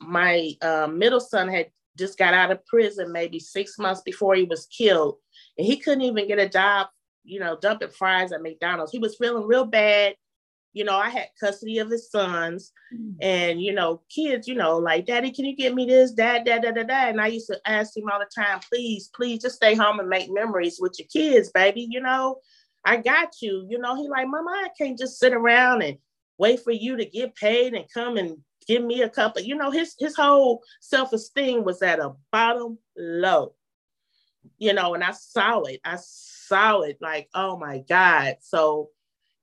my 0.00 0.52
uh, 0.60 0.88
middle 0.92 1.20
son 1.20 1.48
had 1.48 1.70
just 1.96 2.18
got 2.18 2.34
out 2.34 2.50
of 2.50 2.64
prison 2.66 3.12
maybe 3.12 3.38
six 3.38 3.78
months 3.78 4.02
before 4.02 4.34
he 4.34 4.44
was 4.44 4.66
killed, 4.66 5.16
and 5.56 5.66
he 5.66 5.76
couldn't 5.76 6.02
even 6.02 6.28
get 6.28 6.38
a 6.38 6.48
job, 6.48 6.88
you 7.24 7.40
know, 7.40 7.56
dumping 7.60 7.90
fries 7.90 8.32
at 8.32 8.42
McDonald's. 8.42 8.92
He 8.92 8.98
was 8.98 9.16
feeling 9.16 9.46
real 9.46 9.64
bad. 9.64 10.14
You 10.74 10.84
know, 10.84 10.96
I 10.96 11.08
had 11.08 11.28
custody 11.40 11.78
of 11.78 11.88
his 11.88 12.10
sons, 12.10 12.72
mm-hmm. 12.92 13.12
and 13.22 13.62
you 13.62 13.72
know, 13.72 14.02
kids, 14.14 14.46
you 14.46 14.56
know, 14.56 14.76
like, 14.76 15.06
Daddy, 15.06 15.30
can 15.30 15.44
you 15.44 15.56
get 15.56 15.74
me 15.74 15.86
this, 15.86 16.10
Dad, 16.10 16.44
Dad, 16.44 16.62
Dad, 16.62 16.74
Dad, 16.74 16.88
Dad? 16.88 17.10
And 17.10 17.20
I 17.20 17.28
used 17.28 17.46
to 17.46 17.60
ask 17.64 17.96
him 17.96 18.10
all 18.12 18.18
the 18.18 18.26
time, 18.34 18.60
please, 18.68 19.08
please, 19.14 19.40
just 19.40 19.56
stay 19.56 19.74
home 19.74 20.00
and 20.00 20.08
make 20.08 20.30
memories 20.30 20.78
with 20.80 20.96
your 20.98 21.08
kids, 21.08 21.50
baby. 21.50 21.86
You 21.88 22.00
know, 22.00 22.40
I 22.84 22.98
got 22.98 23.40
you. 23.40 23.66
You 23.70 23.78
know, 23.78 23.94
he 23.94 24.08
like, 24.08 24.26
Mama, 24.26 24.50
I 24.50 24.68
can't 24.76 24.98
just 24.98 25.18
sit 25.18 25.32
around 25.32 25.82
and 25.82 25.96
wait 26.36 26.60
for 26.60 26.72
you 26.72 26.96
to 26.96 27.04
get 27.04 27.36
paid 27.36 27.72
and 27.72 27.84
come 27.94 28.16
and 28.16 28.38
give 28.66 28.82
me 28.82 29.02
a 29.02 29.08
couple. 29.08 29.42
You 29.42 29.54
know, 29.54 29.70
his 29.70 29.94
his 29.98 30.16
whole 30.16 30.62
self-esteem 30.80 31.64
was 31.64 31.82
at 31.82 32.00
a 32.00 32.14
bottom 32.32 32.78
low. 32.96 33.54
You 34.58 34.72
know, 34.74 34.94
and 34.94 35.04
I 35.04 35.12
saw 35.12 35.62
it. 35.62 35.80
I 35.84 35.98
saw 35.98 36.80
it 36.80 36.98
like, 37.00 37.28
oh 37.34 37.56
my 37.56 37.78
God. 37.88 38.36
So, 38.42 38.90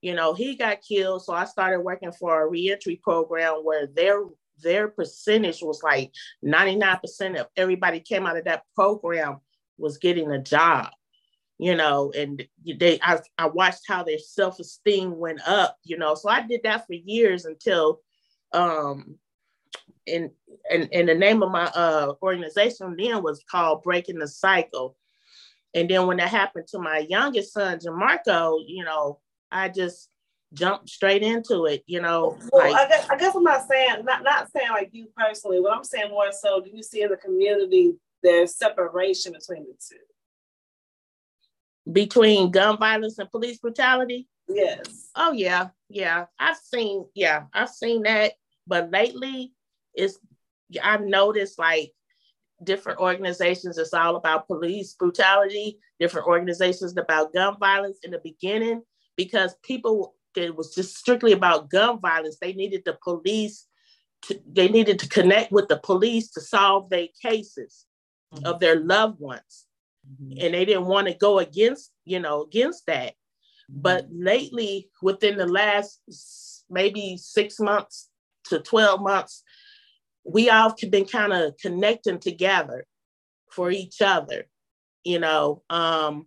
you 0.02 0.14
know, 0.14 0.34
he 0.34 0.56
got 0.56 0.82
killed. 0.82 1.24
So 1.24 1.32
I 1.32 1.44
started 1.44 1.80
working 1.80 2.12
for 2.12 2.42
a 2.42 2.48
reentry 2.48 3.00
program 3.02 3.64
where 3.64 3.86
their 3.86 4.24
their 4.62 4.88
percentage 4.88 5.62
was 5.62 5.82
like 5.82 6.12
99% 6.44 7.40
of 7.40 7.48
everybody 7.56 8.00
came 8.00 8.26
out 8.26 8.36
of 8.36 8.44
that 8.44 8.62
program 8.76 9.38
was 9.78 9.98
getting 9.98 10.30
a 10.30 10.38
job 10.38 10.90
you 11.62 11.76
know, 11.76 12.10
and 12.16 12.44
they 12.66 12.98
I, 13.02 13.20
I 13.38 13.46
watched 13.46 13.82
how 13.86 14.02
their 14.02 14.18
self-esteem 14.18 15.16
went 15.16 15.40
up, 15.46 15.78
you 15.84 15.96
know. 15.96 16.16
So 16.16 16.28
I 16.28 16.44
did 16.44 16.62
that 16.64 16.88
for 16.88 16.94
years 16.94 17.44
until 17.44 18.00
um 18.52 19.14
and 20.08 20.30
and, 20.68 20.88
and 20.92 21.08
the 21.08 21.14
name 21.14 21.40
of 21.40 21.52
my 21.52 21.66
uh 21.66 22.14
organization 22.20 22.96
then 22.98 23.22
was 23.22 23.44
called 23.48 23.84
Breaking 23.84 24.18
the 24.18 24.26
Cycle. 24.26 24.96
And 25.72 25.88
then 25.88 26.08
when 26.08 26.16
that 26.16 26.30
happened 26.30 26.66
to 26.72 26.80
my 26.80 27.06
youngest 27.08 27.52
son, 27.52 27.78
Jamarco, 27.78 28.58
you 28.66 28.84
know, 28.84 29.20
I 29.52 29.68
just 29.68 30.08
jumped 30.52 30.88
straight 30.88 31.22
into 31.22 31.66
it, 31.66 31.82
you 31.86 32.00
know. 32.00 32.38
Well, 32.52 32.72
like, 32.72 32.86
I, 32.86 32.88
guess, 32.88 33.10
I 33.10 33.16
guess 33.16 33.34
I'm 33.34 33.44
not 33.44 33.66
saying, 33.68 34.04
not, 34.04 34.22
not 34.22 34.50
saying 34.50 34.70
like 34.70 34.90
you 34.92 35.08
personally, 35.16 35.60
but 35.62 35.72
I'm 35.72 35.84
saying 35.84 36.10
more 36.10 36.32
so, 36.32 36.60
do 36.60 36.70
you 36.72 36.82
see 36.82 37.02
in 37.02 37.10
the 37.10 37.16
community 37.16 37.94
there's 38.22 38.56
separation 38.56 39.32
between 39.32 39.64
the 39.64 39.74
two? 39.88 39.98
between 41.90 42.50
gun 42.50 42.78
violence 42.78 43.18
and 43.18 43.30
police 43.30 43.58
brutality? 43.58 44.28
Yes. 44.48 45.08
Oh 45.16 45.32
yeah, 45.32 45.68
yeah. 45.88 46.26
I've 46.38 46.58
seen, 46.58 47.06
yeah, 47.14 47.44
I've 47.52 47.70
seen 47.70 48.02
that. 48.02 48.32
But 48.66 48.90
lately, 48.90 49.52
it's 49.94 50.18
I've 50.82 51.02
noticed 51.02 51.58
like 51.58 51.92
different 52.62 53.00
organizations. 53.00 53.78
It's 53.78 53.94
all 53.94 54.16
about 54.16 54.46
police 54.46 54.94
brutality. 54.94 55.78
Different 55.98 56.26
organizations 56.26 56.96
about 56.96 57.32
gun 57.32 57.56
violence 57.58 57.98
in 58.02 58.10
the 58.10 58.20
beginning 58.22 58.82
because 59.16 59.54
people 59.62 60.14
it 60.34 60.56
was 60.56 60.74
just 60.74 60.96
strictly 60.96 61.32
about 61.32 61.68
gun 61.70 62.00
violence. 62.00 62.38
They 62.40 62.54
needed 62.54 62.82
the 62.84 62.96
police. 63.02 63.66
To, 64.26 64.40
they 64.50 64.68
needed 64.68 64.98
to 65.00 65.08
connect 65.08 65.50
with 65.50 65.68
the 65.68 65.78
police 65.78 66.30
to 66.30 66.40
solve 66.40 66.88
their 66.88 67.08
cases 67.20 67.86
mm-hmm. 68.32 68.46
of 68.46 68.60
their 68.60 68.78
loved 68.78 69.20
ones 69.20 69.66
mm-hmm. 70.06 70.38
and 70.40 70.54
they 70.54 70.64
didn't 70.64 70.86
want 70.86 71.08
to 71.08 71.14
go 71.14 71.38
against 71.38 71.92
you 72.04 72.20
know 72.20 72.42
against 72.42 72.86
that 72.86 73.12
mm-hmm. 73.12 73.80
but 73.80 74.06
lately 74.12 74.88
within 75.02 75.36
the 75.36 75.46
last 75.46 76.00
maybe 76.70 77.16
six 77.16 77.58
months 77.60 78.08
to 78.44 78.58
12 78.60 79.00
months 79.00 79.42
we 80.24 80.50
all 80.50 80.68
have 80.80 80.90
been 80.90 81.04
kind 81.04 81.32
of 81.32 81.54
connecting 81.60 82.18
together 82.18 82.86
for 83.50 83.70
each 83.70 84.00
other 84.00 84.46
you 85.04 85.18
know 85.18 85.62
um 85.70 86.26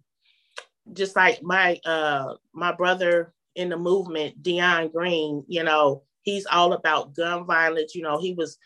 just 0.94 1.16
like 1.16 1.42
my 1.42 1.80
uh 1.86 2.34
my 2.54 2.72
brother 2.72 3.34
in 3.56 3.70
the 3.70 3.78
movement 3.78 4.42
Dion 4.44 4.90
Green 4.90 5.44
you 5.48 5.64
know 5.64 6.04
he's 6.22 6.46
all 6.46 6.74
about 6.74 7.16
gun 7.16 7.46
violence 7.46 7.96
you 7.96 8.02
know 8.02 8.20
he 8.20 8.34
was 8.34 8.58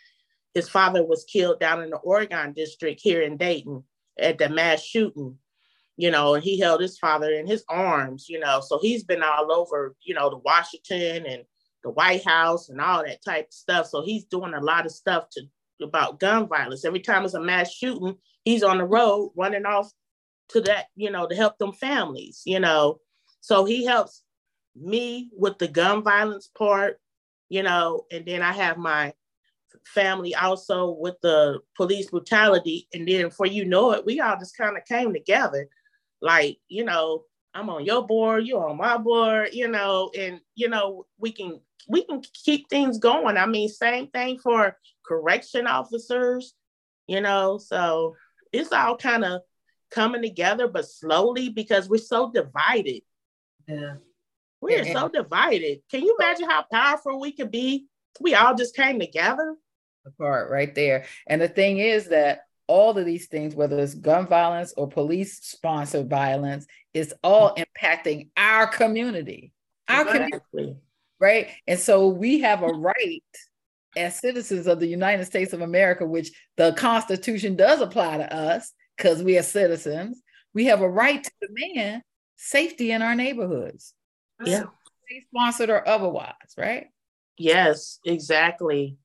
his 0.53 0.69
father 0.69 1.05
was 1.05 1.25
killed 1.25 1.59
down 1.59 1.83
in 1.83 1.89
the 1.89 1.97
Oregon 1.97 2.53
district 2.53 3.01
here 3.01 3.21
in 3.21 3.37
Dayton 3.37 3.83
at 4.19 4.37
the 4.37 4.49
mass 4.49 4.83
shooting, 4.83 5.37
you 5.97 6.11
know, 6.11 6.35
and 6.35 6.43
he 6.43 6.59
held 6.59 6.81
his 6.81 6.97
father 6.97 7.31
in 7.31 7.47
his 7.47 7.63
arms, 7.69 8.27
you 8.29 8.39
know. 8.39 8.61
So 8.61 8.79
he's 8.81 9.03
been 9.03 9.23
all 9.23 9.51
over, 9.51 9.95
you 10.01 10.13
know, 10.13 10.29
the 10.29 10.37
Washington 10.37 11.25
and 11.25 11.43
the 11.83 11.91
White 11.91 12.25
House 12.25 12.69
and 12.69 12.81
all 12.81 13.03
that 13.03 13.23
type 13.23 13.47
of 13.47 13.53
stuff. 13.53 13.87
So 13.87 14.03
he's 14.03 14.25
doing 14.25 14.53
a 14.53 14.61
lot 14.61 14.85
of 14.85 14.91
stuff 14.91 15.29
to 15.31 15.41
about 15.81 16.19
gun 16.19 16.47
violence. 16.47 16.83
Every 16.83 16.99
time 16.99 17.23
it's 17.23 17.35
a 17.35 17.41
mass 17.41 17.71
shooting, 17.71 18.17
he's 18.43 18.63
on 18.63 18.79
the 18.79 18.83
road 18.83 19.31
running 19.37 19.65
off 19.65 19.89
to 20.49 20.61
that, 20.61 20.87
you 20.95 21.11
know, 21.11 21.27
to 21.27 21.35
help 21.35 21.57
them 21.57 21.73
families, 21.73 22.41
you 22.45 22.59
know. 22.59 22.99
So 23.41 23.65
he 23.65 23.85
helps 23.85 24.23
me 24.75 25.29
with 25.35 25.57
the 25.57 25.67
gun 25.67 26.03
violence 26.03 26.49
part, 26.57 26.99
you 27.49 27.63
know, 27.63 28.05
and 28.11 28.25
then 28.25 28.41
I 28.41 28.53
have 28.53 28.77
my 28.77 29.13
family 29.85 30.35
also 30.35 30.91
with 30.91 31.15
the 31.21 31.59
police 31.75 32.09
brutality. 32.09 32.87
And 32.93 33.07
then 33.07 33.29
for 33.29 33.45
you 33.45 33.65
know 33.65 33.91
it, 33.93 34.05
we 34.05 34.19
all 34.19 34.37
just 34.37 34.57
kind 34.57 34.77
of 34.77 34.85
came 34.85 35.13
together. 35.13 35.67
Like, 36.21 36.57
you 36.67 36.83
know, 36.83 37.23
I'm 37.53 37.69
on 37.69 37.85
your 37.85 38.05
board, 38.05 38.45
you're 38.45 38.67
on 38.67 38.77
my 38.77 38.97
board, 38.97 39.49
you 39.53 39.67
know, 39.67 40.11
and 40.17 40.39
you 40.55 40.69
know, 40.69 41.05
we 41.17 41.31
can 41.31 41.59
we 41.87 42.03
can 42.03 42.21
keep 42.45 42.69
things 42.69 42.99
going. 42.99 43.37
I 43.37 43.45
mean, 43.45 43.69
same 43.69 44.07
thing 44.07 44.37
for 44.37 44.77
correction 45.05 45.65
officers, 45.65 46.53
you 47.07 47.21
know, 47.21 47.57
so 47.57 48.15
it's 48.51 48.71
all 48.71 48.97
kind 48.97 49.25
of 49.25 49.41
coming 49.91 50.21
together, 50.21 50.67
but 50.67 50.87
slowly 50.87 51.49
because 51.49 51.89
we're 51.89 51.97
so 51.97 52.31
divided. 52.31 53.01
Yeah. 53.67 53.95
We're 54.61 54.83
yeah. 54.83 54.93
so 54.93 55.09
divided. 55.09 55.81
Can 55.89 56.03
you 56.03 56.17
imagine 56.19 56.49
how 56.49 56.65
powerful 56.71 57.19
we 57.19 57.31
could 57.31 57.51
be? 57.51 57.87
We 58.19 58.35
all 58.35 58.55
just 58.55 58.75
came 58.75 58.99
together 58.99 59.55
the 60.03 60.11
part 60.11 60.49
right 60.49 60.73
there. 60.73 61.05
And 61.27 61.41
the 61.41 61.47
thing 61.47 61.79
is 61.79 62.07
that 62.09 62.41
all 62.67 62.97
of 62.97 63.05
these 63.05 63.27
things, 63.27 63.55
whether 63.55 63.79
it's 63.79 63.95
gun 63.95 64.27
violence 64.27 64.73
or 64.77 64.87
police 64.87 65.39
sponsored 65.41 66.09
violence, 66.09 66.67
is 66.93 67.13
all 67.23 67.55
mm-hmm. 67.55 67.63
impacting 67.63 68.29
our 68.37 68.67
community. 68.67 69.53
Our 69.87 70.01
exactly. 70.01 70.39
community. 70.51 70.79
Right. 71.19 71.49
And 71.67 71.79
so 71.79 72.07
we 72.07 72.39
have 72.41 72.63
a 72.63 72.67
right 72.67 73.23
as 73.97 74.19
citizens 74.19 74.67
of 74.67 74.79
the 74.79 74.87
United 74.87 75.25
States 75.25 75.51
of 75.51 75.61
America, 75.61 76.05
which 76.05 76.31
the 76.57 76.73
Constitution 76.73 77.55
does 77.55 77.81
apply 77.81 78.17
to 78.17 78.33
us 78.33 78.71
because 78.99 79.23
we 79.23 79.37
are 79.37 79.43
citizens, 79.43 80.21
we 80.53 80.65
have 80.65 80.81
a 80.81 80.89
right 80.89 81.23
to 81.23 81.31
demand 81.41 82.03
safety 82.35 82.91
in 82.91 83.01
our 83.01 83.15
neighborhoods. 83.15 83.93
Yeah. 84.43 84.65
Sponsored 85.33 85.69
or 85.69 85.87
otherwise, 85.87 86.33
right? 86.57 86.87
Yes, 87.37 87.99
exactly. 88.05 88.97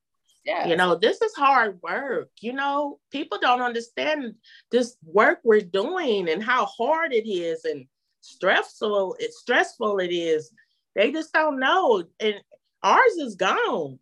Yeah. 0.43 0.67
You 0.67 0.75
know, 0.75 0.95
this 0.95 1.21
is 1.21 1.33
hard 1.33 1.79
work. 1.81 2.29
You 2.41 2.53
know, 2.53 2.99
people 3.11 3.39
don't 3.41 3.61
understand 3.61 4.35
this 4.69 4.97
work 5.03 5.39
we're 5.43 5.61
doing 5.61 6.29
and 6.29 6.43
how 6.43 6.65
hard 6.65 7.13
it 7.13 7.27
is 7.27 7.65
and 7.65 7.87
stressful 8.21 9.15
it's 9.19 9.39
stressful 9.39 9.99
it 9.99 10.13
is. 10.13 10.51
They 10.95 11.11
just 11.11 11.33
don't 11.33 11.59
know. 11.59 12.03
And 12.19 12.35
ours 12.83 13.13
is 13.17 13.35
gone. 13.35 13.99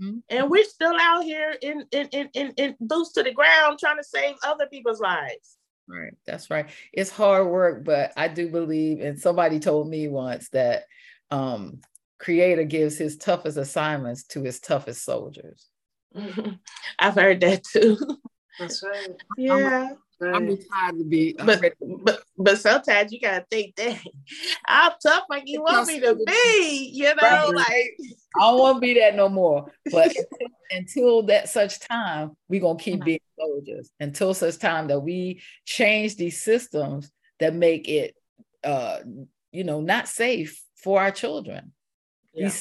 Mm-hmm. 0.00 0.18
And 0.28 0.50
we're 0.50 0.64
still 0.64 0.96
out 1.00 1.24
here 1.24 1.56
in 1.62 1.84
in, 1.90 2.08
in 2.08 2.28
in 2.34 2.52
in 2.56 2.76
boots 2.80 3.12
to 3.12 3.22
the 3.22 3.32
ground 3.32 3.78
trying 3.78 3.96
to 3.96 4.04
save 4.04 4.36
other 4.44 4.66
people's 4.66 5.00
lives. 5.00 5.56
Right. 5.88 6.14
That's 6.26 6.50
right. 6.50 6.68
It's 6.92 7.10
hard 7.10 7.46
work, 7.46 7.84
but 7.84 8.12
I 8.16 8.28
do 8.28 8.50
believe, 8.50 9.00
and 9.00 9.18
somebody 9.18 9.60
told 9.60 9.88
me 9.88 10.08
once 10.08 10.48
that 10.50 10.84
um 11.30 11.80
creator 12.18 12.64
gives 12.64 12.96
his 12.98 13.16
toughest 13.16 13.56
assignments 13.56 14.24
to 14.24 14.42
his 14.42 14.60
toughest 14.60 15.04
soldiers. 15.04 15.66
I've 16.98 17.14
heard 17.14 17.40
that 17.40 17.64
too. 17.64 17.98
That's 18.58 18.82
right. 18.82 19.16
Yeah. 19.36 19.90
Right. 20.18 20.34
I'm 20.34 20.46
retired 20.46 20.98
to 20.98 21.04
be. 21.04 21.34
But, 21.34 21.74
but 21.80 22.22
but 22.38 22.58
sometimes 22.58 23.12
you 23.12 23.20
gotta 23.20 23.44
think, 23.50 23.74
dang, 23.74 23.98
how 24.64 24.94
tough 25.02 25.24
like 25.28 25.42
you 25.46 25.62
want 25.62 25.86
me 25.88 26.00
to 26.00 26.14
be, 26.14 26.90
you 26.92 27.04
know, 27.04 27.12
right. 27.22 27.54
like 27.54 27.96
I 28.36 28.40
don't 28.40 28.58
want 28.58 28.76
to 28.76 28.80
be 28.80 28.94
that 28.94 29.14
no 29.14 29.28
more. 29.28 29.70
But 29.92 30.16
until 30.70 31.24
that 31.24 31.50
such 31.50 31.80
time, 31.80 32.32
we're 32.48 32.62
gonna 32.62 32.78
keep 32.78 33.04
being 33.04 33.20
soldiers 33.38 33.90
until 34.00 34.32
such 34.32 34.58
time 34.58 34.88
that 34.88 35.00
we 35.00 35.42
change 35.66 36.16
these 36.16 36.42
systems 36.42 37.10
that 37.38 37.54
make 37.54 37.86
it 37.86 38.14
uh 38.64 39.00
you 39.52 39.64
know 39.64 39.82
not 39.82 40.08
safe 40.08 40.62
for 40.76 41.00
our 41.00 41.10
children. 41.10 41.72
Yeah. 42.32 42.52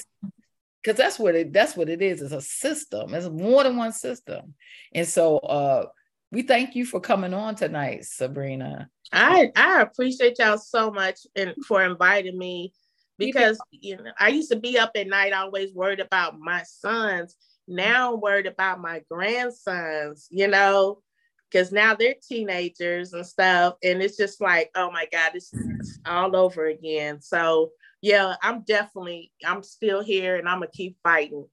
because 0.82 0.98
that's 0.98 1.20
what 1.20 1.36
it 1.36 1.54
that's 1.54 1.78
what 1.78 1.88
it 1.88 2.02
is. 2.02 2.22
It's 2.22 2.34
a 2.34 2.42
system. 2.42 3.14
It's 3.14 3.30
more 3.30 3.64
than 3.64 3.78
one 3.78 3.94
system. 3.94 4.56
And 4.94 5.08
so 5.08 5.38
uh 5.38 5.86
we 6.32 6.42
thank 6.42 6.76
you 6.76 6.86
for 6.86 7.00
coming 7.00 7.34
on 7.34 7.56
tonight, 7.56 8.06
Sabrina. 8.06 8.90
I 9.12 9.52
I 9.56 9.82
appreciate 9.82 10.40
y'all 10.40 10.58
so 10.58 10.92
much 10.92 11.20
and 11.36 11.54
for 11.68 11.84
inviting 11.84 12.38
me 12.38 12.74
because 13.18 13.60
you 13.72 13.98
know 13.98 14.12
I 14.20 14.30
used 14.30 14.52
to 14.52 14.60
be 14.60 14.78
up 14.78 14.92
at 14.96 15.08
night 15.08 15.34
always 15.34 15.74
worried 15.74 16.00
about 16.00 16.40
my 16.40 16.64
sons. 16.64 17.36
Now 17.68 18.14
I'm 18.14 18.22
worried 18.22 18.48
about 18.48 18.82
my 18.82 19.02
grandsons, 19.10 20.28
you 20.30 20.48
know, 20.48 21.02
because 21.50 21.72
now 21.72 21.96
they're 21.96 22.16
teenagers 22.28 23.14
and 23.14 23.26
stuff. 23.26 23.76
And 23.84 24.02
it's 24.02 24.18
just 24.18 24.42
like, 24.42 24.70
oh 24.76 24.92
my 24.92 25.08
God, 25.12 25.32
it's, 25.34 25.52
it's 25.80 26.00
all 26.06 26.36
over 26.36 26.66
again. 26.66 27.22
So 27.22 27.72
yeah, 28.02 28.36
I'm 28.42 28.62
definitely 28.64 29.32
I'm 29.46 29.64
still 29.64 30.04
here 30.04 30.36
and 30.36 30.48
I'm 30.48 30.60
gonna 30.60 30.72
keep 30.72 30.98
fighting. 31.04 31.48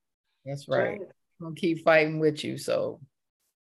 That's 0.45 0.69
right. 0.69 0.99
I'm 1.41 1.47
gonna 1.47 1.55
keep 1.55 1.85
fighting 1.85 2.19
with 2.19 2.45
you. 2.45 2.59
So 2.59 3.01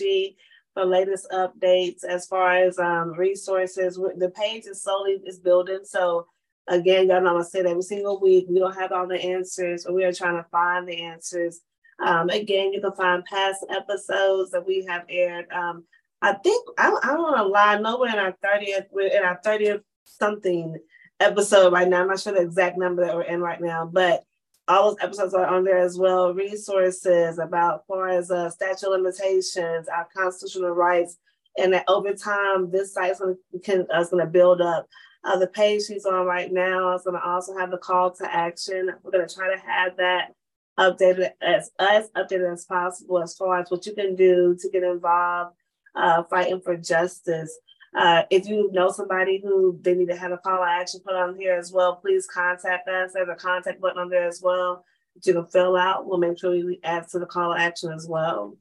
for 0.74 0.86
latest 0.86 1.28
updates 1.32 2.04
as 2.04 2.26
far 2.28 2.56
as 2.56 2.80
um, 2.80 3.14
resources. 3.14 3.96
The 3.96 4.32
page 4.36 4.66
is 4.66 4.82
slowly 4.82 5.22
is 5.26 5.40
building. 5.40 5.82
So 5.84 6.28
again, 6.68 7.10
y'all 7.10 7.22
know 7.22 7.32
gonna 7.32 7.44
say 7.44 7.60
every 7.60 7.82
single 7.82 8.20
week. 8.20 8.46
We 8.50 8.60
don't 8.60 8.76
have 8.76 8.92
all 8.92 9.08
the 9.08 9.22
answers, 9.22 9.84
but 9.86 9.94
we 9.94 10.04
are 10.06 10.14
trying 10.14 10.38
to 10.38 10.50
find 10.50 10.88
the 10.88 11.02
answers. 11.02 11.62
Um, 12.00 12.30
again, 12.30 12.74
you 12.74 12.82
can 12.82 12.94
find 12.94 13.24
past 13.26 13.66
episodes 13.70 14.52
that 14.52 14.66
we 14.66 14.86
have 14.86 15.04
aired. 15.10 15.52
Um, 15.52 15.86
I 16.22 16.34
think 16.34 16.68
I, 16.78 16.96
I 17.04 17.08
don't 17.08 17.22
want 17.22 17.38
to 17.38 17.44
lie. 17.44 17.78
No, 17.78 18.00
we're 18.00 18.10
in 18.10 18.20
our 18.20 18.36
30th. 18.44 18.86
We're 18.92 19.16
in 19.16 19.24
our 19.24 19.40
30th 19.46 19.82
something 20.06 20.78
episode 21.20 21.74
right 21.74 21.88
now. 21.88 22.02
I'm 22.02 22.08
not 22.08 22.20
sure 22.20 22.34
the 22.34 22.42
exact 22.42 22.78
number 22.78 23.06
that 23.06 23.16
we're 23.16 23.24
in 23.24 23.42
right 23.42 23.62
now, 23.62 23.86
but 23.92 24.24
all 24.72 24.92
those 24.92 25.04
episodes 25.04 25.34
are 25.34 25.46
on 25.46 25.64
there 25.64 25.78
as 25.78 25.98
well. 25.98 26.34
Resources 26.34 27.40
about 27.40 27.86
far 27.88 28.08
as 28.10 28.32
uh, 28.32 28.50
statute 28.50 28.90
limitations, 28.90 29.88
our 29.88 30.08
constitutional 30.16 30.72
rights, 30.72 31.18
and 31.58 31.74
that 31.74 31.86
over 31.88 32.14
time 32.14 32.72
this 32.72 32.94
site 32.94 33.12
is 33.12 33.20
going 33.20 33.38
to 33.64 33.88
is 34.00 34.10
going 34.10 34.26
to 34.26 34.32
build 34.32 34.62
up. 34.62 34.88
Uh, 35.24 35.38
the 35.38 35.48
page 35.48 35.84
she's 35.84 36.06
on 36.06 36.26
right 36.26 36.52
now 36.52 36.96
is 36.96 37.04
going 37.04 37.20
to 37.20 37.28
also 37.28 37.56
have 37.58 37.70
the 37.70 37.78
call 37.78 38.12
to 38.12 38.34
action. 38.34 38.90
We're 39.04 39.12
going 39.12 39.28
to 39.28 39.36
try 39.36 39.54
to 39.54 39.62
have 39.62 39.98
that 39.98 40.34
updated 40.80 41.32
as 41.42 41.70
as 41.78 42.10
updated 42.12 42.52
as 42.54 42.66
possible 42.66 43.22
as 43.22 43.36
far 43.36 43.60
as 43.60 43.70
what 43.70 43.86
you 43.86 43.94
can 43.94 44.16
do 44.16 44.56
to 44.60 44.70
get 44.70 44.84
involved 44.84 45.54
uh, 45.96 46.24
fighting 46.24 46.62
for 46.62 46.78
justice. 46.78 47.58
Uh, 47.94 48.24
if 48.30 48.48
you 48.48 48.72
know 48.72 48.90
somebody 48.90 49.42
who 49.44 49.78
they 49.82 49.94
need 49.94 50.08
to 50.08 50.16
have 50.16 50.32
a 50.32 50.38
call 50.38 50.64
action 50.64 51.02
put 51.06 51.16
on 51.16 51.36
here 51.36 51.56
as 51.56 51.72
well, 51.74 51.96
please 51.96 52.26
contact 52.26 52.88
us. 52.88 53.12
There's 53.14 53.28
a 53.30 53.36
contact 53.36 53.82
button 53.82 54.00
on 54.00 54.10
there 54.10 54.28
as 54.28 54.42
well 54.42 54.86
that 55.16 55.26
you 55.26 55.34
can 55.34 55.46
fill 55.46 55.76
out. 55.76 56.06
We'll 56.06 56.18
make 56.18 56.40
sure 56.40 56.52
we 56.52 56.80
add 56.84 57.10
to 57.10 57.20
the 57.20 57.26
call 57.26 57.54
action 57.54 57.92
as 57.92 58.08
well. 58.08 58.56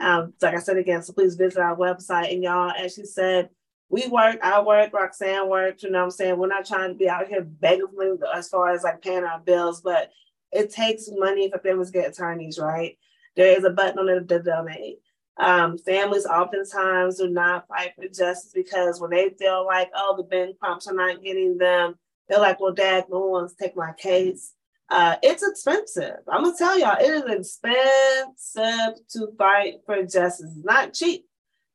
Um, 0.00 0.32
like 0.42 0.54
I 0.54 0.58
said 0.58 0.78
again, 0.78 1.02
so 1.02 1.12
please 1.12 1.36
visit 1.36 1.60
our 1.60 1.76
website. 1.76 2.32
And 2.32 2.42
y'all, 2.42 2.72
as 2.72 2.94
she 2.94 3.04
said, 3.04 3.50
we 3.88 4.08
work, 4.08 4.38
I 4.42 4.60
work, 4.62 4.92
Roxane 4.92 5.48
works, 5.48 5.82
you 5.82 5.90
know 5.90 5.98
what 5.98 6.04
I'm 6.04 6.10
saying? 6.10 6.38
We're 6.38 6.48
not 6.48 6.66
trying 6.66 6.88
to 6.88 6.94
be 6.94 7.08
out 7.08 7.28
here 7.28 7.42
begging 7.42 7.86
as 8.34 8.48
far 8.48 8.70
as 8.70 8.82
like 8.82 9.02
paying 9.02 9.22
our 9.22 9.38
bills, 9.38 9.82
but 9.82 10.10
it 10.50 10.70
takes 10.70 11.08
money 11.12 11.50
for 11.50 11.58
families 11.58 11.90
to 11.90 11.98
get 11.98 12.10
attorneys, 12.10 12.58
right? 12.58 12.98
There 13.36 13.56
is 13.56 13.64
a 13.64 13.70
button 13.70 13.98
on 13.98 14.08
it 14.08 14.28
to 14.28 14.42
donate. 14.42 15.00
Um, 15.42 15.76
families 15.76 16.24
oftentimes 16.24 17.18
do 17.18 17.28
not 17.28 17.66
fight 17.66 17.94
for 17.96 18.06
justice 18.06 18.52
because 18.54 19.00
when 19.00 19.10
they 19.10 19.30
feel 19.30 19.66
like, 19.66 19.90
oh, 19.92 20.14
the 20.16 20.22
Ben 20.22 20.52
Crumps 20.60 20.86
are 20.86 20.94
not 20.94 21.20
getting 21.20 21.58
them, 21.58 21.96
they're 22.28 22.38
like, 22.38 22.60
well, 22.60 22.72
dad, 22.72 23.06
no 23.10 23.26
one's 23.26 23.52
take 23.54 23.76
my 23.76 23.92
case. 23.98 24.54
Uh, 24.88 25.16
it's 25.20 25.42
expensive. 25.42 26.18
I'm 26.28 26.44
gonna 26.44 26.56
tell 26.56 26.78
y'all, 26.78 26.96
it 26.96 27.08
is 27.08 27.24
expensive 27.24 29.04
to 29.14 29.32
fight 29.36 29.80
for 29.84 30.00
justice. 30.04 30.52
It's 30.56 30.64
not 30.64 30.94
cheap. 30.94 31.26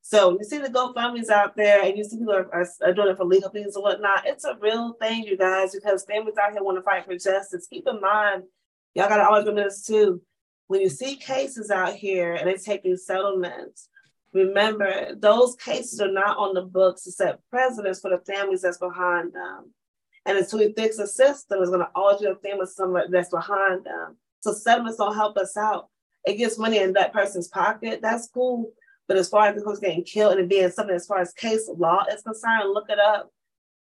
So 0.02 0.38
you 0.40 0.46
see 0.46 0.60
the 0.60 0.70
GoFundMe's 0.70 1.30
out 1.30 1.58
there, 1.58 1.84
and 1.84 1.98
you 1.98 2.06
see 2.06 2.20
people 2.20 2.36
are, 2.36 2.50
are, 2.54 2.68
are, 2.86 2.94
doing 2.94 3.10
it 3.10 3.18
for 3.18 3.26
legal 3.26 3.50
fees 3.50 3.76
and 3.76 3.84
whatnot. 3.84 4.26
It's 4.26 4.46
a 4.46 4.56
real 4.62 4.94
thing, 4.94 5.24
you 5.24 5.36
guys, 5.36 5.76
because 5.76 6.06
families 6.06 6.36
out 6.42 6.54
here 6.54 6.64
want 6.64 6.78
to 6.78 6.84
fight 6.84 7.04
for 7.04 7.18
justice. 7.18 7.68
Keep 7.70 7.88
in 7.90 8.00
mind, 8.00 8.44
y'all 8.94 9.10
gotta 9.10 9.28
always 9.28 9.46
remember 9.46 9.68
this 9.68 9.86
too 9.86 10.22
when 10.68 10.82
you 10.82 10.90
see 10.90 11.16
cases 11.16 11.72
out 11.72 11.96
here 11.96 12.36
and 12.36 12.48
they're 12.48 12.58
taking 12.58 12.98
settlements, 12.98 13.90
remember 14.34 15.16
those 15.16 15.56
cases 15.56 16.00
are 16.02 16.12
not 16.12 16.38
on 16.38 16.54
the 16.54 16.62
books 16.62 17.04
to 17.04 17.12
set 17.12 17.40
precedents 17.50 18.00
for 18.00 18.10
the 18.10 18.20
families 18.32 18.62
that's 18.62 18.78
behind 18.78 19.34
them. 19.34 19.74
And 20.26 20.38
until 20.38 20.60
we 20.60 20.74
fix 20.74 20.98
the 20.98 21.08
system, 21.08 21.60
it's 21.62 21.70
going 21.70 21.82
to 21.82 21.90
always 21.96 22.20
be 22.20 22.28
a 22.28 22.36
family 22.36 22.66
that's 23.10 23.30
behind 23.30 23.86
them. 23.86 24.18
So 24.42 24.54
settlements 24.54 24.98
don't 24.98 25.16
help 25.16 25.38
us 25.38 25.56
out. 25.56 25.88
It 26.26 26.36
gets 26.36 26.60
money 26.60 26.80
in 26.80 26.94
that 26.94 27.14
person's 27.14 27.48
pocket. 27.48 28.02
That's 28.02 28.28
cool. 28.28 28.72
But 29.08 29.16
as 29.16 29.30
far 29.30 29.48
as 29.48 29.64
who's 29.64 29.80
getting 29.80 30.04
killed 30.04 30.34
and 30.34 30.42
it 30.42 30.50
being 30.50 30.70
something 30.70 30.96
as 30.96 31.06
far 31.06 31.20
as 31.20 31.32
case 31.32 31.70
law 31.78 32.04
is 32.12 32.22
concerned, 32.22 32.74
look 32.74 32.90
it 32.90 33.00
up. 33.00 33.32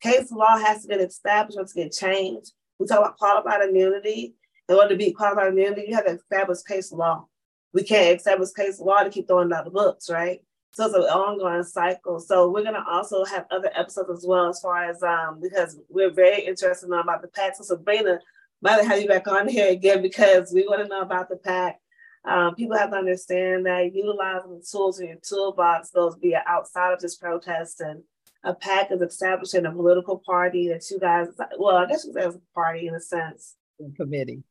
Case 0.02 0.30
law 0.30 0.58
has 0.58 0.82
to 0.82 0.88
get 0.88 1.00
established 1.00 1.72
to 1.72 1.74
get 1.74 1.92
changed. 1.92 2.52
We 2.78 2.86
talk 2.86 2.98
about 2.98 3.16
qualified 3.16 3.66
immunity 3.66 4.34
in 4.68 4.76
order 4.76 4.90
to 4.90 4.96
be 4.96 5.12
qualified 5.12 5.48
immunity, 5.48 5.84
you 5.88 5.94
have 5.94 6.06
to 6.06 6.12
establish 6.12 6.62
case 6.62 6.92
law. 6.92 7.26
We 7.72 7.82
can't 7.82 8.16
establish 8.16 8.50
case 8.52 8.80
law 8.80 9.02
to 9.02 9.10
keep 9.10 9.26
throwing 9.26 9.52
out 9.52 9.64
the 9.64 9.70
books, 9.70 10.08
right? 10.08 10.40
So 10.72 10.86
it's 10.86 10.94
an 10.94 11.02
ongoing 11.02 11.62
cycle. 11.62 12.18
So 12.18 12.50
we're 12.50 12.64
gonna 12.64 12.84
also 12.88 13.24
have 13.24 13.46
other 13.50 13.70
episodes 13.76 14.10
as 14.10 14.24
well, 14.26 14.48
as 14.48 14.60
far 14.60 14.84
as 14.90 15.02
um 15.02 15.40
because 15.40 15.78
we're 15.88 16.10
very 16.10 16.44
interested 16.44 16.86
in 16.86 16.92
about 16.92 17.22
the 17.22 17.28
PAC. 17.28 17.56
So 17.56 17.64
Sabrina, 17.64 18.18
might 18.60 18.84
have 18.84 19.00
you 19.00 19.06
back 19.06 19.28
on 19.28 19.46
here 19.46 19.70
again 19.70 20.02
because 20.02 20.52
we 20.52 20.66
want 20.66 20.82
to 20.82 20.88
know 20.88 21.02
about 21.02 21.28
the 21.28 21.36
PAC. 21.36 21.78
Um, 22.24 22.54
people 22.54 22.76
have 22.76 22.90
to 22.90 22.96
understand 22.96 23.66
that 23.66 23.94
utilizing 23.94 24.58
the 24.58 24.66
tools 24.68 24.98
in 24.98 25.08
your 25.08 25.16
toolbox 25.16 25.90
goes 25.90 26.16
be 26.16 26.34
outside 26.34 26.92
of 26.92 27.00
just 27.00 27.20
protest 27.20 27.80
and 27.80 28.02
a 28.42 28.54
PAC 28.54 28.90
is 28.90 29.00
establishing 29.00 29.66
a 29.66 29.72
political 29.72 30.18
party 30.18 30.68
that 30.68 30.90
you 30.90 30.98
guys, 30.98 31.28
well, 31.58 31.76
I 31.76 31.86
guess 31.86 32.04
you 32.04 32.14
guys 32.14 32.34
a 32.34 32.40
party 32.54 32.88
in 32.88 32.94
a 32.94 33.00
sense. 33.00 33.56
Committee 33.96 34.42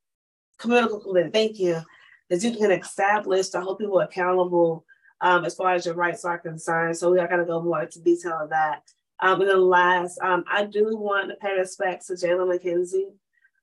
community 0.63 0.95
committee, 1.03 1.29
thank 1.29 1.59
you, 1.59 1.79
that 2.29 2.43
you 2.43 2.55
can 2.57 2.71
establish 2.71 3.49
to 3.49 3.61
hold 3.61 3.77
people 3.77 3.99
accountable 3.99 4.85
um, 5.21 5.45
as 5.45 5.55
far 5.55 5.73
as 5.73 5.85
your 5.85 5.95
rights 5.95 6.25
are 6.25 6.39
concerned. 6.39 6.97
So 6.97 7.11
we 7.11 7.19
are 7.19 7.27
going 7.27 7.39
to 7.39 7.45
go 7.45 7.61
more 7.61 7.83
into 7.83 8.01
detail 8.01 8.39
of 8.41 8.49
that. 8.49 8.81
Um, 9.21 9.39
and 9.41 9.49
then 9.49 9.61
last, 9.61 10.19
um, 10.21 10.43
I 10.51 10.65
do 10.65 10.97
want 10.97 11.29
to 11.29 11.35
pay 11.35 11.53
respect 11.57 12.07
to 12.07 12.13
Jalen 12.13 12.51
McKenzie. 12.51 13.13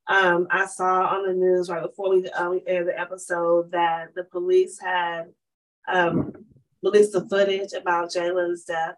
Um, 0.07 0.47
I 0.51 0.67
saw 0.67 1.07
on 1.07 1.27
the 1.27 1.35
news 1.35 1.69
right 1.69 1.83
before 1.83 2.11
we, 2.11 2.29
uh, 2.31 2.51
we 2.51 2.63
aired 2.67 2.89
the 2.89 2.99
episode 2.99 3.71
that 3.73 4.15
the 4.15 4.25
police 4.25 4.79
had 4.81 5.27
um, 5.93 6.33
released 6.83 7.13
the 7.13 7.29
footage 7.29 7.73
about 7.73 8.11
Jalen's 8.11 8.65
death. 8.65 8.95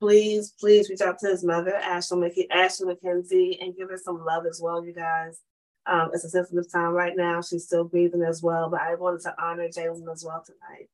Please, 0.00 0.54
please 0.60 0.90
reach 0.90 1.00
out 1.00 1.18
to 1.20 1.28
his 1.28 1.42
mother, 1.42 1.74
Ashley, 1.74 2.48
Ashley 2.50 2.94
McKenzie, 2.94 3.56
and 3.60 3.76
give 3.76 3.90
her 3.90 3.98
some 3.98 4.24
love 4.24 4.44
as 4.46 4.60
well, 4.62 4.84
you 4.84 4.92
guys. 4.92 5.40
Um, 5.88 6.10
it's 6.12 6.24
a 6.24 6.28
sensitive 6.28 6.70
time 6.70 6.92
right 6.92 7.16
now. 7.16 7.40
She's 7.40 7.64
still 7.64 7.84
breathing 7.84 8.22
as 8.22 8.42
well, 8.42 8.68
but 8.68 8.80
I 8.80 8.94
wanted 8.94 9.22
to 9.22 9.34
honor 9.42 9.68
Jalen 9.68 10.12
as 10.12 10.24
well 10.24 10.44
tonight. 10.44 10.88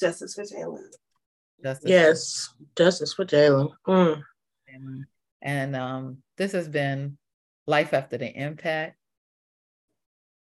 Justice 0.00 0.34
for 0.34 0.42
Jalen. 0.42 0.82
Justice 1.62 1.90
yes, 1.90 2.54
justice 2.76 3.12
for 3.12 3.24
Jalen. 3.24 3.70
Mm. 3.86 4.22
And, 4.68 5.04
and 5.42 5.76
um, 5.76 6.18
this 6.36 6.52
has 6.52 6.68
been 6.68 7.18
Life 7.66 7.92
After 7.92 8.16
the 8.16 8.32
Impact. 8.32 8.96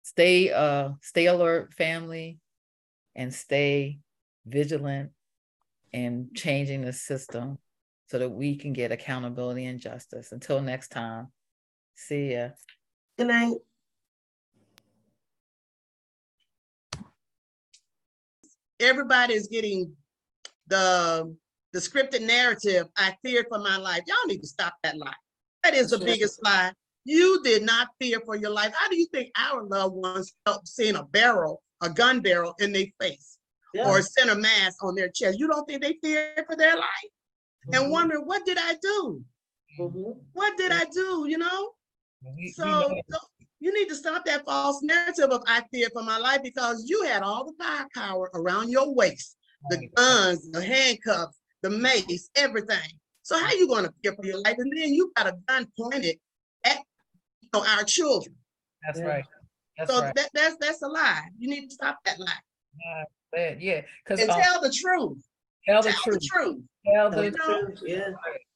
Stay 0.02 0.52
uh 0.52 0.90
stay 1.00 1.26
alert, 1.26 1.72
family, 1.72 2.38
and 3.16 3.32
stay 3.32 4.00
vigilant 4.44 5.10
in 5.92 6.28
changing 6.34 6.82
the 6.82 6.92
system 6.92 7.56
so 8.08 8.18
that 8.18 8.28
we 8.28 8.56
can 8.56 8.74
get 8.74 8.92
accountability 8.92 9.64
and 9.64 9.80
justice. 9.80 10.32
Until 10.32 10.60
next 10.60 10.88
time, 10.88 11.28
see 11.94 12.34
ya. 12.34 12.50
Good 13.16 13.28
night. 13.28 13.54
Everybody 18.80 19.34
is 19.34 19.46
getting 19.46 19.92
the 20.66 21.36
the 21.72 21.78
scripted 21.78 22.22
narrative. 22.22 22.88
I 22.96 23.14
feared 23.24 23.46
for 23.48 23.58
my 23.58 23.76
life. 23.76 24.02
Y'all 24.08 24.16
need 24.26 24.40
to 24.40 24.48
stop 24.48 24.74
that 24.82 24.98
lie. 24.98 25.14
That 25.62 25.74
is 25.74 25.90
the 25.90 25.98
sure. 25.98 26.06
biggest 26.06 26.42
lie. 26.42 26.72
You 27.04 27.40
did 27.44 27.62
not 27.62 27.88
fear 28.00 28.20
for 28.24 28.34
your 28.34 28.50
life. 28.50 28.72
How 28.76 28.88
do 28.88 28.96
you 28.96 29.06
think 29.06 29.30
our 29.38 29.62
loved 29.62 29.94
ones 29.94 30.34
felt 30.44 30.66
seeing 30.66 30.96
a 30.96 31.04
barrel, 31.04 31.62
a 31.82 31.90
gun 31.90 32.20
barrel 32.20 32.54
in 32.58 32.72
their 32.72 32.86
face 33.00 33.38
yeah. 33.74 33.88
or 33.88 34.02
center 34.02 34.34
mass 34.34 34.76
on 34.82 34.96
their 34.96 35.08
chest? 35.08 35.38
You 35.38 35.46
don't 35.46 35.66
think 35.66 35.82
they 35.82 35.98
feared 36.02 36.46
for 36.46 36.56
their 36.56 36.76
life? 36.76 37.12
Mm 37.12 37.70
-hmm. 37.70 37.74
And 37.74 37.82
mm-hmm. 37.82 37.92
wondering, 37.92 38.26
what 38.26 38.44
did 38.44 38.58
I 38.58 38.74
do? 38.82 39.24
Mm 39.78 39.92
-hmm. 39.92 40.14
What 40.32 40.56
did 40.56 40.72
I 40.72 40.84
do? 41.00 41.28
You 41.28 41.38
know? 41.38 41.73
We- 42.24 42.32
we 42.44 42.52
So 42.52 42.64
know- 42.64 43.18
you 43.60 43.72
need 43.72 43.88
to 43.88 43.94
stop 43.94 44.24
that 44.26 44.44
false 44.44 44.82
narrative 44.82 45.30
of 45.30 45.42
I 45.46 45.62
fear 45.72 45.88
for 45.92 46.02
my 46.02 46.18
life 46.18 46.42
because 46.42 46.88
you 46.88 47.02
had 47.04 47.22
all 47.22 47.44
the 47.44 47.52
firepower 47.58 48.30
around 48.34 48.70
your 48.70 48.94
waist, 48.94 49.36
the 49.70 49.88
guns, 49.94 50.50
the 50.50 50.62
handcuffs, 50.64 51.38
the 51.62 51.70
mace, 51.70 52.28
everything. 52.34 52.90
So 53.22 53.38
how 53.38 53.52
you 53.52 53.66
gonna 53.68 53.92
fear 54.02 54.14
for 54.14 54.24
your 54.26 54.38
life? 54.40 54.56
And 54.58 54.70
then 54.76 54.92
you 54.92 55.12
got 55.16 55.26
a 55.26 55.36
gun 55.48 55.66
pointed 55.78 56.18
at 56.64 56.78
you 57.40 57.48
know, 57.54 57.64
our 57.66 57.84
children. 57.84 58.36
That's 58.82 58.98
Yeah. 58.98 59.04
right. 59.06 59.24
That's 59.78 59.90
So 59.90 60.00
right. 60.00 60.14
that, 60.14 60.30
that's 60.34 60.56
that's 60.60 60.82
a 60.82 60.88
lie. 60.88 61.28
You 61.38 61.48
need 61.48 61.68
to 61.68 61.74
stop 61.74 61.98
that 62.04 62.18
lie 62.20 62.42
but 63.32 63.60
Yeah, 63.60 63.82
because 64.04 64.20
and 64.20 64.30
uh, 64.30 64.40
tell 64.42 64.60
the 64.60 64.70
truth. 64.70 65.18
tell 65.66 65.82
the 65.82 65.90
Tell 65.90 66.02
truth. 66.02 66.20
the 66.20 66.26
truth. 66.28 66.62
Tell 66.86 67.10
Tell 67.10 67.22
the 67.22 67.30
the 67.30 67.36
know, 67.38 67.60
truth, 67.66 67.78
Yeah. 67.84 68.10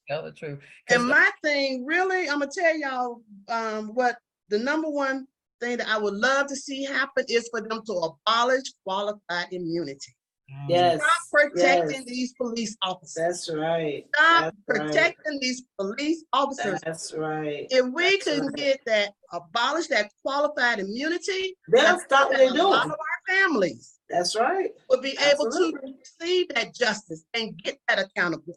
Tell 0.09 0.23
the 0.23 0.31
truth. 0.31 0.59
And 0.89 1.07
my 1.07 1.29
thing, 1.43 1.85
really, 1.85 2.29
I'm 2.29 2.39
gonna 2.39 2.51
tell 2.53 2.77
y'all 2.77 3.21
um, 3.47 3.89
what 3.93 4.17
the 4.49 4.57
number 4.59 4.89
one 4.89 5.27
thing 5.61 5.77
that 5.77 5.87
I 5.87 5.97
would 5.97 6.13
love 6.15 6.47
to 6.47 6.55
see 6.55 6.83
happen 6.83 7.25
is 7.29 7.47
for 7.51 7.61
them 7.61 7.81
to 7.85 7.93
abolish 7.93 8.63
qualified 8.83 9.47
immunity. 9.51 10.15
Mm, 10.51 10.65
Yes. 10.69 10.99
Stop 11.01 11.51
protecting 11.51 11.91
yes. 11.97 12.05
these 12.05 12.33
police 12.33 12.75
officers. 12.81 13.13
That's 13.15 13.51
right. 13.53 14.05
Stop 14.15 14.43
that's 14.45 14.79
right. 14.79 14.87
protecting 14.87 15.39
these 15.39 15.63
police 15.77 16.23
officers. 16.33 16.79
That's 16.83 17.13
right. 17.13 17.67
If 17.69 17.85
we 17.93 18.03
that's 18.17 18.23
can 18.23 18.45
right. 18.47 18.55
get 18.55 18.79
that, 18.87 19.13
abolish 19.31 19.87
that 19.87 20.09
qualified 20.23 20.79
immunity, 20.79 21.55
They'll 21.71 21.99
stop 21.99 22.29
what 22.29 22.37
they're 22.37 22.47
a 22.49 22.53
lot 22.53 22.83
doing. 22.83 22.85
of 22.85 22.91
our 22.91 22.97
families 23.35 23.99
That's 24.09 24.35
right. 24.35 24.71
will 24.89 25.01
be 25.01 25.11
able 25.31 25.43
to 25.43 25.47
Absolutely. 25.49 25.95
receive 26.19 26.49
that 26.55 26.73
justice 26.73 27.23
and 27.35 27.55
get 27.63 27.77
that 27.87 27.99
accountability. 27.99 28.55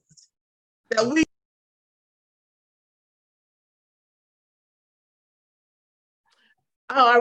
That 0.91 1.07
we 1.07 1.25
Oh, 6.95 6.99
are 6.99 7.11